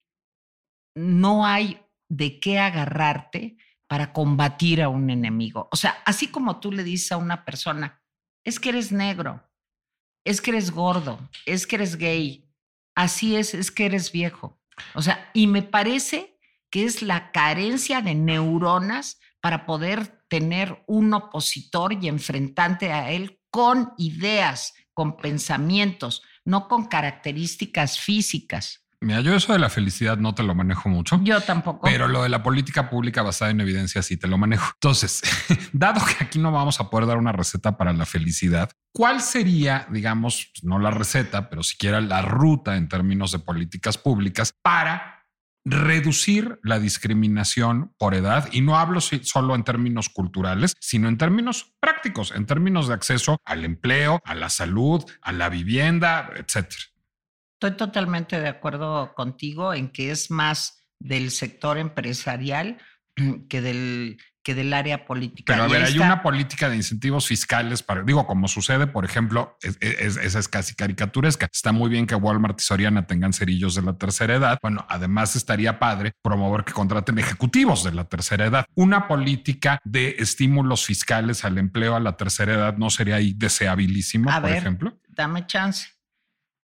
no 0.94 1.44
hay 1.44 1.82
de 2.08 2.40
qué 2.40 2.58
agarrarte 2.58 3.58
para 3.92 4.14
combatir 4.14 4.80
a 4.80 4.88
un 4.88 5.10
enemigo. 5.10 5.68
O 5.70 5.76
sea, 5.76 6.02
así 6.06 6.28
como 6.28 6.60
tú 6.60 6.72
le 6.72 6.82
dices 6.82 7.12
a 7.12 7.18
una 7.18 7.44
persona, 7.44 8.02
es 8.42 8.58
que 8.58 8.70
eres 8.70 8.90
negro, 8.90 9.46
es 10.24 10.40
que 10.40 10.50
eres 10.50 10.70
gordo, 10.70 11.28
es 11.44 11.66
que 11.66 11.76
eres 11.76 11.96
gay, 11.96 12.50
así 12.94 13.36
es, 13.36 13.52
es 13.52 13.70
que 13.70 13.84
eres 13.84 14.10
viejo. 14.10 14.58
O 14.94 15.02
sea, 15.02 15.30
y 15.34 15.46
me 15.46 15.62
parece 15.62 16.38
que 16.70 16.86
es 16.86 17.02
la 17.02 17.32
carencia 17.32 18.00
de 18.00 18.14
neuronas 18.14 19.20
para 19.42 19.66
poder 19.66 20.24
tener 20.30 20.82
un 20.86 21.12
opositor 21.12 21.92
y 21.92 22.08
enfrentante 22.08 22.92
a 22.92 23.10
él 23.10 23.42
con 23.50 23.92
ideas, 23.98 24.72
con 24.94 25.18
pensamientos, 25.18 26.22
no 26.46 26.66
con 26.66 26.86
características 26.86 27.98
físicas. 27.98 28.81
Mira, 29.02 29.20
yo 29.20 29.34
eso 29.34 29.52
de 29.52 29.58
la 29.58 29.68
felicidad 29.68 30.16
no 30.16 30.34
te 30.34 30.44
lo 30.44 30.54
manejo 30.54 30.88
mucho. 30.88 31.18
Yo 31.24 31.40
tampoco. 31.40 31.80
Pero 31.82 32.06
lo 32.06 32.22
de 32.22 32.28
la 32.28 32.42
política 32.42 32.88
pública 32.88 33.22
basada 33.22 33.50
en 33.50 33.60
evidencia 33.60 34.00
sí 34.00 34.16
te 34.16 34.28
lo 34.28 34.38
manejo. 34.38 34.70
Entonces, 34.74 35.22
dado 35.72 36.00
que 36.06 36.22
aquí 36.22 36.38
no 36.38 36.52
vamos 36.52 36.78
a 36.80 36.88
poder 36.88 37.06
dar 37.06 37.18
una 37.18 37.32
receta 37.32 37.76
para 37.76 37.92
la 37.92 38.06
felicidad, 38.06 38.70
¿cuál 38.92 39.20
sería, 39.20 39.86
digamos, 39.90 40.52
no 40.62 40.78
la 40.78 40.92
receta, 40.92 41.50
pero 41.50 41.64
siquiera 41.64 42.00
la 42.00 42.22
ruta 42.22 42.76
en 42.76 42.88
términos 42.88 43.32
de 43.32 43.40
políticas 43.40 43.98
públicas 43.98 44.54
para 44.62 45.26
reducir 45.64 46.60
la 46.62 46.78
discriminación 46.78 47.92
por 47.98 48.14
edad? 48.14 48.48
Y 48.52 48.60
no 48.60 48.78
hablo 48.78 49.00
solo 49.00 49.56
en 49.56 49.64
términos 49.64 50.10
culturales, 50.10 50.74
sino 50.78 51.08
en 51.08 51.18
términos 51.18 51.74
prácticos, 51.80 52.32
en 52.36 52.46
términos 52.46 52.86
de 52.86 52.94
acceso 52.94 53.38
al 53.44 53.64
empleo, 53.64 54.20
a 54.24 54.36
la 54.36 54.48
salud, 54.48 55.04
a 55.22 55.32
la 55.32 55.48
vivienda, 55.48 56.30
etcétera. 56.36 56.91
Estoy 57.62 57.76
totalmente 57.76 58.40
de 58.40 58.48
acuerdo 58.48 59.14
contigo 59.14 59.72
en 59.72 59.90
que 59.90 60.10
es 60.10 60.32
más 60.32 60.84
del 60.98 61.30
sector 61.30 61.78
empresarial 61.78 62.78
que 63.48 63.60
del, 63.60 64.20
que 64.42 64.56
del 64.56 64.72
área 64.72 65.04
política. 65.04 65.52
Pero 65.52 65.62
a 65.62 65.68
ver, 65.68 65.84
hay 65.84 65.96
una 65.96 66.24
política 66.24 66.68
de 66.68 66.74
incentivos 66.74 67.28
fiscales 67.28 67.84
para, 67.84 68.02
digo, 68.02 68.26
como 68.26 68.48
sucede, 68.48 68.88
por 68.88 69.04
ejemplo, 69.04 69.58
esa 69.60 70.40
es 70.40 70.48
casi 70.48 70.74
caricaturesca. 70.74 71.48
Está 71.52 71.70
muy 71.70 71.88
bien 71.88 72.08
que 72.08 72.16
Walmart 72.16 72.60
y 72.60 72.64
Soriana 72.64 73.06
tengan 73.06 73.32
cerillos 73.32 73.76
de 73.76 73.82
la 73.82 73.96
tercera 73.96 74.34
edad. 74.34 74.58
Bueno, 74.60 74.84
además 74.88 75.36
estaría 75.36 75.78
padre 75.78 76.14
promover 76.20 76.64
que 76.64 76.72
contraten 76.72 77.20
ejecutivos 77.20 77.84
de 77.84 77.92
la 77.92 78.08
tercera 78.08 78.44
edad. 78.44 78.64
Una 78.74 79.06
política 79.06 79.78
de 79.84 80.16
estímulos 80.18 80.84
fiscales 80.84 81.44
al 81.44 81.58
empleo 81.58 81.94
a 81.94 82.00
la 82.00 82.16
tercera 82.16 82.54
edad 82.54 82.76
no 82.76 82.90
sería 82.90 83.14
ahí 83.14 83.34
deseabilísimo, 83.36 84.32
por 84.40 84.50
ejemplo. 84.50 84.98
Dame 85.06 85.46
chance. 85.46 85.86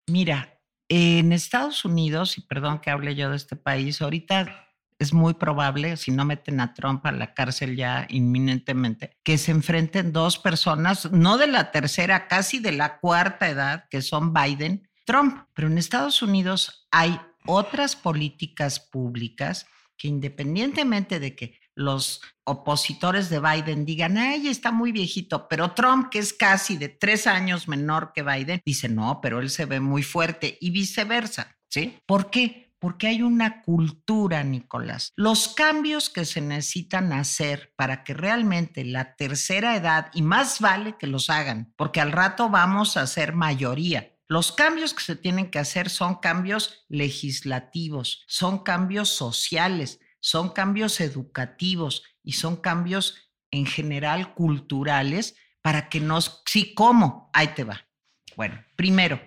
Mira, 0.06 0.53
en 0.88 1.32
Estados 1.32 1.84
Unidos, 1.84 2.38
y 2.38 2.42
perdón 2.42 2.80
que 2.80 2.90
hable 2.90 3.14
yo 3.14 3.30
de 3.30 3.36
este 3.36 3.56
país, 3.56 4.02
ahorita 4.02 4.64
es 4.98 5.12
muy 5.12 5.34
probable, 5.34 5.96
si 5.96 6.10
no 6.10 6.24
meten 6.24 6.60
a 6.60 6.72
Trump 6.74 7.04
a 7.06 7.12
la 7.12 7.34
cárcel 7.34 7.76
ya 7.76 8.06
inminentemente, 8.08 9.18
que 9.24 9.38
se 9.38 9.50
enfrenten 9.50 10.12
dos 10.12 10.38
personas, 10.38 11.10
no 11.12 11.36
de 11.36 11.46
la 11.46 11.70
tercera, 11.70 12.28
casi 12.28 12.58
de 12.58 12.72
la 12.72 12.98
cuarta 12.98 13.48
edad, 13.48 13.86
que 13.90 14.02
son 14.02 14.32
Biden, 14.32 14.88
Trump. 15.04 15.46
Pero 15.54 15.68
en 15.68 15.78
Estados 15.78 16.22
Unidos 16.22 16.86
hay 16.90 17.20
otras 17.46 17.96
políticas 17.96 18.80
públicas 18.80 19.66
que 19.96 20.08
independientemente 20.08 21.20
de 21.20 21.34
que 21.36 21.58
los 21.74 22.22
opositores 22.44 23.30
de 23.30 23.40
Biden 23.40 23.84
digan, 23.84 24.18
ay, 24.18 24.48
está 24.48 24.70
muy 24.70 24.92
viejito, 24.92 25.48
pero 25.48 25.72
Trump, 25.72 26.08
que 26.10 26.18
es 26.18 26.32
casi 26.32 26.76
de 26.76 26.88
tres 26.88 27.26
años 27.26 27.68
menor 27.68 28.12
que 28.14 28.22
Biden, 28.22 28.60
dice, 28.64 28.88
no, 28.88 29.20
pero 29.20 29.40
él 29.40 29.50
se 29.50 29.64
ve 29.66 29.80
muy 29.80 30.02
fuerte 30.02 30.58
y 30.60 30.70
viceversa, 30.70 31.56
¿sí? 31.68 31.98
¿Por 32.06 32.30
qué? 32.30 32.72
Porque 32.78 33.06
hay 33.06 33.22
una 33.22 33.62
cultura, 33.62 34.44
Nicolás. 34.44 35.12
Los 35.16 35.48
cambios 35.48 36.10
que 36.10 36.26
se 36.26 36.42
necesitan 36.42 37.14
hacer 37.14 37.72
para 37.76 38.04
que 38.04 38.12
realmente 38.12 38.84
la 38.84 39.16
tercera 39.16 39.74
edad, 39.74 40.10
y 40.12 40.20
más 40.20 40.60
vale 40.60 40.96
que 40.98 41.06
los 41.06 41.30
hagan, 41.30 41.72
porque 41.76 42.02
al 42.02 42.12
rato 42.12 42.50
vamos 42.50 42.98
a 42.98 43.06
ser 43.06 43.32
mayoría. 43.32 44.10
Los 44.28 44.52
cambios 44.52 44.92
que 44.94 45.02
se 45.02 45.16
tienen 45.16 45.50
que 45.50 45.58
hacer 45.58 45.88
son 45.88 46.16
cambios 46.16 46.84
legislativos, 46.88 48.24
son 48.26 48.58
cambios 48.62 49.08
sociales, 49.08 50.00
son 50.24 50.48
cambios 50.48 51.02
educativos 51.02 52.02
y 52.22 52.32
son 52.32 52.56
cambios 52.56 53.30
en 53.50 53.66
general 53.66 54.32
culturales 54.32 55.36
para 55.60 55.90
que 55.90 56.00
nos... 56.00 56.42
Sí, 56.46 56.72
¿cómo? 56.74 57.28
Ahí 57.34 57.48
te 57.48 57.64
va. 57.64 57.86
Bueno, 58.34 58.64
primero, 58.74 59.20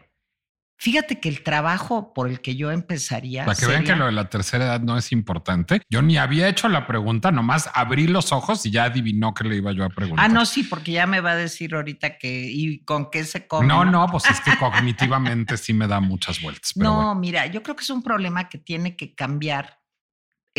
Fíjate 0.79 1.19
que 1.19 1.27
el 1.27 1.41
trabajo 1.41 2.13
por 2.13 2.29
el 2.29 2.39
que 2.39 2.55
yo 2.55 2.71
empezaría. 2.71 3.45
Para 3.45 3.57
que 3.57 3.65
vean 3.65 3.83
que 3.83 3.95
lo 3.95 4.05
de 4.05 4.11
la 4.11 4.29
tercera 4.29 4.65
edad 4.65 4.79
no 4.79 4.95
es 4.95 5.11
importante. 5.11 5.81
Yo 5.89 6.03
ni 6.03 6.17
había 6.17 6.47
hecho 6.47 6.69
la 6.69 6.85
pregunta, 6.85 7.31
nomás 7.31 7.67
abrí 7.73 8.05
los 8.05 8.31
ojos 8.31 8.63
y 8.63 8.69
ya 8.69 8.83
adivinó 8.83 9.33
que 9.33 9.43
le 9.43 9.55
iba 9.55 9.71
yo 9.71 9.83
a 9.83 9.89
preguntar. 9.89 10.23
Ah, 10.23 10.27
no, 10.27 10.45
sí, 10.45 10.61
porque 10.61 10.91
ya 10.91 11.07
me 11.07 11.19
va 11.19 11.31
a 11.31 11.35
decir 11.35 11.73
ahorita 11.73 12.19
que 12.19 12.51
y 12.51 12.83
con 12.83 13.09
qué 13.09 13.23
se 13.23 13.47
come. 13.47 13.65
No, 13.65 13.85
no, 13.85 14.05
pues 14.11 14.25
es 14.29 14.39
que 14.39 14.51
cognitivamente 14.59 15.57
sí 15.57 15.73
me 15.73 15.87
da 15.87 15.99
muchas 15.99 16.39
vueltas. 16.43 16.73
no, 16.75 17.15
mira, 17.15 17.47
yo 17.47 17.63
creo 17.63 17.75
que 17.75 17.83
es 17.83 17.89
un 17.89 18.03
problema 18.03 18.47
que 18.47 18.59
tiene 18.59 18.95
que 18.95 19.15
cambiar 19.15 19.79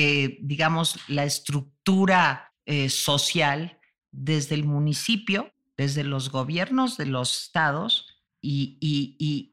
eh, 0.01 0.39
digamos, 0.43 0.97
la 1.09 1.25
estructura 1.25 2.55
eh, 2.67 2.89
social 2.89 3.81
desde 4.13 4.55
el 4.55 4.63
municipio, 4.63 5.53
desde 5.77 6.05
los 6.05 6.31
gobiernos 6.31 6.97
de 6.97 7.07
los 7.07 7.43
estados 7.43 8.07
y, 8.41 8.79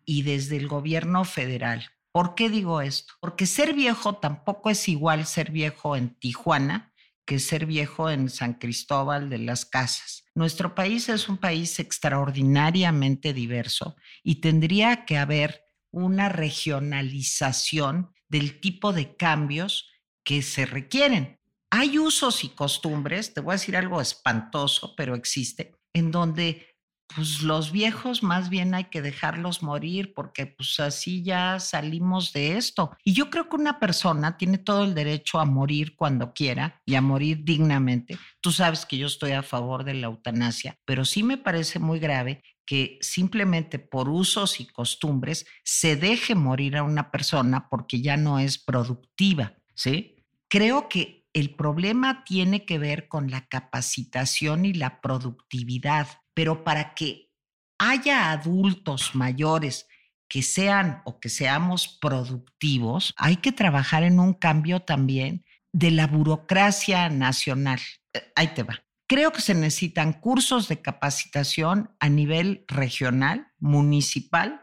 y, 0.06 0.22
desde 0.22 0.58
el 0.58 0.68
gobierno 0.68 1.26
federal. 1.26 1.90
¿Por 2.12 2.36
qué 2.36 2.52
digo 2.52 2.82
esto? 2.82 3.16
Porque 3.20 3.48
ser 3.48 3.74
viejo 3.74 4.18
tampoco 4.18 4.70
es 4.70 4.88
igual 4.88 5.26
ser 5.26 5.50
viejo 5.50 5.96
en 5.96 6.14
Tijuana 6.14 6.94
que 7.26 7.40
ser 7.40 7.66
viejo 7.66 8.12
en 8.12 8.30
San 8.30 8.54
Cristóbal 8.54 9.32
de 9.32 9.40
las 9.40 9.66
Casas. 9.66 10.26
Nuestro 10.36 10.76
país 10.76 11.10
es 11.10 11.28
un 11.28 11.38
país 11.38 11.80
extraordinariamente 11.80 13.34
diverso 13.34 13.96
y 14.22 14.36
tendría 14.42 15.06
que 15.06 15.18
haber 15.18 15.64
una 15.90 16.30
regionalización 16.30 18.12
del 18.30 18.60
tipo 18.60 18.94
de 18.94 19.16
cambios 19.16 19.90
que 20.26 20.42
se 20.42 20.66
requieren. 20.66 21.40
Hay 21.72 21.98
usos 22.00 22.44
y 22.44 22.50
costumbres, 22.50 23.34
te 23.34 23.42
voy 23.42 23.54
a 23.54 23.60
decir 23.60 23.78
algo 23.78 24.02
espantoso, 24.02 24.94
pero 24.98 25.16
existe, 25.16 25.76
en 25.94 26.12
donde 26.12 26.76
pues 27.14 27.42
los 27.44 27.72
viejos 27.72 28.24
más 28.24 28.50
bien 28.50 28.74
hay 28.74 28.86
que 28.86 29.02
dejarlos 29.02 29.62
morir 29.62 30.14
porque 30.14 30.48
pues 30.48 30.80
así 30.80 31.24
ya 31.24 31.60
salimos 31.60 32.34
de 32.34 32.58
esto. 32.58 32.92
Y 33.04 33.14
yo 33.14 33.30
creo 33.30 33.48
que 33.48 33.56
una 33.56 33.80
persona 33.80 34.38
tiene 34.38 34.58
todo 34.58 34.84
el 34.84 34.96
derecho 34.96 35.40
a 35.40 35.46
morir 35.46 35.96
cuando 35.96 36.34
quiera 36.34 36.82
y 36.86 36.96
a 36.96 37.02
morir 37.02 37.44
dignamente. 37.44 38.18
Tú 38.42 38.52
sabes 38.52 38.86
que 38.86 38.98
yo 38.98 39.08
estoy 39.08 39.32
a 39.32 39.44
favor 39.44 39.84
de 39.84 39.94
la 39.94 40.08
eutanasia, 40.08 40.78
pero 40.86 41.06
sí 41.06 41.24
me 41.24 41.38
parece 41.38 41.80
muy 41.80 42.00
grave 42.00 42.42
que 42.66 42.98
simplemente 43.02 43.78
por 43.78 44.10
usos 44.10 44.60
y 44.60 44.66
costumbres 44.66 45.46
se 45.64 45.96
deje 45.96 46.34
morir 46.34 46.78
a 46.78 46.84
una 46.84 47.12
persona 47.12 47.70
porque 47.70 48.02
ya 48.02 48.18
no 48.18 48.40
es 48.40 48.58
productiva, 48.58 49.54
¿sí? 49.76 50.15
Creo 50.50 50.90
que 50.90 51.28
el 51.34 51.56
problema 51.56 52.24
tiene 52.24 52.66
que 52.66 52.78
ver 52.78 53.08
con 53.08 53.30
la 53.30 53.46
capacitación 53.48 54.66
y 54.66 54.74
la 54.74 55.02
productividad, 55.02 56.08
pero 56.34 56.64
para 56.64 56.94
que 56.94 57.32
haya 57.78 58.32
adultos 58.32 59.16
mayores 59.16 59.88
que 60.30 60.42
sean 60.42 61.02
o 61.06 61.20
que 61.20 61.30
seamos 61.30 62.00
productivos, 62.00 63.14
hay 63.18 63.38
que 63.38 63.52
trabajar 63.52 64.04
en 64.04 64.20
un 64.20 64.34
cambio 64.34 64.82
también 64.82 65.46
de 65.74 65.92
la 65.92 66.08
burocracia 66.08 67.10
nacional. 67.10 67.80
Eh, 68.14 68.32
ahí 68.36 68.54
te 68.54 68.64
va. 68.64 68.82
Creo 69.08 69.32
que 69.32 69.42
se 69.42 69.54
necesitan 69.54 70.14
cursos 70.14 70.68
de 70.68 70.82
capacitación 70.82 71.92
a 72.00 72.10
nivel 72.10 72.66
regional, 72.68 73.52
municipal, 73.60 74.62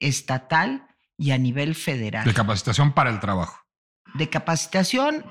estatal 0.00 0.88
y 1.16 1.30
a 1.30 1.38
nivel 1.38 1.74
federal. 1.74 2.24
De 2.24 2.34
capacitación 2.34 2.92
para 2.92 3.10
el 3.10 3.20
trabajo. 3.20 3.63
De 4.14 4.30
capacitación 4.30 5.24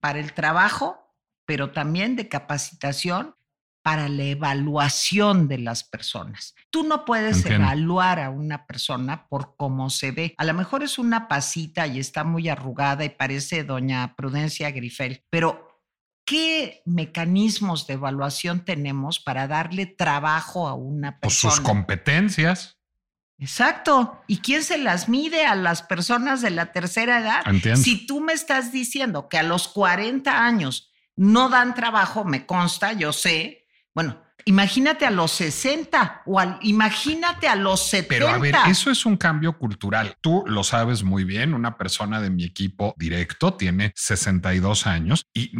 para 0.00 0.18
el 0.18 0.32
trabajo, 0.32 1.14
pero 1.44 1.70
también 1.72 2.16
de 2.16 2.28
capacitación 2.28 3.34
para 3.82 4.08
la 4.08 4.24
evaluación 4.24 5.46
de 5.46 5.58
las 5.58 5.84
personas. 5.84 6.54
Tú 6.70 6.82
no 6.82 7.04
puedes 7.04 7.36
Entiendo. 7.38 7.66
evaluar 7.66 8.18
a 8.18 8.30
una 8.30 8.66
persona 8.66 9.28
por 9.28 9.54
cómo 9.56 9.90
se 9.90 10.10
ve. 10.10 10.34
A 10.38 10.44
lo 10.44 10.54
mejor 10.54 10.82
es 10.82 10.98
una 10.98 11.28
pasita 11.28 11.86
y 11.86 12.00
está 12.00 12.24
muy 12.24 12.48
arrugada 12.48 13.04
y 13.04 13.10
parece 13.10 13.62
doña 13.62 14.14
Prudencia 14.16 14.72
Grifel, 14.72 15.24
pero 15.30 15.68
¿qué 16.24 16.82
mecanismos 16.84 17.86
de 17.86 17.94
evaluación 17.94 18.64
tenemos 18.64 19.20
para 19.20 19.46
darle 19.46 19.86
trabajo 19.86 20.66
a 20.66 20.74
una 20.74 21.20
Pues 21.20 21.34
persona? 21.34 21.54
sus 21.54 21.60
competencias. 21.64 22.75
Exacto. 23.38 24.22
¿Y 24.26 24.38
quién 24.38 24.62
se 24.62 24.78
las 24.78 25.08
mide 25.08 25.44
a 25.44 25.54
las 25.54 25.82
personas 25.82 26.40
de 26.40 26.50
la 26.50 26.72
tercera 26.72 27.20
edad? 27.20 27.42
Entiendo. 27.46 27.80
Si 27.80 28.06
tú 28.06 28.20
me 28.20 28.32
estás 28.32 28.72
diciendo 28.72 29.28
que 29.28 29.38
a 29.38 29.42
los 29.42 29.68
40 29.68 30.44
años 30.44 30.90
no 31.16 31.48
dan 31.48 31.74
trabajo, 31.74 32.24
me 32.24 32.46
consta, 32.46 32.92
yo 32.92 33.12
sé. 33.12 33.66
Bueno, 33.94 34.22
imagínate 34.46 35.04
a 35.04 35.10
los 35.10 35.32
60 35.32 36.22
o 36.24 36.38
al, 36.40 36.58
imagínate 36.62 37.48
a 37.48 37.56
los 37.56 37.88
70. 37.88 38.08
Pero 38.08 38.28
a 38.28 38.38
ver, 38.38 38.54
eso 38.68 38.90
es 38.90 39.04
un 39.04 39.16
cambio 39.16 39.58
cultural. 39.58 40.16
Tú 40.20 40.44
lo 40.46 40.64
sabes 40.64 41.02
muy 41.02 41.24
bien. 41.24 41.52
Una 41.52 41.76
persona 41.76 42.20
de 42.20 42.30
mi 42.30 42.44
equipo 42.44 42.94
directo 42.96 43.54
tiene 43.54 43.92
62 43.96 44.86
años 44.86 45.26
y 45.34 45.50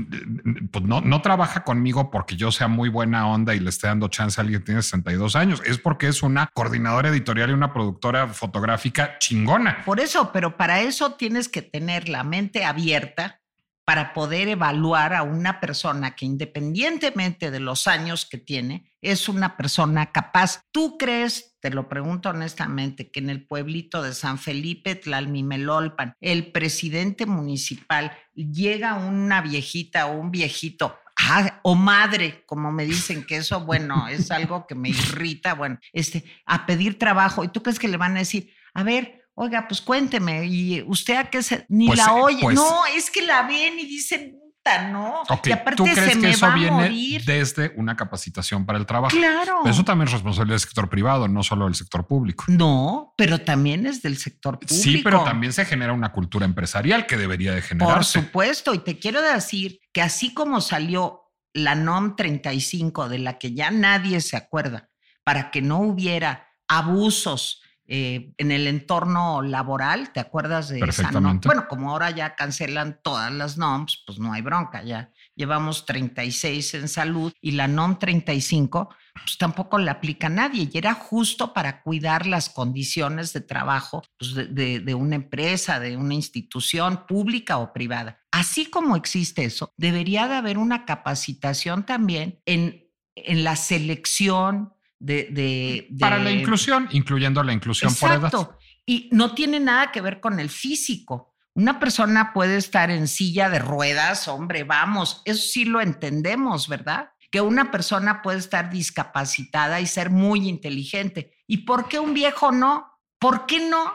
pues, 0.69 0.85
no, 0.85 1.01
no 1.01 1.21
trabaja 1.21 1.65
conmigo 1.65 2.11
porque 2.11 2.37
yo 2.37 2.53
sea 2.53 2.69
muy 2.69 2.89
buena 2.89 3.29
onda 3.29 3.55
y 3.55 3.61
le 3.61 3.71
esté 3.71 3.89
dando 3.89 4.09
chance 4.09 4.41
a 4.41 4.43
alguien 4.43 4.61
que 4.61 4.67
tiene 4.67 4.83
62 4.83 5.37
años. 5.37 5.61
Es 5.67 5.79
porque 5.79 6.09
es 6.09 6.23
una 6.23 6.49
coordinadora 6.55 7.09
editorial 7.09 7.51
y 7.51 7.55
una 7.55 7.73
productora 7.73 8.29
fotográfica 8.29 9.19
chingona. 9.19 9.85
Por 9.85 9.99
eso, 10.01 10.31
pero 10.33 10.57
para 10.57 10.81
eso 10.81 11.13
tienes 11.15 11.49
que 11.49 11.63
tener 11.63 12.09
la 12.09 12.23
mente 12.23 12.65
abierta 12.65 13.41
para 13.87 14.13
poder 14.13 14.49
evaluar 14.49 15.15
a 15.15 15.23
una 15.23 15.61
persona 15.61 16.17
que 16.17 16.27
independientemente 16.27 17.53
de 17.53 17.61
los 17.61 17.87
años 17.87 18.27
que 18.27 18.37
tiene, 18.37 18.93
es 19.01 19.29
una 19.29 19.57
persona 19.57 20.11
capaz. 20.11 20.61
¿Tú 20.73 20.99
crees, 20.99 21.57
te 21.61 21.71
lo 21.71 21.89
pregunto 21.89 22.31
honestamente, 22.31 23.11
que 23.13 23.21
en 23.21 23.31
el 23.31 23.47
pueblito 23.47 24.03
de 24.03 24.13
San 24.13 24.39
Felipe, 24.39 24.97
Tlalmimelolpan, 24.97 26.15
el 26.21 26.51
presidente 26.51 27.27
municipal 27.27 28.13
llega 28.35 28.95
una 28.95 29.41
viejita 29.41 30.09
o 30.09 30.19
un 30.19 30.33
viejito 30.33 30.99
Ah, 31.19 31.61
o 31.63 31.75
madre, 31.75 32.45
como 32.45 32.71
me 32.71 32.85
dicen 32.85 33.25
que 33.25 33.37
eso, 33.37 33.65
bueno, 33.65 34.07
es 34.07 34.31
algo 34.31 34.67
que 34.67 34.75
me 34.75 34.91
irrita, 34.91 35.55
bueno, 35.55 35.79
este, 35.93 36.25
a 36.45 36.67
pedir 36.67 36.99
trabajo. 36.99 37.43
¿Y 37.43 37.49
tú 37.49 37.63
crees 37.63 37.79
que 37.79 37.89
le 37.89 37.97
van 37.97 38.17
a 38.17 38.21
decir, 38.21 38.53
a 38.75 38.83
ver, 38.83 39.26
oiga, 39.37 39.69
pues 39.69 39.81
cuénteme, 39.81 40.45
y 40.47 40.83
usted 40.87 41.15
a 41.17 41.25
qué 41.31 41.43
se, 41.43 41.65
ni 41.69 41.87
Pues, 41.87 41.99
la 41.99 42.07
eh, 42.07 42.21
oye? 42.23 42.39
pues- 42.43 42.57
no, 42.57 42.85
es 42.97 43.11
que 43.11 43.23
la 43.25 43.43
ven 43.43 43.79
y 43.79 43.85
dicen, 43.87 44.33
puta, 44.41 44.89
no. 44.89 45.23
Y 45.45 45.53
aparte 45.53 45.77
¿tú 45.77 45.85
crees 45.85 45.99
se 46.01 46.11
que 46.13 46.17
me 46.17 46.31
eso 46.31 46.47
va 46.47 46.53
a 46.53 46.55
viene 46.57 46.71
morir. 46.73 47.23
desde 47.25 47.73
una 47.77 47.95
capacitación 47.97 48.67
para 48.67 48.79
el 48.79 48.87
trabajo? 48.87 49.15
Claro. 49.17 49.61
Pero 49.63 49.73
Eso 49.73 49.85
también 49.85 50.09
es 50.09 50.13
responsabilidad 50.15 50.55
del 50.55 50.61
sector 50.61 50.89
privado, 50.89 51.29
no 51.29 51.43
solo 51.45 51.67
del 51.67 51.75
sector 51.75 52.07
público. 52.07 52.45
No, 52.49 53.13
pero 53.17 53.39
también 53.43 53.87
es 53.87 54.03
del 54.03 54.17
sector 54.17 54.59
público. 54.59 54.75
Sí, 54.75 55.03
pero 55.05 55.23
también 55.23 55.53
se 55.53 55.65
genera 55.67 55.93
una 55.93 56.11
cultura 56.13 56.45
empresarial 56.47 57.07
que 57.07 57.17
debería 57.17 57.53
de 57.55 57.61
Por 57.61 57.69
generarse. 57.69 58.21
supuesto, 58.23 58.75
y 58.75 58.79
te 58.79 58.99
quiero 58.99 59.21
decir 59.23 59.79
que 59.93 60.03
así 60.03 60.35
como 60.35 60.61
salió 60.61 61.23
la 61.53 61.75
NOM 61.75 62.17
35, 62.17 63.09
de 63.09 63.19
la 63.19 63.39
que 63.39 63.55
ya 63.55 63.71
nadie 63.71 64.21
se 64.21 64.37
acuerda, 64.37 64.89
para 65.25 65.51
que 65.51 65.63
no 65.63 65.79
hubiera 65.81 66.49
abusos 66.69 67.63
eh, 67.89 68.33
en 68.39 68.51
el 68.53 68.67
entorno 68.67 69.43
laboral, 69.43 70.11
¿te 70.13 70.21
acuerdas 70.21 70.69
de 70.69 70.81
esa 70.91 71.03
NOM? 71.21 71.23
Bueno, 71.49 71.69
como 71.69 71.91
ahora 71.91 72.11
ya 72.11 72.35
cancelan 72.35 73.01
todas 73.03 73.33
las 73.33 73.57
NOMs, 73.59 74.03
pues 74.07 74.19
no 74.19 74.33
hay 74.33 74.43
bronca, 74.43 74.83
ya 74.83 75.11
llevamos 75.35 75.85
36 75.87 76.75
en 76.75 76.89
salud 76.89 77.33
y 77.41 77.53
la 77.53 77.69
NOM 77.69 77.99
35, 77.99 78.89
pues 79.15 79.39
tampoco 79.39 79.79
la 79.79 79.93
aplica 79.93 80.29
nadie 80.29 80.69
y 80.73 80.79
era 80.79 80.95
justo 80.95 81.53
para 81.53 81.83
cuidar 81.83 82.27
las 82.27 82.49
condiciones 82.49 83.33
de 83.33 83.41
trabajo 83.43 84.03
pues, 84.19 84.35
de, 84.35 84.47
de- 84.47 84.81
de 84.81 84.95
una 84.95 85.17
empresa, 85.17 85.79
de 85.79 85.97
una 85.97 86.15
institución 86.15 87.07
pública 87.07 87.59
o 87.59 87.73
privada. 87.73 88.19
Así 88.33 88.67
como 88.67 88.97
existe 88.97 89.45
eso, 89.45 89.73
debería 89.77 90.27
de 90.29 90.35
haber 90.37 90.59
una 90.59 90.85
capacitación 90.85 91.85
también 91.87 92.41
en, 92.47 92.87
en 93.15 93.45
la 93.45 93.57
selección 93.57 94.73
de, 94.99 95.29
de- 95.31 95.89
Para 95.99 96.19
la 96.19 96.31
inclusión, 96.31 96.89
incluyendo 96.93 97.43
la 97.43 97.53
inclusión 97.53 97.95
por 97.95 98.11
edad. 98.11 98.25
Exacto. 98.27 98.59
Y 98.87 99.09
no 99.13 99.35
tiene 99.35 99.61
nada 99.61 99.91
que 99.93 100.01
ver 100.01 100.21
con 100.21 100.39
el 100.41 100.49
físico. 100.51 101.35
Una 101.55 101.79
persona 101.81 102.33
puede 102.33 102.57
estar 102.57 102.91
en 102.91 103.09
silla 103.09 103.49
de 103.49 103.59
ruedas, 103.59 104.29
hombre, 104.29 104.65
vamos, 104.65 105.23
eso 105.25 105.43
sí 105.43 105.65
lo 105.65 105.81
entendemos, 105.81 106.69
¿verdad? 106.69 107.11
Que 107.31 107.41
una 107.41 107.71
persona 107.71 108.23
puede 108.23 108.39
estar 108.39 108.71
discapacitada 108.71 109.81
y 109.81 109.87
ser 109.87 110.11
muy 110.11 110.49
inteligente. 110.49 111.33
¿Y 111.47 111.59
por 111.59 111.89
qué 111.89 111.99
un 111.99 112.15
viejo 112.15 112.53
no? 112.53 112.93
¿Por 113.19 113.47
qué 113.47 113.69
no? 113.69 113.93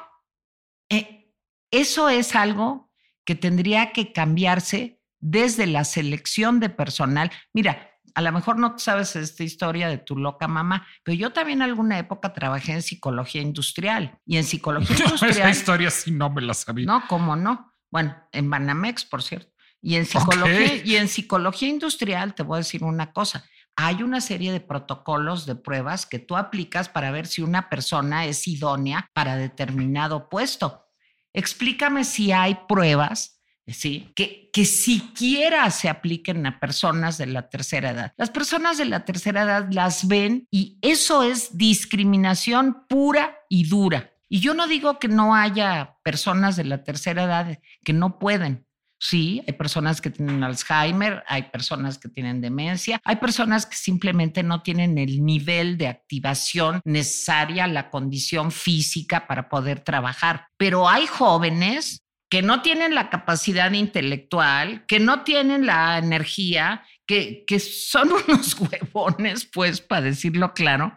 Eh, 0.90 1.32
eso 1.72 2.10
es 2.10 2.36
algo 2.36 2.92
que 3.24 3.36
tendría 3.36 3.92
que 3.94 4.12
cambiarse 4.12 5.00
desde 5.20 5.68
la 5.68 5.86
selección 5.86 6.60
de 6.60 6.70
personal. 6.70 7.32
Mira, 7.54 7.91
a 8.14 8.22
lo 8.22 8.32
mejor 8.32 8.58
no 8.58 8.78
sabes 8.78 9.16
esta 9.16 9.44
historia 9.44 9.88
de 9.88 9.98
tu 9.98 10.18
loca 10.18 10.48
mamá, 10.48 10.88
pero 11.04 11.16
yo 11.16 11.32
también 11.32 11.62
alguna 11.62 11.98
época 12.00 12.34
trabajé 12.34 12.74
en 12.74 12.82
psicología 12.82 13.42
industrial 13.42 14.20
y 14.26 14.38
en 14.38 14.44
psicología 14.46 14.96
Esa 14.96 15.04
industrial. 15.16 15.50
historia 15.52 15.92
sí 15.92 16.12
no 16.12 16.30
me 16.30 16.42
la 16.42 16.54
sabía. 16.54 16.86
No, 16.86 17.04
¿cómo 17.08 17.36
no? 17.36 17.74
Bueno, 17.90 18.16
en 18.32 18.50
Banamex, 18.50 19.06
por 19.06 19.22
cierto. 19.22 19.52
Y 19.82 19.96
en 19.96 20.06
psicología, 20.06 20.76
y 20.86 20.96
en 20.96 21.08
psicología 21.08 21.68
industrial, 21.68 22.36
te 22.36 22.44
voy 22.44 22.58
a 22.58 22.60
decir 22.60 22.84
una 22.84 23.12
cosa. 23.12 23.44
Hay 23.76 24.04
una 24.04 24.22
serie 24.22 24.52
de 24.52 24.60
protocolos 24.60 25.46
de 25.46 25.56
pruebas 25.56 26.06
que 26.06 26.20
tú 26.20 26.38
aplicas 26.38 26.88
para 26.88 27.10
ver 27.12 27.26
si 27.26 27.42
una 27.42 27.70
persona 27.70 28.26
es 28.26 28.48
idónea 28.48 29.10
para 29.14 29.38
determinado 29.38 30.30
puesto. 30.30 30.86
Explícame 31.34 32.04
si 32.04 32.32
hay 32.32 32.60
pruebas, 32.68 33.41
¿sí? 33.68 34.12
Que, 34.16 34.50
que 34.52 34.66
siquiera 34.66 35.70
se 35.72 35.90
apliquen 35.90 36.46
a 36.46 36.60
personas 36.60 37.18
de 37.18 37.28
la 37.28 37.50
tercera 37.50 37.92
edad. 37.92 38.14
Las 38.18 38.30
personas 38.30 38.78
de 38.78 38.86
la 38.86 39.06
tercera 39.06 39.44
edad 39.44 39.68
las 39.72 40.08
ven 40.08 40.48
y 40.52 40.78
eso 40.82 41.24
es 41.24 41.58
discriminación 41.58 42.86
pura 42.88 43.38
y 43.50 43.68
dura. 43.68 44.12
Y 44.30 44.40
yo 44.40 44.54
no 44.54 44.68
digo 44.68 44.98
que 44.98 45.10
no 45.10 45.36
haya 45.36 45.98
personas 46.04 46.56
de 46.56 46.64
la 46.64 46.84
tercera 46.84 47.24
edad 47.24 47.60
que 47.84 47.94
no 47.94 48.18
pueden. 48.18 48.66
Sí, 49.04 49.42
hay 49.48 49.54
personas 49.54 50.00
que 50.00 50.12
tienen 50.12 50.44
Alzheimer, 50.44 51.24
hay 51.28 51.50
personas 51.50 51.98
que 51.98 52.08
tienen 52.08 52.40
demencia, 52.40 53.02
hay 53.04 53.16
personas 53.16 53.66
que 53.66 53.76
simplemente 53.76 54.44
no 54.44 54.62
tienen 54.62 55.00
el 55.00 55.26
nivel 55.26 55.80
de 55.80 55.88
activación 55.88 56.82
necesaria, 56.86 57.66
la 57.66 57.90
condición 57.90 58.52
física 58.52 59.26
para 59.26 59.50
poder 59.50 59.80
trabajar. 59.80 60.46
Pero 60.56 60.88
hay 60.88 61.08
jóvenes 61.08 62.04
que 62.32 62.42
no 62.42 62.62
tienen 62.62 62.96
la 62.96 63.10
capacidad 63.10 63.70
intelectual, 63.74 64.86
que 64.88 65.02
no 65.02 65.24
tienen 65.24 65.66
la 65.66 65.98
energía, 65.98 66.82
que, 67.06 67.44
que 67.46 67.60
son 67.60 68.10
unos 68.28 68.58
huevones, 68.58 69.46
pues, 69.54 69.82
para 69.82 70.04
decirlo 70.04 70.54
claro, 70.54 70.96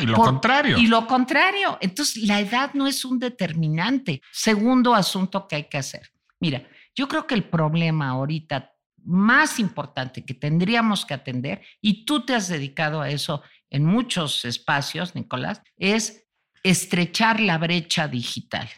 Y 0.00 0.06
lo 0.06 0.16
por- 0.16 0.26
contrario. 0.26 0.76
y 0.76 0.88
lo 0.88 1.06
contrario. 1.06 1.78
Entonces, 1.80 2.24
la 2.24 2.40
edad 2.40 2.74
no 2.74 2.88
es 2.88 3.04
un 3.04 3.20
determinante. 3.20 4.20
Segundo 4.32 4.92
asunto 4.92 5.46
que 5.46 5.54
hay 5.54 5.64
que 5.68 5.78
hacer. 5.78 6.10
Mira, 6.40 6.66
yo 6.96 7.06
creo 7.06 7.28
que 7.28 7.36
el 7.36 7.44
problema 7.44 8.08
ahorita 8.08 8.72
más 9.04 9.60
importante 9.60 10.24
que 10.24 10.34
tendríamos 10.34 11.06
que 11.06 11.14
atender, 11.14 11.62
y 11.80 12.04
tú 12.04 12.26
te 12.26 12.34
has 12.34 12.48
dedicado 12.48 13.00
a 13.00 13.08
eso 13.08 13.40
en 13.70 13.84
muchos 13.84 14.44
espacios, 14.44 15.14
Nicolás, 15.14 15.62
es 15.76 16.26
estrechar 16.64 17.38
la 17.38 17.56
brecha 17.56 18.08
digital. 18.08 18.68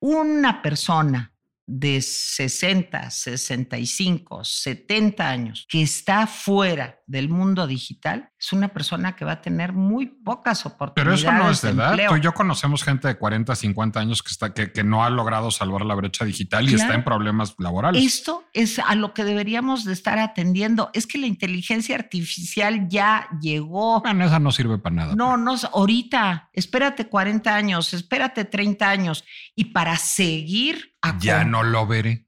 Una 0.00 0.60
persona 0.60 1.32
de 1.66 2.00
60, 2.00 3.10
65, 3.10 4.44
70 4.44 5.28
años 5.28 5.66
que 5.68 5.82
está 5.82 6.26
fuera 6.26 7.00
del 7.06 7.28
mundo 7.28 7.66
digital 7.66 8.30
es 8.38 8.52
una 8.52 8.68
persona 8.68 9.16
que 9.16 9.24
va 9.24 9.32
a 9.32 9.40
tener 9.40 9.72
muy 9.72 10.06
pocas 10.06 10.62
Pero 10.62 10.74
oportunidades 10.74 11.20
eso 11.22 11.32
no 11.32 11.50
es 11.50 11.62
de 11.62 11.70
edad. 11.70 11.90
empleo. 11.90 12.10
Tú 12.10 12.16
y 12.16 12.20
yo 12.20 12.34
conocemos 12.34 12.84
gente 12.84 13.08
de 13.08 13.16
40, 13.16 13.56
50 13.56 13.98
años 13.98 14.22
que, 14.22 14.30
está, 14.30 14.52
que, 14.52 14.72
que 14.72 14.84
no 14.84 15.02
ha 15.04 15.08
logrado 15.10 15.50
salvar 15.50 15.86
la 15.86 15.94
brecha 15.94 16.24
digital 16.26 16.64
y 16.64 16.68
Claro. 16.74 16.82
está 16.82 16.94
en 16.94 17.04
problemas 17.04 17.54
laborales. 17.58 18.04
Esto 18.04 18.44
es 18.52 18.78
a 18.78 18.94
lo 18.94 19.14
que 19.14 19.24
deberíamos 19.24 19.84
de 19.84 19.94
estar 19.94 20.18
atendiendo. 20.18 20.90
Es 20.92 21.06
que 21.06 21.16
la 21.16 21.26
inteligencia 21.26 21.94
artificial 21.96 22.88
ya 22.88 23.26
llegó. 23.40 24.00
Bueno, 24.02 24.24
esa 24.26 24.38
no 24.38 24.52
sirve 24.52 24.76
para 24.78 24.94
nada. 24.96 25.14
No, 25.14 25.38
no, 25.38 25.54
ahorita, 25.72 26.50
espérate 26.52 27.08
40 27.08 27.54
años, 27.54 27.94
espérate 27.94 28.44
30 28.44 28.88
años. 28.90 29.24
Y 29.54 29.66
para 29.66 29.96
seguir 29.96 30.94
a 31.00 31.16
ya 31.18 31.42
no 31.44 31.62
lo 31.62 31.86
veré. 31.86 32.26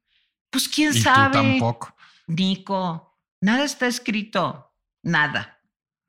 Pues 0.51 0.69
quién 0.69 0.95
Y 0.97 1.01
sabe. 1.01 1.33
tú 1.37 1.43
tampoco. 1.45 1.95
Nico, 2.27 3.19
nada 3.43 3.65
está 3.65 3.87
escrito, 3.87 4.73
nada. 5.03 5.58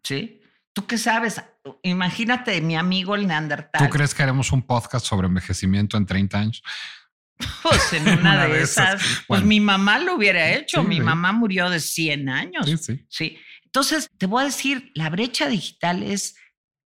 ¿Sí? 0.03 0.41
¿Tú 0.73 0.85
qué 0.87 0.97
sabes? 0.97 1.41
imagínate 1.83 2.61
mi 2.61 2.75
amigo 2.75 3.15
el 3.15 3.27
Neandertal. 3.27 3.85
¿Tú 3.85 3.89
crees 3.89 4.13
que 4.13 4.23
haremos 4.23 4.51
un 4.51 4.61
podcast 4.61 5.05
sobre 5.05 5.27
envejecimiento 5.27 5.97
en 5.97 6.05
30 6.05 6.39
años? 6.39 6.63
Pues 7.63 7.93
en 7.93 8.19
una, 8.19 8.47
de, 8.47 8.61
esas, 8.61 9.01
pues 9.25 9.43
mi 9.43 9.61
mamá 9.61 9.97
lo 9.97 10.15
hubiera 10.15 10.51
hecho. 10.51 10.83
mi 10.83 10.99
mamá 10.99 11.31
murió 11.31 11.69
de 11.69 11.79
100 11.79 12.27
años. 12.27 12.65
Sí, 12.65 12.77
sí. 12.77 13.05
Sí. 13.07 13.37
Entonces, 13.63 14.09
te 14.17 14.25
voy 14.25 14.41
a 14.41 14.45
decir, 14.45 14.91
la 14.93 15.09
brecha 15.09 15.47
digital 15.47 16.03
es, 16.03 16.35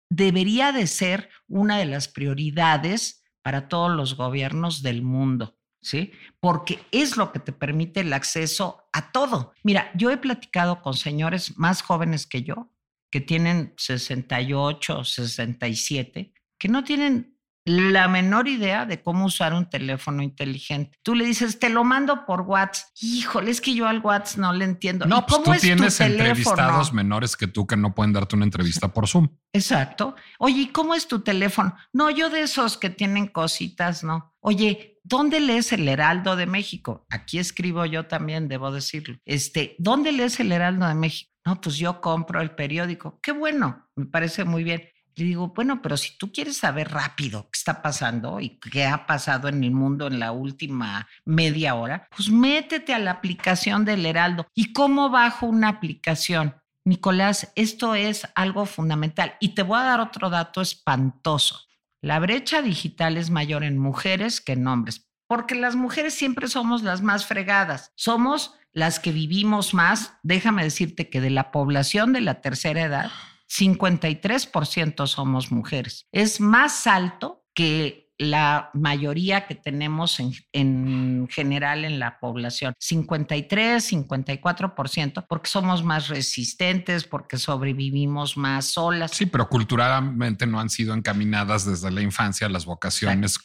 debería 0.09 0.71
de 0.71 0.87
ser 0.87 1.29
una 1.49 1.77
de 1.77 1.85
las 1.85 2.07
prioridades 2.07 3.25
para 3.41 3.67
todos 3.67 3.91
los 3.91 4.15
gobiernos 4.15 4.81
del 4.83 5.01
mundo. 5.01 5.57
¿Sí? 5.81 6.11
Porque 6.39 6.79
es 6.91 7.17
lo 7.17 7.31
que 7.31 7.39
te 7.39 7.51
permite 7.51 7.99
el 7.99 8.13
acceso 8.13 8.87
a 8.93 9.11
todo. 9.11 9.53
Mira, 9.63 9.91
yo 9.95 10.11
he 10.11 10.17
platicado 10.17 10.81
con 10.81 10.93
señores 10.93 11.57
más 11.57 11.81
jóvenes 11.81 12.25
que 12.25 12.43
yo, 12.43 12.71
que 13.09 13.21
tienen 13.21 13.73
68, 13.77 15.03
67, 15.03 16.33
que 16.57 16.67
no 16.67 16.83
tienen 16.83 17.37
la 17.67 18.07
menor 18.07 18.47
idea 18.47 18.85
de 18.85 19.01
cómo 19.01 19.25
usar 19.25 19.53
un 19.53 19.69
teléfono 19.69 20.23
inteligente. 20.23 20.97
Tú 21.03 21.15
le 21.15 21.25
dices, 21.25 21.59
te 21.59 21.69
lo 21.69 21.83
mando 21.83 22.25
por 22.25 22.41
WhatsApp. 22.41 22.87
Híjole, 23.01 23.51
es 23.51 23.59
que 23.59 23.75
yo 23.75 23.87
al 23.87 23.99
WhatsApp 23.99 24.39
no 24.39 24.53
le 24.53 24.63
entiendo. 24.63 25.05
No, 25.05 25.25
pues 25.25 25.43
tú 25.43 25.51
tienes 25.59 25.99
entrevistados 25.99 26.93
menores 26.93 27.35
que 27.35 27.47
tú 27.47 27.67
que 27.67 27.75
no 27.75 27.93
pueden 27.93 28.13
darte 28.13 28.37
una 28.37 28.45
entrevista 28.45 28.93
por 28.93 29.07
Zoom. 29.07 29.27
Exacto. 29.51 30.15
Oye, 30.39 30.61
¿y 30.61 30.67
cómo 30.67 30.95
es 30.95 31.07
tu 31.07 31.19
teléfono? 31.19 31.75
No, 31.91 32.09
yo 32.09 32.29
de 32.29 32.43
esos 32.43 32.77
que 32.77 32.89
tienen 32.89 33.27
cositas, 33.27 34.01
no. 34.01 34.33
Oye, 34.39 35.01
¿dónde 35.03 35.41
lees 35.41 35.73
el 35.73 35.87
Heraldo 35.89 36.37
de 36.37 36.45
México? 36.45 37.05
Aquí 37.09 37.37
escribo 37.37 37.85
yo 37.85 38.05
también, 38.05 38.47
debo 38.47 38.71
decirlo. 38.71 39.17
Este, 39.25 39.75
¿dónde 39.77 40.13
lees 40.13 40.39
el 40.39 40.53
Heraldo 40.53 40.87
de 40.87 40.95
México? 40.95 41.31
No, 41.47 41.61
pues 41.61 41.77
yo 41.77 42.01
compro 42.01 42.41
el 42.41 42.51
periódico. 42.51 43.21
Qué 43.21 43.31
bueno, 43.31 43.87
me 43.95 44.05
parece 44.05 44.43
muy 44.43 44.65
bien. 44.65 44.83
Le 45.15 45.23
digo, 45.23 45.53
bueno, 45.55 45.81
pero 45.81 45.95
si 45.95 46.17
tú 46.17 46.29
quieres 46.29 46.57
saber 46.57 46.91
rápido 46.91 47.43
qué 47.43 47.57
está 47.57 47.81
pasando 47.81 48.41
y 48.41 48.59
qué 48.59 48.85
ha 48.85 49.05
pasado 49.05 49.47
en 49.47 49.63
el 49.63 49.71
mundo 49.71 50.07
en 50.07 50.19
la 50.19 50.33
última 50.33 51.07
media 51.23 51.75
hora, 51.75 52.09
pues 52.13 52.29
métete 52.29 52.93
a 52.93 52.99
la 52.99 53.11
aplicación 53.11 53.85
del 53.85 54.05
Heraldo. 54.05 54.45
¿Y 54.53 54.73
cómo 54.73 55.09
bajo 55.09 55.45
una 55.45 55.69
aplicación? 55.69 56.53
Nicolás, 56.83 57.53
esto 57.55 57.95
es 57.95 58.27
algo 58.35 58.65
fundamental. 58.65 59.35
Y 59.39 59.55
te 59.55 59.63
voy 59.63 59.79
a 59.79 59.83
dar 59.83 60.01
otro 60.01 60.29
dato 60.29 60.59
espantoso. 60.59 61.61
La 62.01 62.19
brecha 62.19 62.61
digital 62.61 63.15
es 63.15 63.29
mayor 63.29 63.63
en 63.63 63.77
mujeres 63.77 64.41
que 64.41 64.51
en 64.51 64.67
hombres, 64.67 65.07
porque 65.27 65.55
las 65.55 65.77
mujeres 65.77 66.13
siempre 66.13 66.49
somos 66.49 66.83
las 66.83 67.01
más 67.01 67.25
fregadas. 67.25 67.93
Somos 67.95 68.57
las 68.77 68.99
que 68.99 69.11
vivimos 69.11 69.73
más. 69.73 70.13
Déjame 70.21 70.63
decirte 70.63 71.09
que 71.09 71.19
de 71.19 71.31
la 71.31 71.51
población 71.51 72.13
de 72.13 72.21
la 72.21 72.41
tercera 72.41 72.83
edad, 72.83 73.11
53% 73.49 75.07
somos 75.07 75.51
mujeres. 75.51 76.05
Es 76.11 76.39
más 76.39 76.85
alto 76.85 77.43
que 77.55 78.13
la 78.19 78.69
mayoría 78.75 79.47
que 79.47 79.55
tenemos 79.55 80.19
en, 80.51 81.27
general 81.27 81.85
en 81.85 81.97
la 81.97 82.19
población, 82.19 82.75
53, 82.77 83.93
54%, 83.93 85.25
porque 85.27 85.49
somos 85.49 85.83
más 85.83 86.09
resistentes, 86.09 87.03
porque 87.03 87.37
sobrevivimos 87.37 88.37
más 88.37 88.65
solas. 88.65 89.09
Sí, 89.11 89.25
pero 89.25 89.49
culturalmente 89.49 90.45
no 90.45 90.59
han 90.59 90.69
sido 90.69 90.93
encaminadas 90.93 91.65
desde 91.65 91.89
la 91.89 92.01
infancia 92.01 92.47
las 92.47 92.65
vocaciones 92.65 93.39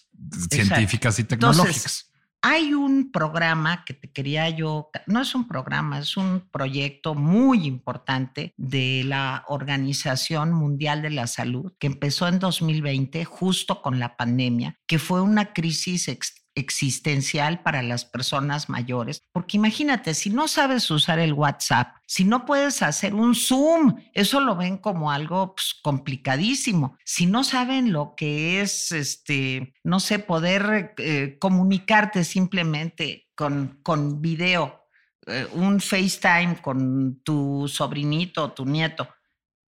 científicas 0.50 1.18
y 1.18 1.24
tecnológicas. 1.24 2.11
Hay 2.44 2.74
un 2.74 3.12
programa 3.12 3.84
que 3.84 3.94
te 3.94 4.10
quería 4.10 4.50
yo, 4.50 4.90
no 5.06 5.20
es 5.20 5.32
un 5.36 5.46
programa, 5.46 6.00
es 6.00 6.16
un 6.16 6.40
proyecto 6.50 7.14
muy 7.14 7.68
importante 7.68 8.52
de 8.56 9.04
la 9.04 9.44
Organización 9.46 10.52
Mundial 10.52 11.02
de 11.02 11.10
la 11.10 11.28
Salud 11.28 11.72
que 11.78 11.86
empezó 11.86 12.26
en 12.26 12.40
2020 12.40 13.24
justo 13.24 13.80
con 13.80 14.00
la 14.00 14.16
pandemia, 14.16 14.76
que 14.88 14.98
fue 14.98 15.22
una 15.22 15.52
crisis 15.52 16.08
existencial 16.54 17.62
para 17.62 17.82
las 17.82 18.04
personas 18.04 18.68
mayores, 18.68 19.22
porque 19.32 19.56
imagínate, 19.56 20.14
si 20.14 20.30
no 20.30 20.48
sabes 20.48 20.90
usar 20.90 21.18
el 21.18 21.32
WhatsApp, 21.32 21.96
si 22.06 22.24
no 22.24 22.44
puedes 22.44 22.82
hacer 22.82 23.14
un 23.14 23.34
Zoom, 23.34 23.96
eso 24.12 24.40
lo 24.40 24.56
ven 24.56 24.78
como 24.78 25.10
algo 25.10 25.54
pues, 25.54 25.74
complicadísimo. 25.82 26.96
Si 27.04 27.26
no 27.26 27.44
saben 27.44 27.92
lo 27.92 28.14
que 28.16 28.60
es, 28.60 28.92
este, 28.92 29.74
no 29.82 30.00
sé, 30.00 30.18
poder 30.18 30.94
eh, 30.98 31.36
comunicarte 31.40 32.24
simplemente 32.24 33.28
con, 33.34 33.80
con 33.82 34.20
video, 34.20 34.86
eh, 35.26 35.46
un 35.52 35.80
FaceTime 35.80 36.60
con 36.60 37.20
tu 37.22 37.66
sobrinito, 37.68 38.52
tu 38.52 38.66
nieto. 38.66 39.08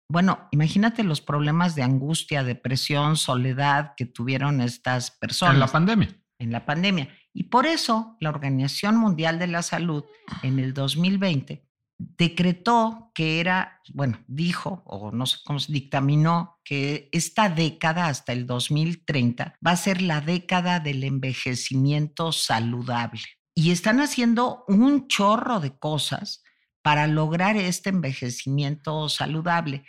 Bueno, 0.10 0.48
imagínate 0.52 1.04
los 1.04 1.20
problemas 1.20 1.76
de 1.76 1.84
angustia, 1.84 2.44
depresión, 2.44 3.18
soledad 3.18 3.94
que 3.98 4.06
tuvieron 4.06 4.62
estas 4.62 5.12
personas. 5.12 5.56
En 5.56 5.60
la 5.60 5.68
pandemia 5.68 6.27
en 6.40 6.52
la 6.52 6.66
pandemia. 6.66 7.10
Y 7.34 7.44
por 7.44 7.66
eso 7.66 8.18
la 8.20 8.30
Organización 8.30 8.98
Mundial 8.98 9.40
de 9.40 9.48
la 9.48 9.62
Salud 9.62 10.04
en 10.44 10.60
el 10.60 10.74
2020 10.74 11.68
decretó 12.00 13.12
que 13.14 13.40
era, 13.40 13.82
bueno, 13.94 14.24
dijo, 14.28 14.84
o 14.86 15.12
no 15.12 15.26
sé 15.26 15.38
cómo 15.44 15.60
se 15.60 15.72
dictaminó, 15.72 16.60
que 16.64 17.10
esta 17.12 17.50
década 17.50 18.08
hasta 18.08 18.34
el 18.34 18.46
2030 18.46 19.58
va 19.66 19.72
a 19.72 19.78
ser 19.78 20.02
la 20.02 20.22
década 20.22 20.80
del 20.80 21.04
envejecimiento 21.04 22.32
saludable. 22.32 23.22
Y 23.56 23.72
están 23.72 24.00
haciendo 24.00 24.64
un 24.68 25.08
chorro 25.08 25.60
de 25.60 25.78
cosas 25.78 26.44
para 26.84 27.08
lograr 27.08 27.58
este 27.58 27.90
envejecimiento 27.90 29.10
saludable. 29.10 29.84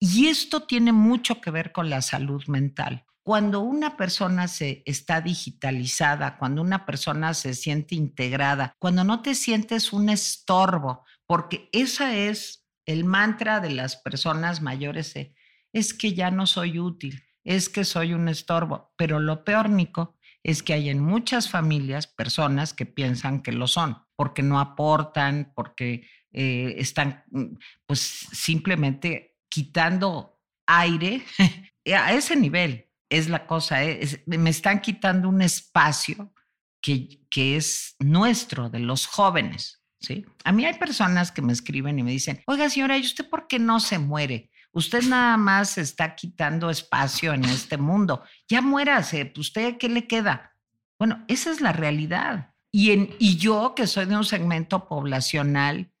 Y 0.00 0.26
esto 0.26 0.64
tiene 0.64 0.92
mucho 0.92 1.40
que 1.40 1.50
ver 1.50 1.72
con 1.72 1.88
la 1.88 2.02
salud 2.02 2.42
mental 2.48 3.05
cuando 3.26 3.58
una 3.58 3.96
persona 3.96 4.46
se 4.46 4.84
está 4.86 5.20
digitalizada, 5.20 6.38
cuando 6.38 6.62
una 6.62 6.86
persona 6.86 7.34
se 7.34 7.54
siente 7.54 7.96
integrada, 7.96 8.76
cuando 8.78 9.02
no 9.02 9.20
te 9.20 9.34
sientes 9.34 9.92
un 9.92 10.10
estorbo, 10.10 11.04
porque 11.26 11.68
esa 11.72 12.14
es 12.14 12.68
el 12.84 13.04
mantra 13.04 13.58
de 13.58 13.70
las 13.70 13.96
personas 13.96 14.62
mayores, 14.62 15.12
es 15.72 15.92
que 15.92 16.14
ya 16.14 16.30
no 16.30 16.46
soy 16.46 16.78
útil, 16.78 17.24
es 17.42 17.68
que 17.68 17.84
soy 17.84 18.12
un 18.14 18.28
estorbo, 18.28 18.92
pero 18.96 19.18
lo 19.18 19.42
peor, 19.42 19.70
Nico, 19.70 20.16
es 20.44 20.62
que 20.62 20.74
hay 20.74 20.88
en 20.88 21.00
muchas 21.00 21.50
familias 21.50 22.06
personas 22.06 22.74
que 22.74 22.86
piensan 22.86 23.42
que 23.42 23.50
lo 23.50 23.66
son, 23.66 24.04
porque 24.14 24.44
no 24.44 24.60
aportan, 24.60 25.52
porque 25.56 26.06
eh, 26.30 26.76
están 26.78 27.24
mm, 27.32 27.56
pues 27.86 27.98
simplemente 27.98 29.36
quitando 29.48 30.38
aire 30.68 31.24
a 31.92 32.12
ese 32.12 32.36
nivel 32.36 32.85
es 33.08 33.28
la 33.28 33.46
cosa, 33.46 33.84
¿eh? 33.84 34.22
me 34.26 34.50
están 34.50 34.80
quitando 34.80 35.28
un 35.28 35.42
espacio 35.42 36.32
que, 36.80 37.20
que 37.30 37.56
es 37.56 37.96
nuestro, 37.98 38.68
de 38.68 38.80
los 38.80 39.06
jóvenes. 39.06 39.82
¿sí? 40.00 40.24
A 40.44 40.52
mí 40.52 40.64
hay 40.64 40.74
personas 40.74 41.32
que 41.32 41.42
me 41.42 41.52
escriben 41.52 41.98
y 41.98 42.02
me 42.02 42.10
dicen, 42.10 42.42
oiga 42.46 42.68
señora, 42.68 42.98
¿y 42.98 43.02
usted 43.02 43.28
por 43.28 43.46
qué 43.46 43.58
no 43.58 43.80
se 43.80 43.98
muere? 43.98 44.50
Usted 44.72 45.02
nada 45.04 45.36
más 45.36 45.78
está 45.78 46.14
quitando 46.14 46.68
espacio 46.68 47.32
en 47.32 47.44
este 47.44 47.78
mundo. 47.78 48.22
Ya 48.48 48.60
muérase, 48.60 49.32
¿usted 49.36 49.78
qué 49.78 49.88
le 49.88 50.06
queda? 50.06 50.52
Bueno, 50.98 51.24
esa 51.28 51.50
es 51.50 51.60
la 51.60 51.72
realidad. 51.72 52.54
Y, 52.70 52.90
en, 52.90 53.14
y 53.18 53.38
yo, 53.38 53.74
que 53.74 53.86
soy 53.86 54.04
de 54.04 54.16
un 54.16 54.24
segmento 54.24 54.86
poblacional 54.86 55.92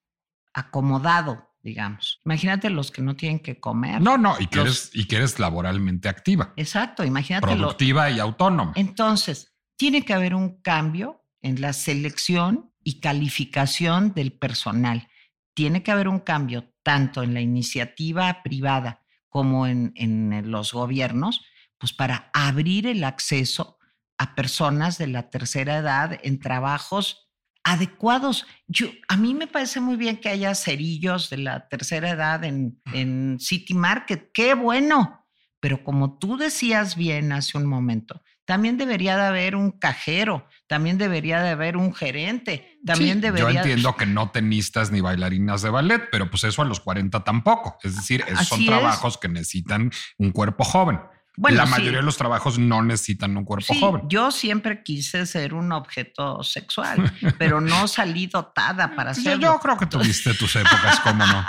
acomodado, 0.52 1.45
digamos. 1.66 2.20
Imagínate 2.24 2.70
los 2.70 2.92
que 2.92 3.02
no 3.02 3.16
tienen 3.16 3.40
que 3.40 3.58
comer. 3.58 4.00
No, 4.00 4.16
no, 4.16 4.36
y 4.38 4.46
que, 4.46 4.60
eres, 4.60 4.90
y 4.94 5.06
que 5.06 5.16
eres 5.16 5.40
laboralmente 5.40 6.08
activa. 6.08 6.54
Exacto, 6.56 7.04
imagínate. 7.04 7.48
Productiva 7.48 8.08
y 8.08 8.20
autónoma. 8.20 8.72
Entonces, 8.76 9.52
tiene 9.76 10.02
que 10.02 10.14
haber 10.14 10.34
un 10.34 10.62
cambio 10.62 11.24
en 11.42 11.60
la 11.60 11.72
selección 11.72 12.72
y 12.84 13.00
calificación 13.00 14.14
del 14.14 14.32
personal. 14.32 15.08
Tiene 15.54 15.82
que 15.82 15.90
haber 15.90 16.06
un 16.06 16.20
cambio 16.20 16.72
tanto 16.84 17.24
en 17.24 17.34
la 17.34 17.40
iniciativa 17.40 18.42
privada 18.44 19.02
como 19.28 19.66
en, 19.66 19.92
en 19.96 20.50
los 20.50 20.72
gobiernos, 20.72 21.44
pues 21.78 21.92
para 21.92 22.30
abrir 22.32 22.86
el 22.86 23.02
acceso 23.02 23.78
a 24.18 24.36
personas 24.36 24.98
de 24.98 25.08
la 25.08 25.30
tercera 25.30 25.78
edad 25.78 26.18
en 26.22 26.38
trabajos 26.38 27.25
adecuados. 27.66 28.46
Yo, 28.68 28.86
a 29.08 29.16
mí 29.16 29.34
me 29.34 29.48
parece 29.48 29.80
muy 29.80 29.96
bien 29.96 30.18
que 30.18 30.28
haya 30.28 30.54
cerillos 30.54 31.28
de 31.30 31.38
la 31.38 31.68
tercera 31.68 32.10
edad 32.10 32.44
en, 32.44 32.80
en 32.92 33.38
City 33.40 33.74
Market. 33.74 34.30
Qué 34.32 34.54
bueno. 34.54 35.26
Pero 35.58 35.82
como 35.82 36.16
tú 36.16 36.36
decías 36.36 36.94
bien 36.94 37.32
hace 37.32 37.58
un 37.58 37.66
momento, 37.66 38.22
también 38.44 38.78
debería 38.78 39.16
de 39.16 39.24
haber 39.24 39.56
un 39.56 39.72
cajero, 39.72 40.46
también 40.68 40.96
debería 40.96 41.42
de 41.42 41.50
haber 41.50 41.76
un 41.76 41.92
gerente, 41.92 42.78
también 42.86 43.20
debería... 43.20 43.50
Yo 43.50 43.58
entiendo 43.58 43.96
que 43.96 44.06
no 44.06 44.30
tenistas 44.30 44.92
ni 44.92 45.00
bailarinas 45.00 45.62
de 45.62 45.70
ballet, 45.70 46.08
pero 46.12 46.30
pues 46.30 46.44
eso 46.44 46.62
a 46.62 46.66
los 46.66 46.78
40 46.78 47.24
tampoco. 47.24 47.78
Es 47.82 47.96
decir, 47.96 48.22
esos 48.28 48.46
son 48.46 48.64
trabajos 48.64 49.18
que 49.18 49.28
necesitan 49.28 49.90
un 50.18 50.30
cuerpo 50.30 50.62
joven. 50.62 51.00
Bueno, 51.36 51.58
la 51.58 51.66
sí. 51.66 51.70
mayoría 51.72 51.98
de 51.98 52.04
los 52.04 52.16
trabajos 52.16 52.58
no 52.58 52.82
necesitan 52.82 53.36
un 53.36 53.44
cuerpo 53.44 53.72
Sí, 53.74 53.80
joven. 53.80 54.02
yo 54.08 54.30
siempre 54.30 54.82
quise 54.82 55.26
ser 55.26 55.52
un 55.54 55.70
objeto 55.72 56.42
sexual, 56.42 57.12
pero 57.38 57.60
no 57.60 57.86
salí 57.88 58.26
dotada 58.26 58.94
para 58.96 59.12
Yo, 59.12 59.20
hacerlo. 59.20 59.42
yo 59.42 59.58
creo 59.60 59.76
que 59.76 59.86
tuviste 59.86 60.34
tus 60.34 60.56
épocas, 60.56 61.00
¿cómo 61.00 61.26
no? 61.26 61.46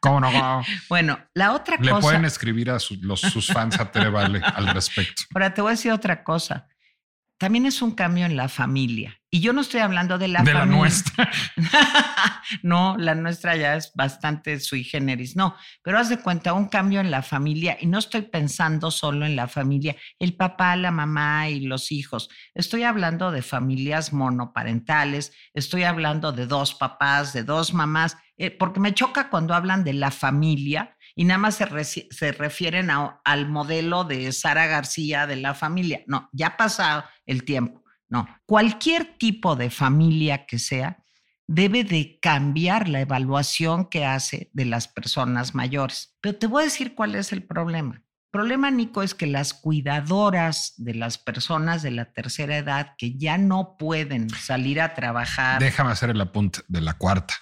¿Cómo 0.00 0.20
no? 0.20 0.62
Bueno, 0.88 1.18
la 1.34 1.52
otra 1.52 1.76
Le 1.80 1.88
cosa. 1.90 2.00
pueden 2.02 2.24
escribir 2.26 2.70
a 2.70 2.78
sus, 2.78 2.98
los, 2.98 3.20
sus 3.20 3.46
fans 3.46 3.78
a 3.80 3.90
Tere 3.90 4.10
Vale 4.10 4.40
al 4.44 4.68
respecto. 4.68 5.22
Ahora 5.34 5.54
te 5.54 5.62
voy 5.62 5.70
a 5.70 5.72
decir 5.72 5.92
otra 5.92 6.22
cosa. 6.22 6.66
También 7.38 7.66
es 7.66 7.82
un 7.82 7.92
cambio 7.92 8.26
en 8.26 8.36
la 8.36 8.48
familia. 8.48 9.20
Y 9.30 9.40
yo 9.40 9.52
no 9.52 9.62
estoy 9.62 9.80
hablando 9.80 10.16
de 10.16 10.28
la 10.28 10.42
de 10.44 10.52
la 10.52 10.60
familia. 10.60 10.78
nuestra. 10.78 11.30
no, 12.62 12.96
la 12.96 13.16
nuestra 13.16 13.56
ya 13.56 13.74
es 13.74 13.92
bastante 13.94 14.60
sui 14.60 14.84
generis. 14.84 15.34
No, 15.34 15.56
pero 15.82 15.98
haz 15.98 16.08
de 16.08 16.20
cuenta 16.20 16.52
un 16.52 16.68
cambio 16.68 17.00
en 17.00 17.10
la 17.10 17.22
familia 17.22 17.76
y 17.80 17.86
no 17.86 17.98
estoy 17.98 18.22
pensando 18.22 18.92
solo 18.92 19.26
en 19.26 19.34
la 19.34 19.48
familia, 19.48 19.96
el 20.20 20.36
papá, 20.36 20.76
la 20.76 20.92
mamá 20.92 21.48
y 21.48 21.60
los 21.60 21.90
hijos. 21.90 22.30
Estoy 22.54 22.84
hablando 22.84 23.32
de 23.32 23.42
familias 23.42 24.12
monoparentales, 24.12 25.32
estoy 25.52 25.82
hablando 25.82 26.30
de 26.30 26.46
dos 26.46 26.74
papás, 26.74 27.32
de 27.32 27.42
dos 27.42 27.74
mamás, 27.74 28.16
eh, 28.36 28.52
porque 28.52 28.78
me 28.78 28.94
choca 28.94 29.30
cuando 29.30 29.54
hablan 29.54 29.82
de 29.82 29.94
la 29.94 30.12
familia 30.12 30.96
y 31.14 31.24
nada 31.24 31.38
más 31.38 31.56
se, 31.56 31.66
reci- 31.66 32.08
se 32.10 32.32
refieren 32.32 32.90
al 32.90 33.48
modelo 33.48 34.04
de 34.04 34.32
Sara 34.32 34.66
García 34.66 35.26
de 35.26 35.36
la 35.36 35.54
familia. 35.54 36.02
No, 36.06 36.28
ya 36.32 36.48
ha 36.48 36.56
pasado 36.56 37.04
el 37.26 37.44
tiempo. 37.44 37.82
No, 38.08 38.28
cualquier 38.46 39.16
tipo 39.18 39.56
de 39.56 39.70
familia 39.70 40.46
que 40.46 40.58
sea, 40.58 40.98
debe 41.46 41.84
de 41.84 42.18
cambiar 42.20 42.88
la 42.88 43.00
evaluación 43.00 43.86
que 43.88 44.04
hace 44.04 44.50
de 44.52 44.64
las 44.64 44.88
personas 44.88 45.54
mayores. 45.54 46.16
Pero 46.20 46.36
te 46.36 46.46
voy 46.46 46.62
a 46.62 46.64
decir 46.64 46.94
cuál 46.94 47.14
es 47.14 47.32
el 47.32 47.42
problema. 47.42 47.96
El 47.96 48.30
problema, 48.30 48.70
Nico, 48.70 49.02
es 49.02 49.14
que 49.14 49.26
las 49.26 49.54
cuidadoras 49.54 50.74
de 50.76 50.94
las 50.94 51.18
personas 51.18 51.82
de 51.82 51.92
la 51.92 52.12
tercera 52.12 52.56
edad 52.56 52.94
que 52.98 53.16
ya 53.16 53.38
no 53.38 53.76
pueden 53.78 54.28
salir 54.30 54.80
a 54.80 54.94
trabajar. 54.94 55.60
Déjame 55.60 55.92
hacer 55.92 56.10
el 56.10 56.20
apunte 56.20 56.60
de 56.66 56.80
la 56.80 56.94
cuarta. 56.94 57.34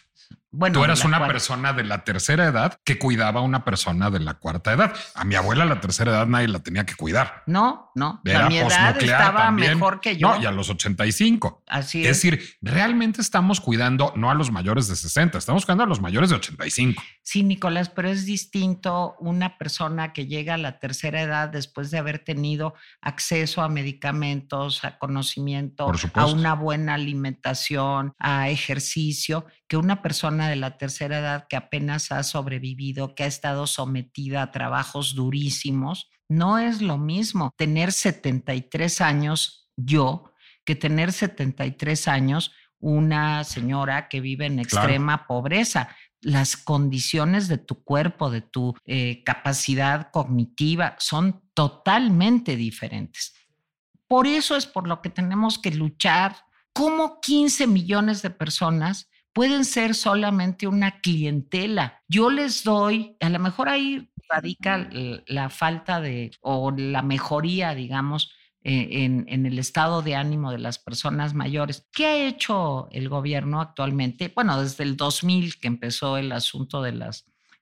Bueno, 0.52 0.74
Tú 0.78 0.84
eras 0.84 1.04
una 1.04 1.26
persona 1.26 1.72
de 1.72 1.82
la 1.82 2.04
tercera 2.04 2.44
edad 2.46 2.78
que 2.84 2.98
cuidaba 2.98 3.40
a 3.40 3.42
una 3.42 3.64
persona 3.64 4.10
de 4.10 4.20
la 4.20 4.34
cuarta 4.34 4.72
edad. 4.72 4.94
A 5.14 5.24
mi 5.24 5.34
abuela 5.34 5.64
la 5.64 5.80
tercera 5.80 6.12
edad 6.12 6.26
nadie 6.26 6.46
la 6.48 6.60
tenía 6.60 6.84
que 6.84 6.94
cuidar. 6.94 7.42
No, 7.46 7.90
no. 7.94 8.20
Era 8.24 8.46
a 8.46 8.48
mi 8.48 8.58
edad 8.58 9.02
estaba 9.02 9.44
también. 9.44 9.72
mejor 9.74 10.00
que 10.00 10.16
yo. 10.16 10.28
No, 10.36 10.42
y 10.42 10.44
a 10.46 10.50
los 10.52 10.68
85. 10.68 11.64
Así 11.66 12.02
Es 12.04 12.10
es. 12.10 12.16
decir, 12.22 12.56
realmente 12.60 13.20
estamos 13.22 13.60
cuidando 13.60 14.12
no 14.14 14.30
a 14.30 14.34
los 14.34 14.50
mayores 14.50 14.88
de 14.88 14.96
60, 14.96 15.38
estamos 15.38 15.64
cuidando 15.64 15.84
a 15.84 15.86
los 15.86 16.00
mayores 16.00 16.30
de 16.30 16.36
85. 16.36 17.02
Sí, 17.22 17.42
Nicolás, 17.42 17.88
pero 17.88 18.10
es 18.10 18.26
distinto 18.26 19.16
una 19.20 19.56
persona 19.56 20.12
que 20.12 20.26
llega 20.26 20.54
a 20.54 20.58
la 20.58 20.78
tercera 20.78 21.22
edad 21.22 21.48
después 21.48 21.90
de 21.90 21.98
haber 21.98 22.18
tenido 22.18 22.74
acceso 23.00 23.62
a 23.62 23.68
medicamentos, 23.68 24.84
a 24.84 24.98
conocimiento, 24.98 25.90
a 26.14 26.26
una 26.26 26.54
buena 26.54 26.94
alimentación, 26.94 28.12
a 28.18 28.48
ejercicio, 28.50 29.46
que 29.68 29.76
una 29.76 30.02
persona 30.02 30.41
de 30.48 30.56
la 30.56 30.78
tercera 30.78 31.18
edad 31.18 31.46
que 31.48 31.56
apenas 31.56 32.12
ha 32.12 32.22
sobrevivido, 32.22 33.14
que 33.14 33.24
ha 33.24 33.26
estado 33.26 33.66
sometida 33.66 34.42
a 34.42 34.50
trabajos 34.50 35.14
durísimos. 35.14 36.10
No 36.28 36.58
es 36.58 36.80
lo 36.80 36.98
mismo 36.98 37.52
tener 37.56 37.92
73 37.92 39.00
años 39.00 39.70
yo 39.76 40.32
que 40.64 40.74
tener 40.76 41.12
73 41.12 42.08
años 42.08 42.52
una 42.78 43.44
señora 43.44 44.08
que 44.08 44.20
vive 44.20 44.46
en 44.46 44.58
extrema 44.58 45.26
pobreza 45.26 45.88
las 46.20 46.56
condiciones 46.56 47.48
de 47.48 47.58
tu 47.58 47.82
cuerpo, 47.82 48.30
de 48.30 48.40
tu 48.40 48.74
eh, 48.86 49.22
capacidad 49.24 50.10
cognitiva, 50.10 50.96
son 50.98 51.42
totalmente 51.52 52.56
diferentes. 52.56 53.34
Por 54.06 54.26
eso 54.26 54.56
es 54.56 54.66
por 54.66 54.86
lo 54.86 55.02
que 55.02 55.10
tenemos 55.10 55.58
que 55.58 55.72
luchar. 55.72 56.36
¿Cómo 56.72 57.20
15 57.20 57.66
millones 57.66 58.22
de 58.22 58.30
personas 58.30 59.10
pueden 59.32 59.64
ser 59.64 59.94
solamente 59.94 60.66
una 60.66 61.00
clientela? 61.00 62.00
Yo 62.08 62.30
les 62.30 62.64
doy, 62.64 63.16
a 63.20 63.28
lo 63.28 63.38
mejor 63.38 63.68
ahí 63.68 64.10
radica 64.28 64.88
la 65.26 65.50
falta 65.50 66.00
de, 66.00 66.30
o 66.40 66.70
la 66.70 67.02
mejoría, 67.02 67.74
digamos, 67.74 68.32
eh, 68.64 69.04
en, 69.04 69.46
el 69.46 69.58
estado 69.58 70.02
de 70.02 70.14
ánimo 70.14 70.52
de 70.52 70.58
las 70.58 70.78
personas 70.78 71.34
mayores. 71.34 71.88
¿Qué 71.92 72.06
ha 72.06 72.28
hecho 72.28 72.88
el 72.92 73.08
gobierno 73.08 73.60
actualmente? 73.60 74.30
Bueno, 74.32 74.62
desde 74.62 74.84
el 74.84 74.96
2000 74.96 75.58
que 75.58 75.66
empezó 75.66 76.16
el 76.16 76.30
asunto 76.30 76.80
de, 76.80 77.10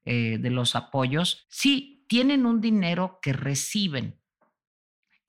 eh, 0.04 0.36
de 0.38 0.50
los 0.50 0.76
apoyos, 0.76 1.46
sí, 1.48 2.04
tienen 2.06 2.44
un 2.44 2.60
dinero 2.60 3.18
que 3.22 3.32
reciben. 3.32 4.19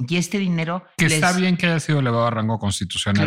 Y 0.07 0.17
este 0.17 0.37
dinero... 0.39 0.85
Que 0.97 1.05
les- 1.05 1.13
está 1.13 1.33
bien 1.33 1.57
que 1.57 1.67
haya 1.67 1.79
sido 1.79 1.99
elevado 1.99 2.27
a 2.27 2.31
rango 2.31 2.59
constitucional. 2.59 3.25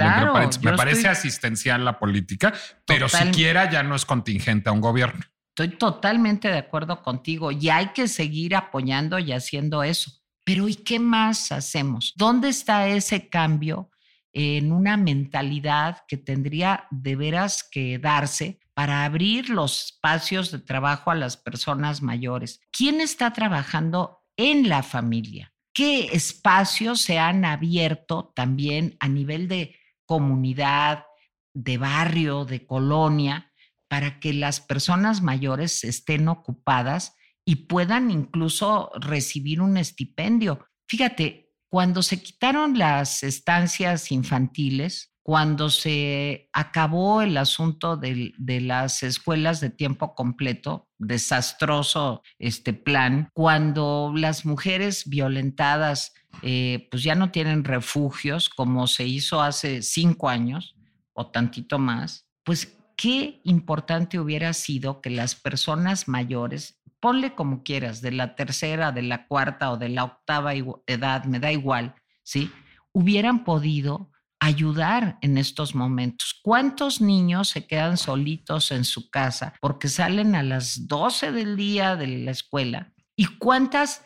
me 0.63 0.73
parece 0.77 1.01
estoy- 1.01 1.11
asistencial 1.11 1.85
la 1.85 1.99
política, 1.99 2.53
pero 2.87 3.07
Total- 3.07 3.27
siquiera 3.29 3.71
ya 3.71 3.83
no 3.83 3.95
es 3.95 4.05
contingente 4.05 4.69
a 4.69 4.73
un 4.73 4.81
gobierno. 4.81 5.25
Estoy 5.57 5.77
totalmente 5.79 6.49
de 6.49 6.59
acuerdo 6.59 7.01
contigo 7.03 7.53
y 7.53 7.69
hay 7.69 7.89
que 7.89 8.09
seguir 8.09 8.57
apoyando 8.57 9.19
y 9.21 9.33
haciendo 9.33 9.85
eso. 9.85 10.11
Pero 10.45 10.69
¿y 10.69 10.75
qué 10.75 10.99
más 10.99 11.53
hacemos? 11.53 12.13
¿Dónde 12.17 12.49
está 12.49 12.89
ese 12.89 13.29
cambio 13.29 13.91
en 14.33 14.73
una 14.73 14.97
mentalidad 14.97 16.03
que 16.09 16.17
tendría 16.17 16.87
de 16.91 17.15
veras 17.17 17.63
que 17.71 17.99
darse 18.01 18.59
para 18.75 19.05
abrir 19.05 19.49
los 19.49 19.85
espacios 19.87 20.51
de 20.51 20.59
trabajo 20.59 21.13
a 21.13 21.15
las 21.15 21.37
personas 21.37 22.03
mayores? 22.03 22.61
¿Quién 22.73 23.01
está 23.01 23.33
trabajando 23.33 24.25
en 24.37 24.69
la 24.69 24.83
familia? 24.83 25.54
¿Qué 25.75 26.07
espacios 26.13 27.01
se 27.01 27.19
han 27.19 27.45
abierto 27.45 28.33
también 28.35 28.97
a 29.01 29.09
nivel 29.09 29.49
de 29.49 29.77
comunidad, 30.07 31.05
de 31.53 31.79
barrio, 31.79 32.45
de 32.45 32.65
colonia? 32.65 33.51
para 33.95 34.19
que 34.19 34.33
las 34.33 34.59
personas 34.59 35.23
mayores 35.23 35.85
estén 35.85 36.27
ocupadas 36.27 37.15
y 37.45 37.67
puedan 37.67 38.11
incluso 38.11 38.91
recibir 38.97 39.61
un 39.61 39.77
estipendio. 39.77 40.67
Fíjate, 40.89 41.53
cuando 41.71 42.03
se 42.03 42.21
quitaron 42.21 42.77
las 42.77 43.23
estancias 43.23 44.11
infantiles, 44.11 45.14
cuando 45.25 45.71
se 45.71 46.51
acabó 46.53 47.23
el 47.23 47.39
asunto 47.39 47.97
de, 47.97 48.35
las 48.37 49.03
escuelas 49.03 49.59
de 49.59 49.71
tiempo 49.71 50.15
completo, 50.15 50.91
desastroso 50.99 52.23
este 52.39 52.75
plan, 52.75 53.31
cuando 53.33 54.13
las 54.15 54.45
mujeres 54.45 55.09
violentadas 55.09 56.13
eh, 56.43 56.89
pues 56.91 57.03
ya 57.03 57.15
no 57.15 57.31
tienen 57.31 57.65
refugios 57.65 58.51
como 58.51 58.87
se 58.87 59.07
hizo 59.07 59.41
hace 59.41 59.81
cinco 59.81 60.29
años 60.29 60.77
o 61.15 61.29
tantito 61.29 61.79
más, 61.79 62.29
pues 62.45 62.77
qué 62.95 63.41
importante 63.45 64.21
hubiera 64.21 64.53
sido 64.53 65.01
que 65.01 65.09
las 65.09 65.35
personas 65.35 66.07
mayores, 66.07 66.83
ponle 67.01 67.35
como 67.35 67.63
quieras, 67.63 68.03
de 68.03 68.13
la 68.13 68.35
tercera, 68.35 68.93
de 68.93 69.03
la 69.03 69.27
cuarta 69.27 69.71
o 69.73 69.79
de 69.79 69.89
la 69.89 70.05
octava 70.05 70.53
edad, 70.87 71.25
me 71.25 71.41
da 71.41 71.51
igual, 71.51 71.95
¿sí? 72.23 72.53
Hubieran 72.93 73.45
podido 73.45 74.11
ayudar 74.45 75.19
en 75.23 75.39
estos 75.39 75.75
momentos. 75.75 76.39
¿Cuántos 76.43 77.01
niños 77.01 77.49
se 77.49 77.67
quedan 77.67 77.97
solitos 77.97 78.73
en 78.73 78.85
su 78.85 79.09
casa 79.09 79.55
porque 79.61 79.89
salen 79.89 80.35
a 80.35 80.43
las 80.43 80.87
12 80.87 81.33
del 81.33 81.57
día 81.57 81.97
de 81.97 82.07
la 82.09 82.31
escuela? 82.31 82.93
¿Y 83.17 83.27
cuántas 83.39 84.05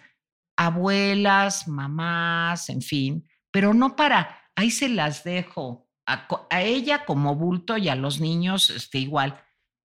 abuelas, 0.56 1.66
mamás, 1.66 2.68
en 2.68 2.82
fin, 2.82 3.28
pero 3.50 3.74
no 3.74 3.96
para, 3.96 4.42
ahí 4.56 4.70
se 4.70 4.88
las 4.88 5.24
dejo, 5.24 5.88
a, 6.06 6.26
ella 6.62 7.04
como 7.04 7.34
bulto 7.34 7.76
y 7.76 7.88
a 7.88 7.94
los 7.94 8.20
niños 8.20 8.70
este, 8.70 8.98
igual. 8.98 9.42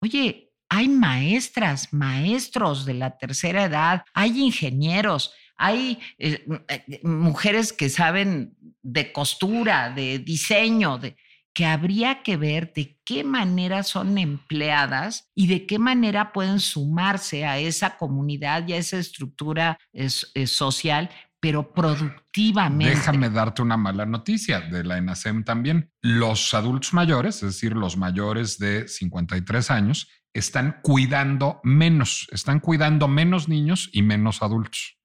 Oye, 0.00 0.52
hay 0.68 0.88
maestras, 0.88 1.92
maestros 1.92 2.84
de 2.84 2.94
la 2.94 3.16
tercera 3.16 3.64
edad, 3.64 4.04
hay 4.14 4.40
ingenieros, 4.40 5.32
hay 5.56 5.98
eh, 6.18 6.44
m- 6.46 6.62
eh, 6.68 7.00
mujeres 7.04 7.72
que 7.72 7.88
saben 7.88 8.56
de 8.82 9.12
costura, 9.12 9.90
de 9.90 10.18
diseño, 10.18 10.98
de, 10.98 11.16
que 11.52 11.66
habría 11.66 12.22
que 12.22 12.36
ver 12.36 12.72
de 12.74 12.98
qué 13.04 13.22
manera 13.22 13.82
son 13.84 14.18
empleadas 14.18 15.30
y 15.34 15.46
de 15.46 15.66
qué 15.66 15.78
manera 15.78 16.32
pueden 16.32 16.58
sumarse 16.60 17.44
a 17.46 17.58
esa 17.58 17.96
comunidad 17.96 18.66
y 18.66 18.72
a 18.72 18.76
esa 18.78 18.98
estructura 18.98 19.78
es- 19.92 20.30
es 20.34 20.50
social, 20.50 21.10
pero 21.40 21.72
productivamente. 21.72 22.96
Déjame 22.96 23.30
darte 23.30 23.62
una 23.62 23.76
mala 23.76 24.06
noticia 24.06 24.60
de 24.62 24.82
la 24.82 24.98
ENASEM 24.98 25.44
también. 25.44 25.90
Los 26.02 26.54
adultos 26.54 26.92
mayores, 26.92 27.36
es 27.36 27.42
decir, 27.54 27.74
los 27.74 27.96
mayores 27.96 28.58
de 28.58 28.88
53 28.88 29.70
años, 29.70 30.08
están 30.32 30.80
cuidando 30.82 31.60
menos, 31.62 32.26
están 32.32 32.58
cuidando 32.60 33.06
menos 33.08 33.48
niños 33.48 33.90
y 33.92 34.02
menos 34.02 34.42
adultos. 34.42 34.98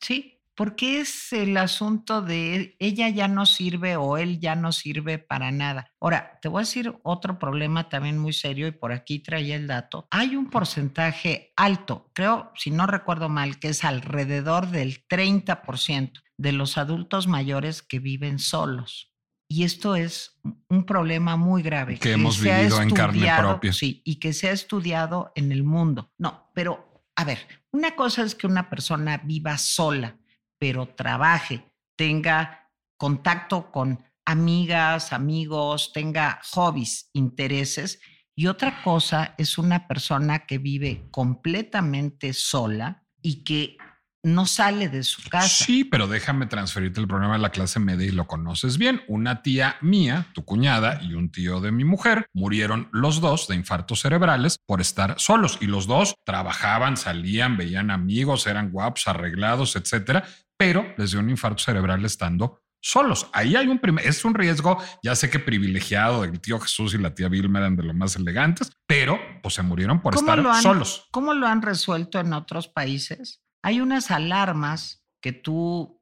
Sí, 0.00 0.36
porque 0.56 1.00
es 1.00 1.32
el 1.34 1.56
asunto 1.58 2.22
de 2.22 2.76
ella 2.78 3.10
ya 3.10 3.28
no 3.28 3.44
sirve 3.44 3.96
o 3.96 4.16
él 4.16 4.40
ya 4.40 4.56
no 4.56 4.72
sirve 4.72 5.18
para 5.18 5.52
nada. 5.52 5.92
Ahora, 6.00 6.38
te 6.40 6.48
voy 6.48 6.60
a 6.60 6.62
decir 6.62 6.98
otro 7.02 7.38
problema 7.38 7.90
también 7.90 8.18
muy 8.18 8.32
serio 8.32 8.66
y 8.66 8.72
por 8.72 8.92
aquí 8.92 9.18
traía 9.18 9.54
el 9.54 9.66
dato. 9.66 10.08
Hay 10.10 10.34
un 10.34 10.48
porcentaje 10.48 11.52
alto, 11.56 12.10
creo, 12.14 12.52
si 12.56 12.70
no 12.70 12.86
recuerdo 12.86 13.28
mal, 13.28 13.58
que 13.58 13.68
es 13.68 13.84
alrededor 13.84 14.70
del 14.70 15.06
30% 15.06 16.22
de 16.38 16.52
los 16.52 16.78
adultos 16.78 17.26
mayores 17.26 17.82
que 17.82 17.98
viven 17.98 18.38
solos. 18.38 19.12
Y 19.48 19.62
esto 19.62 19.94
es 19.94 20.40
un 20.68 20.84
problema 20.84 21.36
muy 21.36 21.62
grave. 21.62 21.98
Que, 21.98 22.12
hemos 22.12 22.40
vivido 22.40 22.80
en 22.82 22.90
carne 22.90 23.30
propia. 23.38 23.72
Sí, 23.72 24.02
y 24.04 24.16
que 24.16 24.32
se 24.32 24.48
ha 24.48 24.52
estudiado 24.52 25.32
en 25.36 25.52
el 25.52 25.62
mundo. 25.62 26.10
No, 26.18 26.50
pero 26.52 26.85
a 27.16 27.24
ver, 27.24 27.38
una 27.72 27.96
cosa 27.96 28.22
es 28.22 28.34
que 28.34 28.46
una 28.46 28.68
persona 28.68 29.18
viva 29.18 29.56
sola, 29.56 30.18
pero 30.58 30.86
trabaje, 30.94 31.64
tenga 31.96 32.70
contacto 32.98 33.72
con 33.72 34.04
amigas, 34.26 35.12
amigos, 35.12 35.92
tenga 35.94 36.40
hobbies, 36.52 37.10
intereses. 37.14 38.00
Y 38.34 38.48
otra 38.48 38.82
cosa 38.82 39.34
es 39.38 39.56
una 39.56 39.88
persona 39.88 40.46
que 40.46 40.58
vive 40.58 41.08
completamente 41.10 42.34
sola 42.34 43.06
y 43.22 43.44
que 43.44 43.78
no 44.26 44.44
sale 44.44 44.88
de 44.88 45.04
su 45.04 45.22
casa. 45.30 45.64
Sí, 45.64 45.84
pero 45.84 46.08
déjame 46.08 46.46
transferirte 46.46 47.00
el 47.00 47.06
problema 47.06 47.34
de 47.34 47.38
la 47.38 47.50
clase 47.50 47.78
media 47.78 48.06
y 48.06 48.10
lo 48.10 48.26
conoces 48.26 48.76
bien. 48.76 49.02
Una 49.06 49.40
tía 49.40 49.76
mía, 49.80 50.26
tu 50.34 50.44
cuñada 50.44 51.00
y 51.00 51.14
un 51.14 51.30
tío 51.30 51.60
de 51.60 51.70
mi 51.70 51.84
mujer 51.84 52.28
murieron 52.34 52.88
los 52.90 53.20
dos 53.20 53.46
de 53.46 53.54
infartos 53.54 54.00
cerebrales 54.00 54.58
por 54.66 54.80
estar 54.80 55.14
solos 55.18 55.58
y 55.60 55.66
los 55.66 55.86
dos 55.86 56.16
trabajaban, 56.24 56.96
salían, 56.96 57.56
veían 57.56 57.92
amigos, 57.92 58.48
eran 58.48 58.72
guapos, 58.72 59.06
arreglados, 59.06 59.76
etcétera, 59.76 60.24
pero 60.58 60.84
les 60.98 61.12
dio 61.12 61.20
un 61.20 61.30
infarto 61.30 61.62
cerebral 61.62 62.04
estando 62.04 62.64
solos. 62.82 63.28
Ahí 63.32 63.54
hay 63.54 63.68
un 63.68 63.78
primer, 63.78 64.04
es 64.04 64.24
un 64.24 64.34
riesgo, 64.34 64.78
ya 65.04 65.14
sé 65.14 65.30
que 65.30 65.38
privilegiado, 65.38 66.24
el 66.24 66.40
tío 66.40 66.58
Jesús 66.58 66.94
y 66.94 66.98
la 66.98 67.14
tía 67.14 67.28
Vilma 67.28 67.60
eran 67.60 67.76
de 67.76 67.84
los 67.84 67.94
más 67.94 68.16
elegantes, 68.16 68.72
pero 68.88 69.20
pues 69.40 69.54
se 69.54 69.62
murieron 69.62 70.02
por 70.02 70.16
estar 70.16 70.62
solos. 70.62 71.06
¿Cómo 71.12 71.32
lo 71.32 71.46
han 71.46 71.62
resuelto 71.62 72.18
en 72.18 72.32
otros 72.32 72.66
países? 72.66 73.40
Hay 73.66 73.80
unas 73.80 74.12
alarmas 74.12 75.04
que 75.20 75.32
tú 75.32 76.00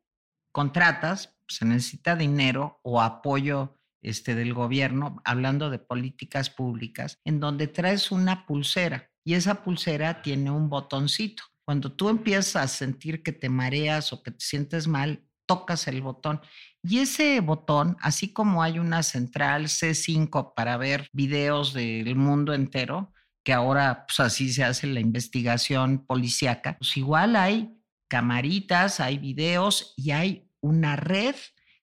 contratas, 0.52 1.38
se 1.48 1.64
necesita 1.64 2.14
dinero 2.14 2.78
o 2.82 3.00
apoyo 3.00 3.78
este, 4.02 4.34
del 4.34 4.52
gobierno, 4.52 5.22
hablando 5.24 5.70
de 5.70 5.78
políticas 5.78 6.50
públicas, 6.50 7.18
en 7.24 7.40
donde 7.40 7.66
traes 7.66 8.12
una 8.12 8.44
pulsera 8.44 9.10
y 9.24 9.32
esa 9.32 9.64
pulsera 9.64 10.20
tiene 10.20 10.50
un 10.50 10.68
botoncito. 10.68 11.42
Cuando 11.64 11.90
tú 11.90 12.10
empiezas 12.10 12.56
a 12.56 12.68
sentir 12.68 13.22
que 13.22 13.32
te 13.32 13.48
mareas 13.48 14.12
o 14.12 14.22
que 14.22 14.32
te 14.32 14.44
sientes 14.44 14.86
mal, 14.86 15.24
tocas 15.46 15.88
el 15.88 16.02
botón. 16.02 16.42
Y 16.82 16.98
ese 16.98 17.40
botón, 17.40 17.96
así 18.02 18.30
como 18.30 18.62
hay 18.62 18.78
una 18.78 19.02
central 19.02 19.68
C5 19.68 20.52
para 20.54 20.76
ver 20.76 21.08
videos 21.14 21.72
del 21.72 22.14
mundo 22.14 22.52
entero, 22.52 23.13
que 23.44 23.52
ahora 23.52 24.06
pues 24.06 24.18
así 24.20 24.52
se 24.52 24.64
hace 24.64 24.86
la 24.86 25.00
investigación 25.00 26.04
policíaca, 26.06 26.78
pues 26.78 26.96
igual 26.96 27.36
hay 27.36 27.78
camaritas, 28.08 29.00
hay 29.00 29.18
videos 29.18 29.92
y 29.96 30.10
hay 30.10 30.50
una 30.60 30.96
red 30.96 31.36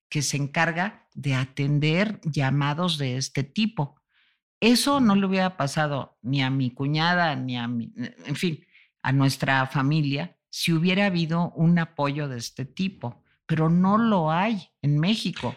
que 0.09 0.22
se 0.22 0.38
encarga 0.38 1.07
de 1.14 1.36
atender 1.36 2.20
llamados 2.24 2.97
de 2.97 3.18
este 3.18 3.43
tipo. 3.43 4.01
Eso 4.59 4.99
no 4.99 5.16
le 5.16 5.26
hubiera 5.26 5.55
pasado 5.55 6.18
ni 6.22 6.41
a 6.41 6.49
mi 6.49 6.72
cuñada, 6.72 7.36
ni 7.36 7.57
a 7.57 7.68
mi, 7.68 7.93
en 7.95 8.36
fin, 8.36 8.66
a 9.01 9.12
nuestra 9.12 9.66
familia, 9.68 10.38
si 10.49 10.74
hubiera 10.74 11.05
habido 11.05 11.51
un 11.51 11.80
apoyo 11.80 12.28
de 12.28 12.38
este 12.38 12.66
tipo, 12.66 13.24
pero 13.45 13.70
no 13.70 13.97
lo 13.97 14.32
hay 14.32 14.70
en 14.82 14.99
México. 14.99 15.55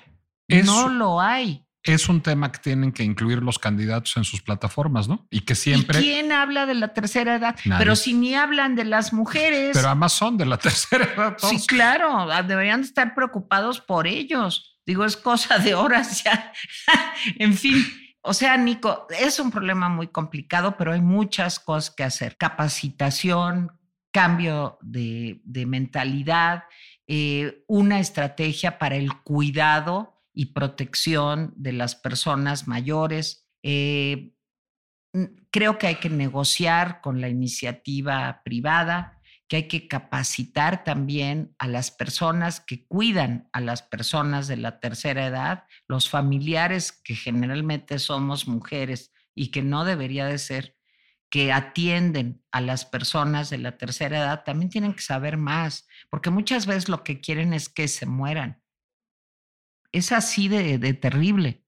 no 0.48 0.88
lo 0.88 1.20
hay 1.20 1.63
es 1.84 2.08
un 2.08 2.22
tema 2.22 2.50
que 2.50 2.58
tienen 2.58 2.92
que 2.92 3.04
incluir 3.04 3.42
los 3.42 3.58
candidatos 3.58 4.16
en 4.16 4.24
sus 4.24 4.40
plataformas, 4.40 5.06
¿no? 5.06 5.26
Y 5.30 5.42
que 5.42 5.54
siempre. 5.54 6.00
¿Quién 6.00 6.32
habla 6.32 6.64
de 6.64 6.74
la 6.74 6.94
tercera 6.94 7.36
edad? 7.36 7.56
Pero 7.78 7.94
si 7.94 8.14
ni 8.14 8.34
hablan 8.34 8.74
de 8.74 8.84
las 8.84 9.12
mujeres. 9.12 9.72
Pero 9.74 9.88
además 9.88 10.14
son 10.14 10.38
de 10.38 10.46
la 10.46 10.56
tercera 10.58 11.04
edad. 11.04 11.36
Sí, 11.38 11.66
claro, 11.66 12.30
ah, 12.30 12.42
deberían 12.42 12.80
estar 12.80 13.14
preocupados 13.14 13.80
por 13.80 14.06
ellos. 14.06 14.80
Digo, 14.86 15.04
es 15.04 15.16
cosa 15.16 15.58
de 15.58 15.74
horas 15.74 16.24
ya. 16.24 16.52
en 17.38 17.54
fin. 17.54 17.84
O 18.22 18.32
sea, 18.32 18.56
Nico, 18.56 19.06
es 19.18 19.38
un 19.38 19.50
problema 19.50 19.90
muy 19.90 20.08
complicado, 20.08 20.76
pero 20.78 20.92
hay 20.92 21.02
muchas 21.02 21.60
cosas 21.60 21.94
que 21.94 22.04
hacer. 22.04 22.38
Capacitación, 22.38 23.78
cambio 24.10 24.78
de, 24.80 25.42
mentalidad, 25.66 26.64
eh, 27.06 27.62
una 27.66 28.00
estrategia 28.00 28.78
para 28.78 28.96
el 28.96 29.12
cuidado 29.22 30.13
y 30.34 30.46
protección 30.46 31.54
de 31.56 31.72
las 31.72 31.94
personas 31.94 32.66
mayores. 32.66 33.48
Eh, 33.62 34.34
creo 35.50 35.78
que 35.78 35.86
hay 35.86 35.94
que 35.96 36.10
negociar 36.10 37.00
con 37.00 37.20
la 37.20 37.28
iniciativa 37.28 38.42
privada, 38.44 39.20
que 39.46 39.56
hay 39.56 39.68
que 39.68 39.86
capacitar 39.86 40.84
también 40.84 41.54
a 41.58 41.68
las 41.68 41.90
personas 41.90 42.60
que 42.60 42.86
cuidan 42.86 43.48
a 43.52 43.60
las 43.60 43.82
personas 43.82 44.48
de 44.48 44.56
la 44.56 44.80
tercera 44.80 45.26
edad, 45.26 45.64
los 45.86 46.10
familiares 46.10 46.92
que 46.92 47.14
generalmente 47.14 47.98
somos 47.98 48.48
mujeres 48.48 49.12
y 49.34 49.50
que 49.50 49.62
no 49.62 49.84
debería 49.84 50.26
de 50.26 50.38
ser, 50.38 50.76
que 51.30 51.52
atienden 51.52 52.42
a 52.52 52.60
las 52.60 52.84
personas 52.84 53.50
de 53.50 53.58
la 53.58 53.76
tercera 53.76 54.18
edad, 54.18 54.44
también 54.44 54.70
tienen 54.70 54.94
que 54.94 55.02
saber 55.02 55.36
más, 55.36 55.86
porque 56.08 56.30
muchas 56.30 56.66
veces 56.66 56.88
lo 56.88 57.04
que 57.04 57.20
quieren 57.20 57.52
es 57.52 57.68
que 57.68 57.86
se 57.86 58.06
mueran 58.06 58.63
es 59.94 60.12
así 60.12 60.48
de, 60.48 60.78
terrible. 60.94 61.62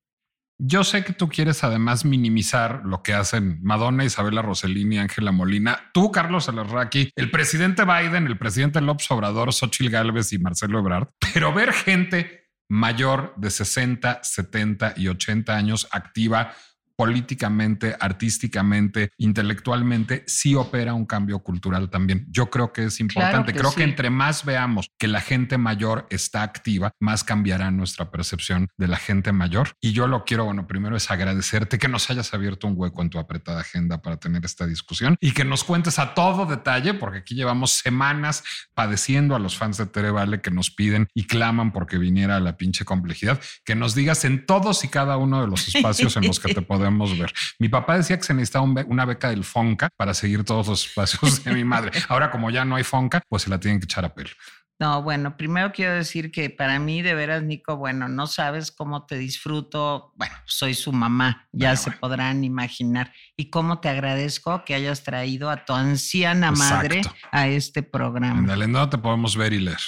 Yo 0.59 0.85
sé 0.85 1.05
que 1.05 1.12
tú 1.12 1.29
quieres 1.29 1.64
además 1.64 2.05
minimizar 2.05 2.83
lo 2.85 3.03
que 3.03 3.12
hacen 3.12 3.59
Madonna, 3.62 4.05
Isabela 4.05 4.41
Rossellini, 4.43 4.99
Ángela 4.99 5.31
Molina, 5.31 5.91
tú, 5.93 6.11
Carlos 6.11 6.49
Alarraqui, 6.49 7.11
el 7.14 7.31
presidente 7.31 7.85
Biden, 7.85 8.27
el 8.27 8.39
presidente 8.39 8.81
López 8.81 9.11
Obrador, 9.11 9.53
Xochitl 9.53 9.91
Gálvez 9.91 10.33
y 10.33 10.39
Marcelo 10.39 10.79
Ebrard, 10.79 11.09
pero 11.35 11.53
ver 11.53 11.74
gente 11.74 12.49
mayor 12.70 13.35
de 13.37 13.51
60, 13.51 14.20
70 14.22 14.95
y 14.97 15.09
80 15.09 15.55
años 15.55 15.89
activa 15.93 16.55
políticamente, 16.97 17.95
artísticamente, 18.01 19.11
intelectualmente, 19.19 20.25
sí 20.27 20.55
opera 20.55 20.95
un 20.95 21.05
cambio 21.05 21.41
cultural 21.41 21.91
también. 21.91 22.27
Yo 22.31 22.51
creo 22.51 22.73
que 22.73 22.85
es 22.85 23.01
importante. 23.01 23.53
creo 23.53 23.73
que 23.73 23.85
entre 23.85 24.11
más 24.11 24.45
veamos 24.45 24.91
que 24.99 25.07
la 25.07 25.21
gente 25.21 25.59
mayor 25.59 26.07
está 26.11 26.43
activa, 26.43 26.93
más 26.99 27.23
cambiará 27.23 27.71
nuestra 27.71 28.11
percepción 28.11 28.69
de 28.79 28.89
la 28.89 28.97
gente 28.97 29.33
mayor. 29.33 29.73
Y 29.81 29.93
yo 29.93 30.07
lo 30.07 30.25
quiero, 30.25 30.47
bueno, 30.47 30.67
primero 30.67 30.97
es 30.97 31.11
agradecerte 31.11 31.79
que 31.79 31.89
nos 31.89 32.09
hayas 32.11 32.33
abierto 32.33 32.67
un 32.67 32.75
hueco 32.77 33.03
en 33.03 33.11
tu 33.11 33.19
apretada 33.19 33.61
agenda 33.61 34.01
para 34.01 34.17
tener 34.17 34.45
esta 34.45 34.67
discusión 34.67 35.17
y 35.21 35.33
que 35.33 35.45
nos 35.45 35.65
cuentes 35.65 35.99
a 35.99 36.15
todo 36.15 36.47
detalle, 36.47 36.95
porque 36.95 37.19
aquí 37.19 37.35
llevamos 37.35 37.73
semanas 37.73 38.43
padeciendo 38.75 39.37
a 39.37 39.39
los 39.39 39.57
fans 39.57 39.77
de 39.77 39.87
Tere 39.87 40.11
Vale 40.11 40.41
que 40.41 40.51
nos 40.51 40.71
piden 40.71 41.09
y 41.15 41.27
claman 41.27 41.73
porque 41.73 41.99
viniera 41.99 42.41
la 42.41 42.57
pinche 42.57 42.85
complejidad, 42.85 43.41
que 43.65 43.75
nos 43.75 43.95
digas 43.95 44.25
en 44.25 44.47
todos 44.47 44.83
y 44.85 44.89
cada 44.89 45.19
uno 45.19 45.43
de 45.43 45.49
los 45.49 45.69
espacios 45.75 46.17
en 46.17 46.27
los 46.27 46.41
que 46.41 46.55
te 46.55 46.63
podemos 46.63 46.86
ver. 46.91 47.32
Mi 47.59 47.68
papá 47.68 47.97
decía 47.97 48.16
que 48.16 48.24
se 48.24 48.34
necesitaba 48.34 48.64
una 48.64 49.05
beca 49.05 49.30
del 49.30 49.45
Fonca 49.45 49.89
para 49.97 50.14
seguir 50.14 50.45
todos 50.45 50.68
los 50.68 50.87
espacios 50.87 51.45
de 51.45 51.53
mi 51.53 51.64
madre. 51.64 51.91
Ahora, 52.09 52.30
como 52.30 52.51
ya 52.51 52.64
no 52.64 52.76
hay 52.76 52.84
Fonca, 52.84 53.22
pues 53.28 53.43
se 53.43 53.51
la 53.51 53.61
tienen 53.61 53.80
que 53.80 53.84
echar 53.84 54.05
a 54.05 54.14
pelo. 54.14 54.30
No, 54.78 55.03
bueno, 55.03 55.39
primero 55.39 55.72
quiero 55.72 55.95
decir 55.95 56.30
que 56.30 56.51
para 56.51 56.78
mí, 56.78 57.01
de 57.01 57.14
veras, 57.14 57.43
Nico, 57.43 57.76
bueno, 57.76 58.09
no 58.09 58.26
sabes 58.26 58.70
cómo 58.70 59.07
te 59.07 59.16
disfruto. 59.16 60.12
Bueno, 60.16 60.34
soy 60.45 60.74
su 60.74 60.93
mamá, 60.93 61.49
ya 61.51 61.76
se 61.76 61.93
podrán 61.93 62.45
imaginar. 62.45 63.11
Y 63.39 63.49
cómo 63.49 63.80
te 63.80 63.89
agradezco 63.89 64.64
que 64.64 64.74
hayas 64.74 65.03
traído 65.03 65.49
a 65.49 65.64
tu 65.64 65.72
anciana 65.72 66.53
madre 66.53 67.01
a 67.32 67.49
este 67.49 67.82
programa. 67.82 68.47
Dale, 68.47 68.68
¿no 68.68 68.91
te 68.91 68.99
podemos 68.99 69.34
ver 69.34 69.55
y 69.55 69.61
leer? 69.61 69.80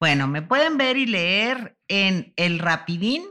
Bueno, 0.00 0.26
me 0.26 0.42
pueden 0.42 0.78
ver 0.78 0.96
y 0.96 1.06
leer 1.06 1.76
en 1.86 2.32
El 2.36 2.58
Rapidín 2.58 3.22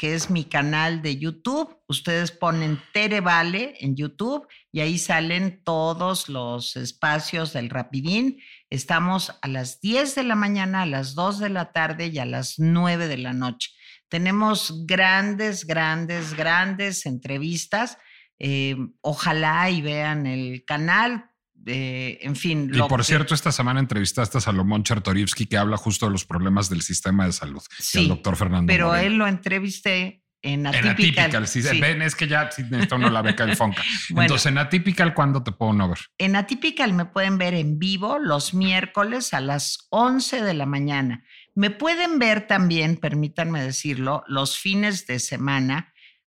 que 0.00 0.14
es 0.14 0.30
mi 0.30 0.44
canal 0.44 1.02
de 1.02 1.18
YouTube. 1.18 1.76
Ustedes 1.86 2.30
ponen 2.30 2.80
Tere 2.94 3.20
Vale 3.20 3.74
en 3.80 3.96
YouTube 3.96 4.48
y 4.72 4.80
ahí 4.80 4.96
salen 4.96 5.62
todos 5.62 6.30
los 6.30 6.74
espacios 6.76 7.52
del 7.52 7.68
Rapidín. 7.68 8.38
Estamos 8.70 9.38
a 9.42 9.46
las 9.46 9.82
10 9.82 10.14
de 10.14 10.22
la 10.22 10.36
mañana, 10.36 10.82
a 10.82 10.86
las 10.86 11.14
2 11.14 11.40
de 11.40 11.50
la 11.50 11.72
tarde 11.72 12.06
y 12.06 12.18
a 12.18 12.24
las 12.24 12.54
9 12.56 13.08
de 13.08 13.18
la 13.18 13.34
noche. 13.34 13.72
Tenemos 14.08 14.86
grandes, 14.86 15.66
grandes, 15.66 16.32
grandes 16.32 17.04
entrevistas. 17.04 17.98
Eh, 18.38 18.76
ojalá 19.02 19.68
y 19.68 19.82
vean 19.82 20.26
el 20.26 20.64
canal 20.64 21.29
en 21.66 22.36
fin. 22.36 22.70
Y 22.72 22.78
por 22.82 23.04
cierto, 23.04 23.34
esta 23.34 23.52
semana 23.52 23.80
entrevistaste 23.80 24.38
a 24.38 24.40
Salomón 24.40 24.82
Chertorivsky 24.82 25.46
que 25.46 25.56
habla 25.56 25.76
justo 25.76 26.06
de 26.06 26.12
los 26.12 26.24
problemas 26.24 26.68
del 26.68 26.82
sistema 26.82 27.26
de 27.26 27.32
salud. 27.32 27.62
Sí, 27.78 28.08
doctor 28.08 28.36
Fernando. 28.36 28.70
Pero 28.70 28.94
él 28.94 29.14
lo 29.14 29.26
entrevisté 29.26 30.22
En 30.42 30.60
En 30.60 30.68
Atypical. 30.68 31.26
Atypical, 31.26 31.48
sí, 31.48 31.60
ven, 31.80 32.00
es 32.00 32.14
que 32.14 32.26
ya 32.26 32.44
necesito 32.44 32.96
uno 32.96 33.10
la 33.10 33.20
beca 33.20 33.44
del 33.44 33.56
Fonca. 33.56 33.82
Bueno. 34.10 34.22
Entonces, 34.22 34.46
en 34.46 34.58
Atypical, 34.58 35.12
¿cuándo 35.12 35.42
te 35.42 35.52
puedo 35.52 35.74
no 35.74 35.88
ver? 35.88 35.98
En 36.16 36.34
Atypical 36.34 36.94
me 36.94 37.04
pueden 37.04 37.36
ver 37.36 37.54
en 37.54 37.78
vivo 37.78 38.18
los 38.18 38.54
miércoles 38.54 39.34
a 39.34 39.40
las 39.40 39.86
11 39.90 40.42
de 40.42 40.54
la 40.54 40.66
mañana. 40.66 41.24
Me 41.54 41.70
pueden 41.70 42.18
ver 42.18 42.46
también, 42.46 42.96
permítanme 42.96 43.62
decirlo, 43.62 44.24
los 44.28 44.58
fines 44.58 45.06
de 45.06 45.18
semana 45.18 45.89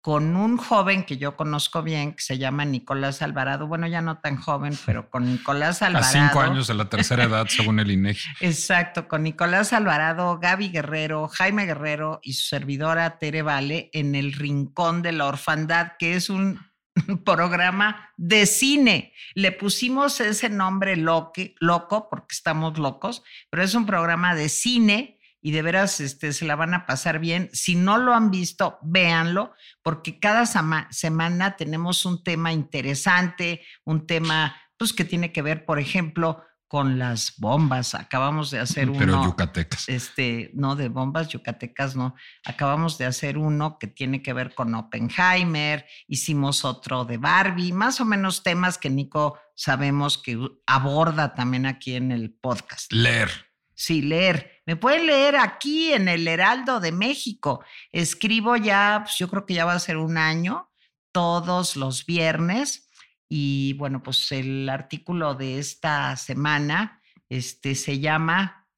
con 0.02 0.34
un 0.36 0.56
joven 0.58 1.04
que 1.04 1.16
yo 1.16 1.36
conozco 1.36 1.82
bien, 1.82 2.12
que 2.14 2.20
se 2.22 2.36
llama 2.36 2.64
Nicolás 2.64 3.22
Alvarado. 3.22 3.68
Bueno, 3.68 3.86
ya 3.86 4.02
no 4.02 4.18
tan 4.18 4.36
joven, 4.36 4.76
pero 4.84 5.08
con 5.08 5.24
Nicolás 5.24 5.80
A 5.80 5.86
Alvarado. 5.86 6.12
cinco 6.12 6.40
años 6.40 6.66
de 6.66 6.74
la 6.74 6.88
tercera 6.90 7.24
edad, 7.24 7.46
según 7.48 7.78
el 7.80 7.90
INEGI. 7.90 8.28
Exacto, 8.40 9.06
con 9.08 9.22
Nicolás 9.22 9.72
Alvarado, 9.72 10.38
Gaby 10.40 10.68
Guerrero, 10.70 11.28
Jaime 11.28 11.64
Guerrero 11.66 12.18
y 12.22 12.32
su 12.34 12.48
servidora 12.48 13.18
Tere 13.18 13.42
Vale 13.42 13.88
en 13.92 14.14
el 14.14 14.32
Rincón 14.32 15.02
de 15.02 15.12
la 15.12 15.26
Orfandad, 15.26 15.92
que 15.98 16.16
es 16.16 16.28
un 16.28 16.58
programa 17.24 18.10
de 18.16 18.46
cine. 18.46 19.12
Le 19.34 19.52
pusimos 19.52 20.20
ese 20.20 20.48
nombre 20.48 20.96
loque- 20.96 21.54
loco 21.60 22.08
porque 22.10 22.34
estamos 22.34 22.76
locos, 22.78 23.22
pero 23.50 23.62
es 23.62 23.74
un 23.74 23.86
programa 23.86 24.34
de 24.34 24.48
cine 24.48 25.18
y 25.42 25.50
de 25.50 25.60
veras 25.60 26.00
este, 26.00 26.32
se 26.32 26.46
la 26.46 26.56
van 26.56 26.72
a 26.72 26.86
pasar 26.86 27.18
bien. 27.18 27.50
Si 27.52 27.74
no 27.74 27.98
lo 27.98 28.14
han 28.14 28.30
visto, 28.30 28.78
véanlo, 28.82 29.52
porque 29.82 30.18
cada 30.20 30.46
semana 30.46 31.56
tenemos 31.56 32.06
un 32.06 32.22
tema 32.22 32.52
interesante, 32.52 33.62
un 33.84 34.06
tema 34.06 34.56
pues, 34.78 34.92
que 34.92 35.04
tiene 35.04 35.32
que 35.32 35.42
ver, 35.42 35.66
por 35.66 35.78
ejemplo, 35.78 36.42
con 36.72 36.98
las 36.98 37.34
bombas. 37.36 37.94
Acabamos 37.94 38.50
de 38.50 38.58
hacer 38.58 38.88
uno. 38.88 38.98
Pero 38.98 39.24
yucatecas. 39.24 39.88
Este, 39.90 40.50
no, 40.54 40.74
de 40.74 40.88
bombas 40.88 41.28
yucatecas, 41.28 41.96
no. 41.96 42.14
Acabamos 42.46 42.96
de 42.96 43.04
hacer 43.04 43.36
uno 43.36 43.78
que 43.78 43.88
tiene 43.88 44.22
que 44.22 44.32
ver 44.32 44.54
con 44.54 44.74
Oppenheimer, 44.74 45.84
hicimos 46.08 46.64
otro 46.64 47.04
de 47.04 47.18
Barbie, 47.18 47.72
más 47.72 48.00
o 48.00 48.06
menos 48.06 48.42
temas 48.42 48.78
que 48.78 48.88
Nico 48.88 49.38
sabemos 49.54 50.16
que 50.16 50.38
aborda 50.66 51.34
también 51.34 51.66
aquí 51.66 51.94
en 51.94 52.10
el 52.10 52.32
podcast. 52.32 52.90
Leer. 52.90 53.51
Sí, 53.82 54.00
leer. 54.00 54.62
Me 54.64 54.76
pueden 54.76 55.06
leer 55.06 55.34
aquí 55.34 55.92
en 55.92 56.06
el 56.06 56.28
Heraldo 56.28 56.78
de 56.78 56.92
México. 56.92 57.64
Escribo 57.90 58.54
ya, 58.54 59.00
pues 59.02 59.18
yo 59.18 59.28
creo 59.28 59.44
que 59.44 59.54
ya 59.54 59.64
va 59.64 59.72
a 59.72 59.80
ser 59.80 59.96
un 59.96 60.18
año, 60.18 60.70
todos 61.10 61.74
los 61.74 62.06
viernes. 62.06 62.88
Y 63.28 63.72
bueno, 63.72 64.00
pues 64.00 64.30
el 64.30 64.68
artículo 64.68 65.34
de 65.34 65.58
esta 65.58 66.16
semana 66.16 67.02
este, 67.28 67.74
se 67.74 67.98
llama 67.98 68.68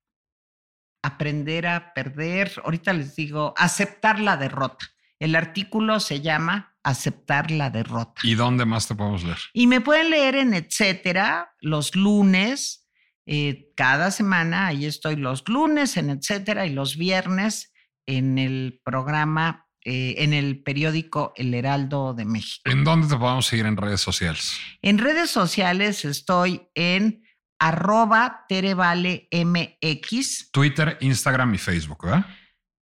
Aprender 1.03 1.67
a 1.67 1.93
perder. 1.93 2.63
Ahorita 2.65 2.95
les 2.95 3.15
digo, 3.15 3.53
aceptar 3.59 4.21
la 4.21 4.39
derrota. 4.39 4.87
El 5.19 5.37
artículo 5.37 6.01
se 6.01 6.23
llama 6.23 6.79
Aceptar 6.83 7.51
la 7.51 7.69
derrota. 7.69 8.23
¿Y 8.23 8.37
dónde 8.37 8.65
más 8.65 8.89
te 8.89 8.95
podemos 8.95 9.23
leer? 9.23 9.39
Y 9.53 9.67
me 9.67 9.83
pueden 9.83 10.09
leer 10.09 10.37
en 10.37 10.55
etcétera 10.55 11.55
los 11.61 11.95
lunes, 11.95 12.84
eh, 13.27 13.73
cada 13.77 14.11
semana, 14.11 14.67
ahí 14.67 14.85
estoy 14.85 15.17
los 15.17 15.49
lunes 15.49 15.97
en 15.97 16.11
etcétera 16.11 16.67
y 16.67 16.71
los 16.71 16.97
viernes 16.97 17.73
en 18.07 18.39
el 18.39 18.81
programa, 18.85 19.67
eh, 19.85 20.17
en 20.19 20.33
el 20.33 20.63
periódico 20.63 21.33
El 21.37 21.55
Heraldo 21.55 22.13
de 22.15 22.25
México. 22.27 22.71
¿En 22.71 22.85
dónde 22.85 23.09
te 23.09 23.17
podemos 23.17 23.47
seguir 23.47 23.67
en 23.67 23.77
redes 23.77 24.01
sociales? 24.01 24.59
En 24.83 24.99
redes 24.99 25.31
sociales 25.31 26.05
estoy 26.05 26.69
en 26.75 27.23
arroba 27.59 28.45
Terevale 28.49 29.29
MX. 29.33 30.51
Twitter, 30.51 30.99
Instagram 31.01 31.55
y 31.55 31.59
Facebook, 31.59 32.05
¿verdad? 32.05 32.27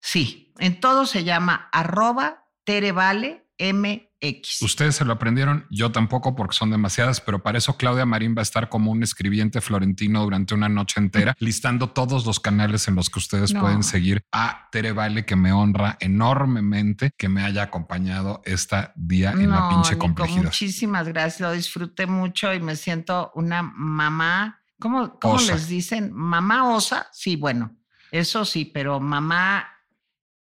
Sí, 0.01 0.53
en 0.59 0.81
todo 0.81 1.07
se 1.07 1.25
llama 1.25 1.69
arroba 1.73 2.47
Terevale 2.65 3.47
Ustedes 4.61 4.95
se 4.95 5.05
lo 5.05 5.13
aprendieron, 5.15 5.67
yo 5.69 5.91
tampoco 5.91 6.37
porque 6.37 6.55
son 6.57 6.71
demasiadas, 6.71 7.21
pero 7.21 7.43
para 7.43 7.59
eso 7.59 7.77
Claudia 7.77 8.07
Marín 8.07 8.35
va 8.37 8.41
a 8.41 8.43
estar 8.43 8.69
como 8.69 8.93
un 8.93 9.03
escribiente 9.03 9.61
florentino 9.61 10.23
durante 10.23 10.55
una 10.55 10.69
noche 10.69 11.01
entera, 11.01 11.35
listando 11.41 11.91
todos 11.91 12.25
los 12.25 12.39
canales 12.39 12.87
en 12.87 12.95
los 12.95 13.11
que 13.11 13.19
ustedes 13.19 13.53
No. 13.53 13.61
pueden 13.61 13.83
seguir 13.83 14.23
a 14.31 14.69
Tere 14.71 14.93
Vale, 14.93 15.25
que 15.25 15.35
me 15.35 15.53
honra 15.53 15.97
enormemente 16.01 17.11
que 17.17 17.29
me 17.29 17.43
haya 17.43 17.65
acompañado 17.65 18.43
esta 18.45 18.93
día 18.95 19.33
en 19.33 19.51
la 19.51 19.69
pinche 19.69 19.93
Nico, 19.95 20.07
complejidad. 20.07 20.45
muchísimas 20.45 21.09
gracias. 21.09 21.41
Lo 21.41 21.53
disfruté 21.53 22.07
mucho 22.07 22.53
y 22.55 22.61
me 22.61 22.77
siento 22.77 23.33
una 23.35 23.63
mamá. 23.63 24.61
¿Cómo, 24.79 25.19
cómo 25.21 25.41
les 25.41 25.69
dicen? 25.69 26.13
¿Mamá 26.13 26.69
osa? 26.75 27.09
Sí, 27.13 27.37
bueno, 27.37 27.77
eso 28.11 28.45
sí, 28.45 28.65
pero 28.65 28.99
mamá, 29.01 29.67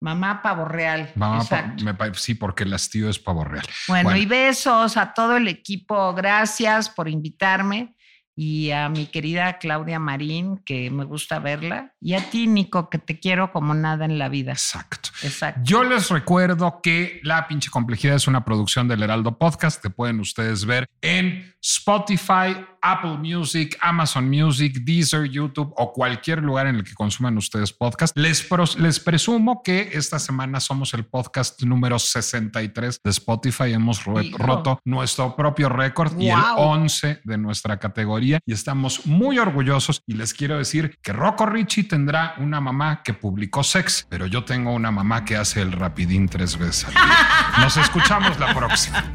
mamá 0.02 0.42
pavo 0.42 0.66
real. 0.66 1.10
Mamá, 1.14 1.44
pa- 1.44 1.74
me 1.82 1.94
sí, 2.14 2.34
porque 2.34 2.64
el 2.64 2.74
hastío 2.74 3.08
es 3.08 3.18
pavo 3.18 3.44
real. 3.44 3.64
Bueno, 3.88 4.04
Bueno. 4.10 4.18
y 4.20 4.26
besos 4.26 4.96
a 4.96 5.14
todo 5.14 5.36
el 5.36 5.48
equipo. 5.48 6.12
Gracias 6.14 6.90
por 6.90 7.08
invitarme. 7.08 7.94
Y 8.34 8.70
a 8.70 8.88
mi 8.88 9.06
querida 9.06 9.58
Claudia 9.58 9.98
Marín, 9.98 10.56
que 10.64 10.90
me 10.90 11.04
gusta 11.04 11.38
verla. 11.38 11.92
Y 12.00 12.14
a 12.14 12.30
ti, 12.30 12.46
Nico, 12.46 12.88
que 12.88 12.96
te 12.96 13.20
quiero 13.20 13.52
como 13.52 13.74
nada 13.74 14.06
en 14.06 14.18
la 14.18 14.30
vida. 14.30 14.52
Exacto. 14.52 15.10
Exacto. 15.22 15.60
Yo 15.64 15.84
les 15.84 16.08
recuerdo 16.08 16.80
que 16.82 17.20
La 17.24 17.46
pinche 17.46 17.68
complejidad 17.70 18.16
es 18.16 18.26
una 18.26 18.42
producción 18.42 18.88
del 18.88 19.02
Heraldo 19.02 19.36
Podcast. 19.36 19.82
Te 19.82 19.90
pueden 19.90 20.18
ustedes 20.18 20.64
ver 20.64 20.86
en 21.02 21.51
Spotify, 21.62 22.56
Apple 22.80 23.18
Music, 23.18 23.78
Amazon 23.80 24.28
Music, 24.28 24.78
Deezer, 24.82 25.24
YouTube 25.28 25.72
o 25.76 25.92
cualquier 25.92 26.42
lugar 26.42 26.66
en 26.66 26.76
el 26.76 26.84
que 26.84 26.92
consuman 26.94 27.36
ustedes 27.38 27.72
podcast. 27.72 28.16
Les, 28.16 28.42
pros- 28.42 28.76
les 28.78 28.98
presumo 28.98 29.62
que 29.62 29.90
esta 29.92 30.18
semana 30.18 30.58
somos 30.58 30.92
el 30.94 31.04
podcast 31.06 31.62
número 31.62 31.98
63 32.00 33.00
de 33.04 33.10
Spotify. 33.10 33.72
Hemos 33.72 34.00
Hijo. 34.22 34.38
roto 34.38 34.80
nuestro 34.84 35.36
propio 35.36 35.68
récord 35.68 36.18
y 36.20 36.30
el 36.30 36.36
Guau. 36.36 36.58
11 36.58 37.20
de 37.22 37.38
nuestra 37.38 37.78
categoría 37.78 38.40
y 38.44 38.52
estamos 38.52 39.06
muy 39.06 39.38
orgullosos 39.38 40.02
y 40.06 40.14
les 40.14 40.34
quiero 40.34 40.58
decir 40.58 40.98
que 41.00 41.12
Rocco 41.12 41.46
Richie 41.46 41.84
tendrá 41.84 42.34
una 42.38 42.60
mamá 42.60 43.02
que 43.04 43.14
publicó 43.14 43.62
sex, 43.62 44.04
pero 44.08 44.26
yo 44.26 44.44
tengo 44.44 44.72
una 44.72 44.90
mamá 44.90 45.24
que 45.24 45.36
hace 45.36 45.62
el 45.62 45.70
rapidín 45.70 46.28
tres 46.28 46.58
veces 46.58 46.86
al 46.86 46.94
día. 46.94 47.18
Nos 47.60 47.76
escuchamos 47.76 48.38
la 48.40 48.52
próxima. 48.52 49.14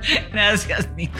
Gracias, 0.32 0.88
Nico. 0.96 1.19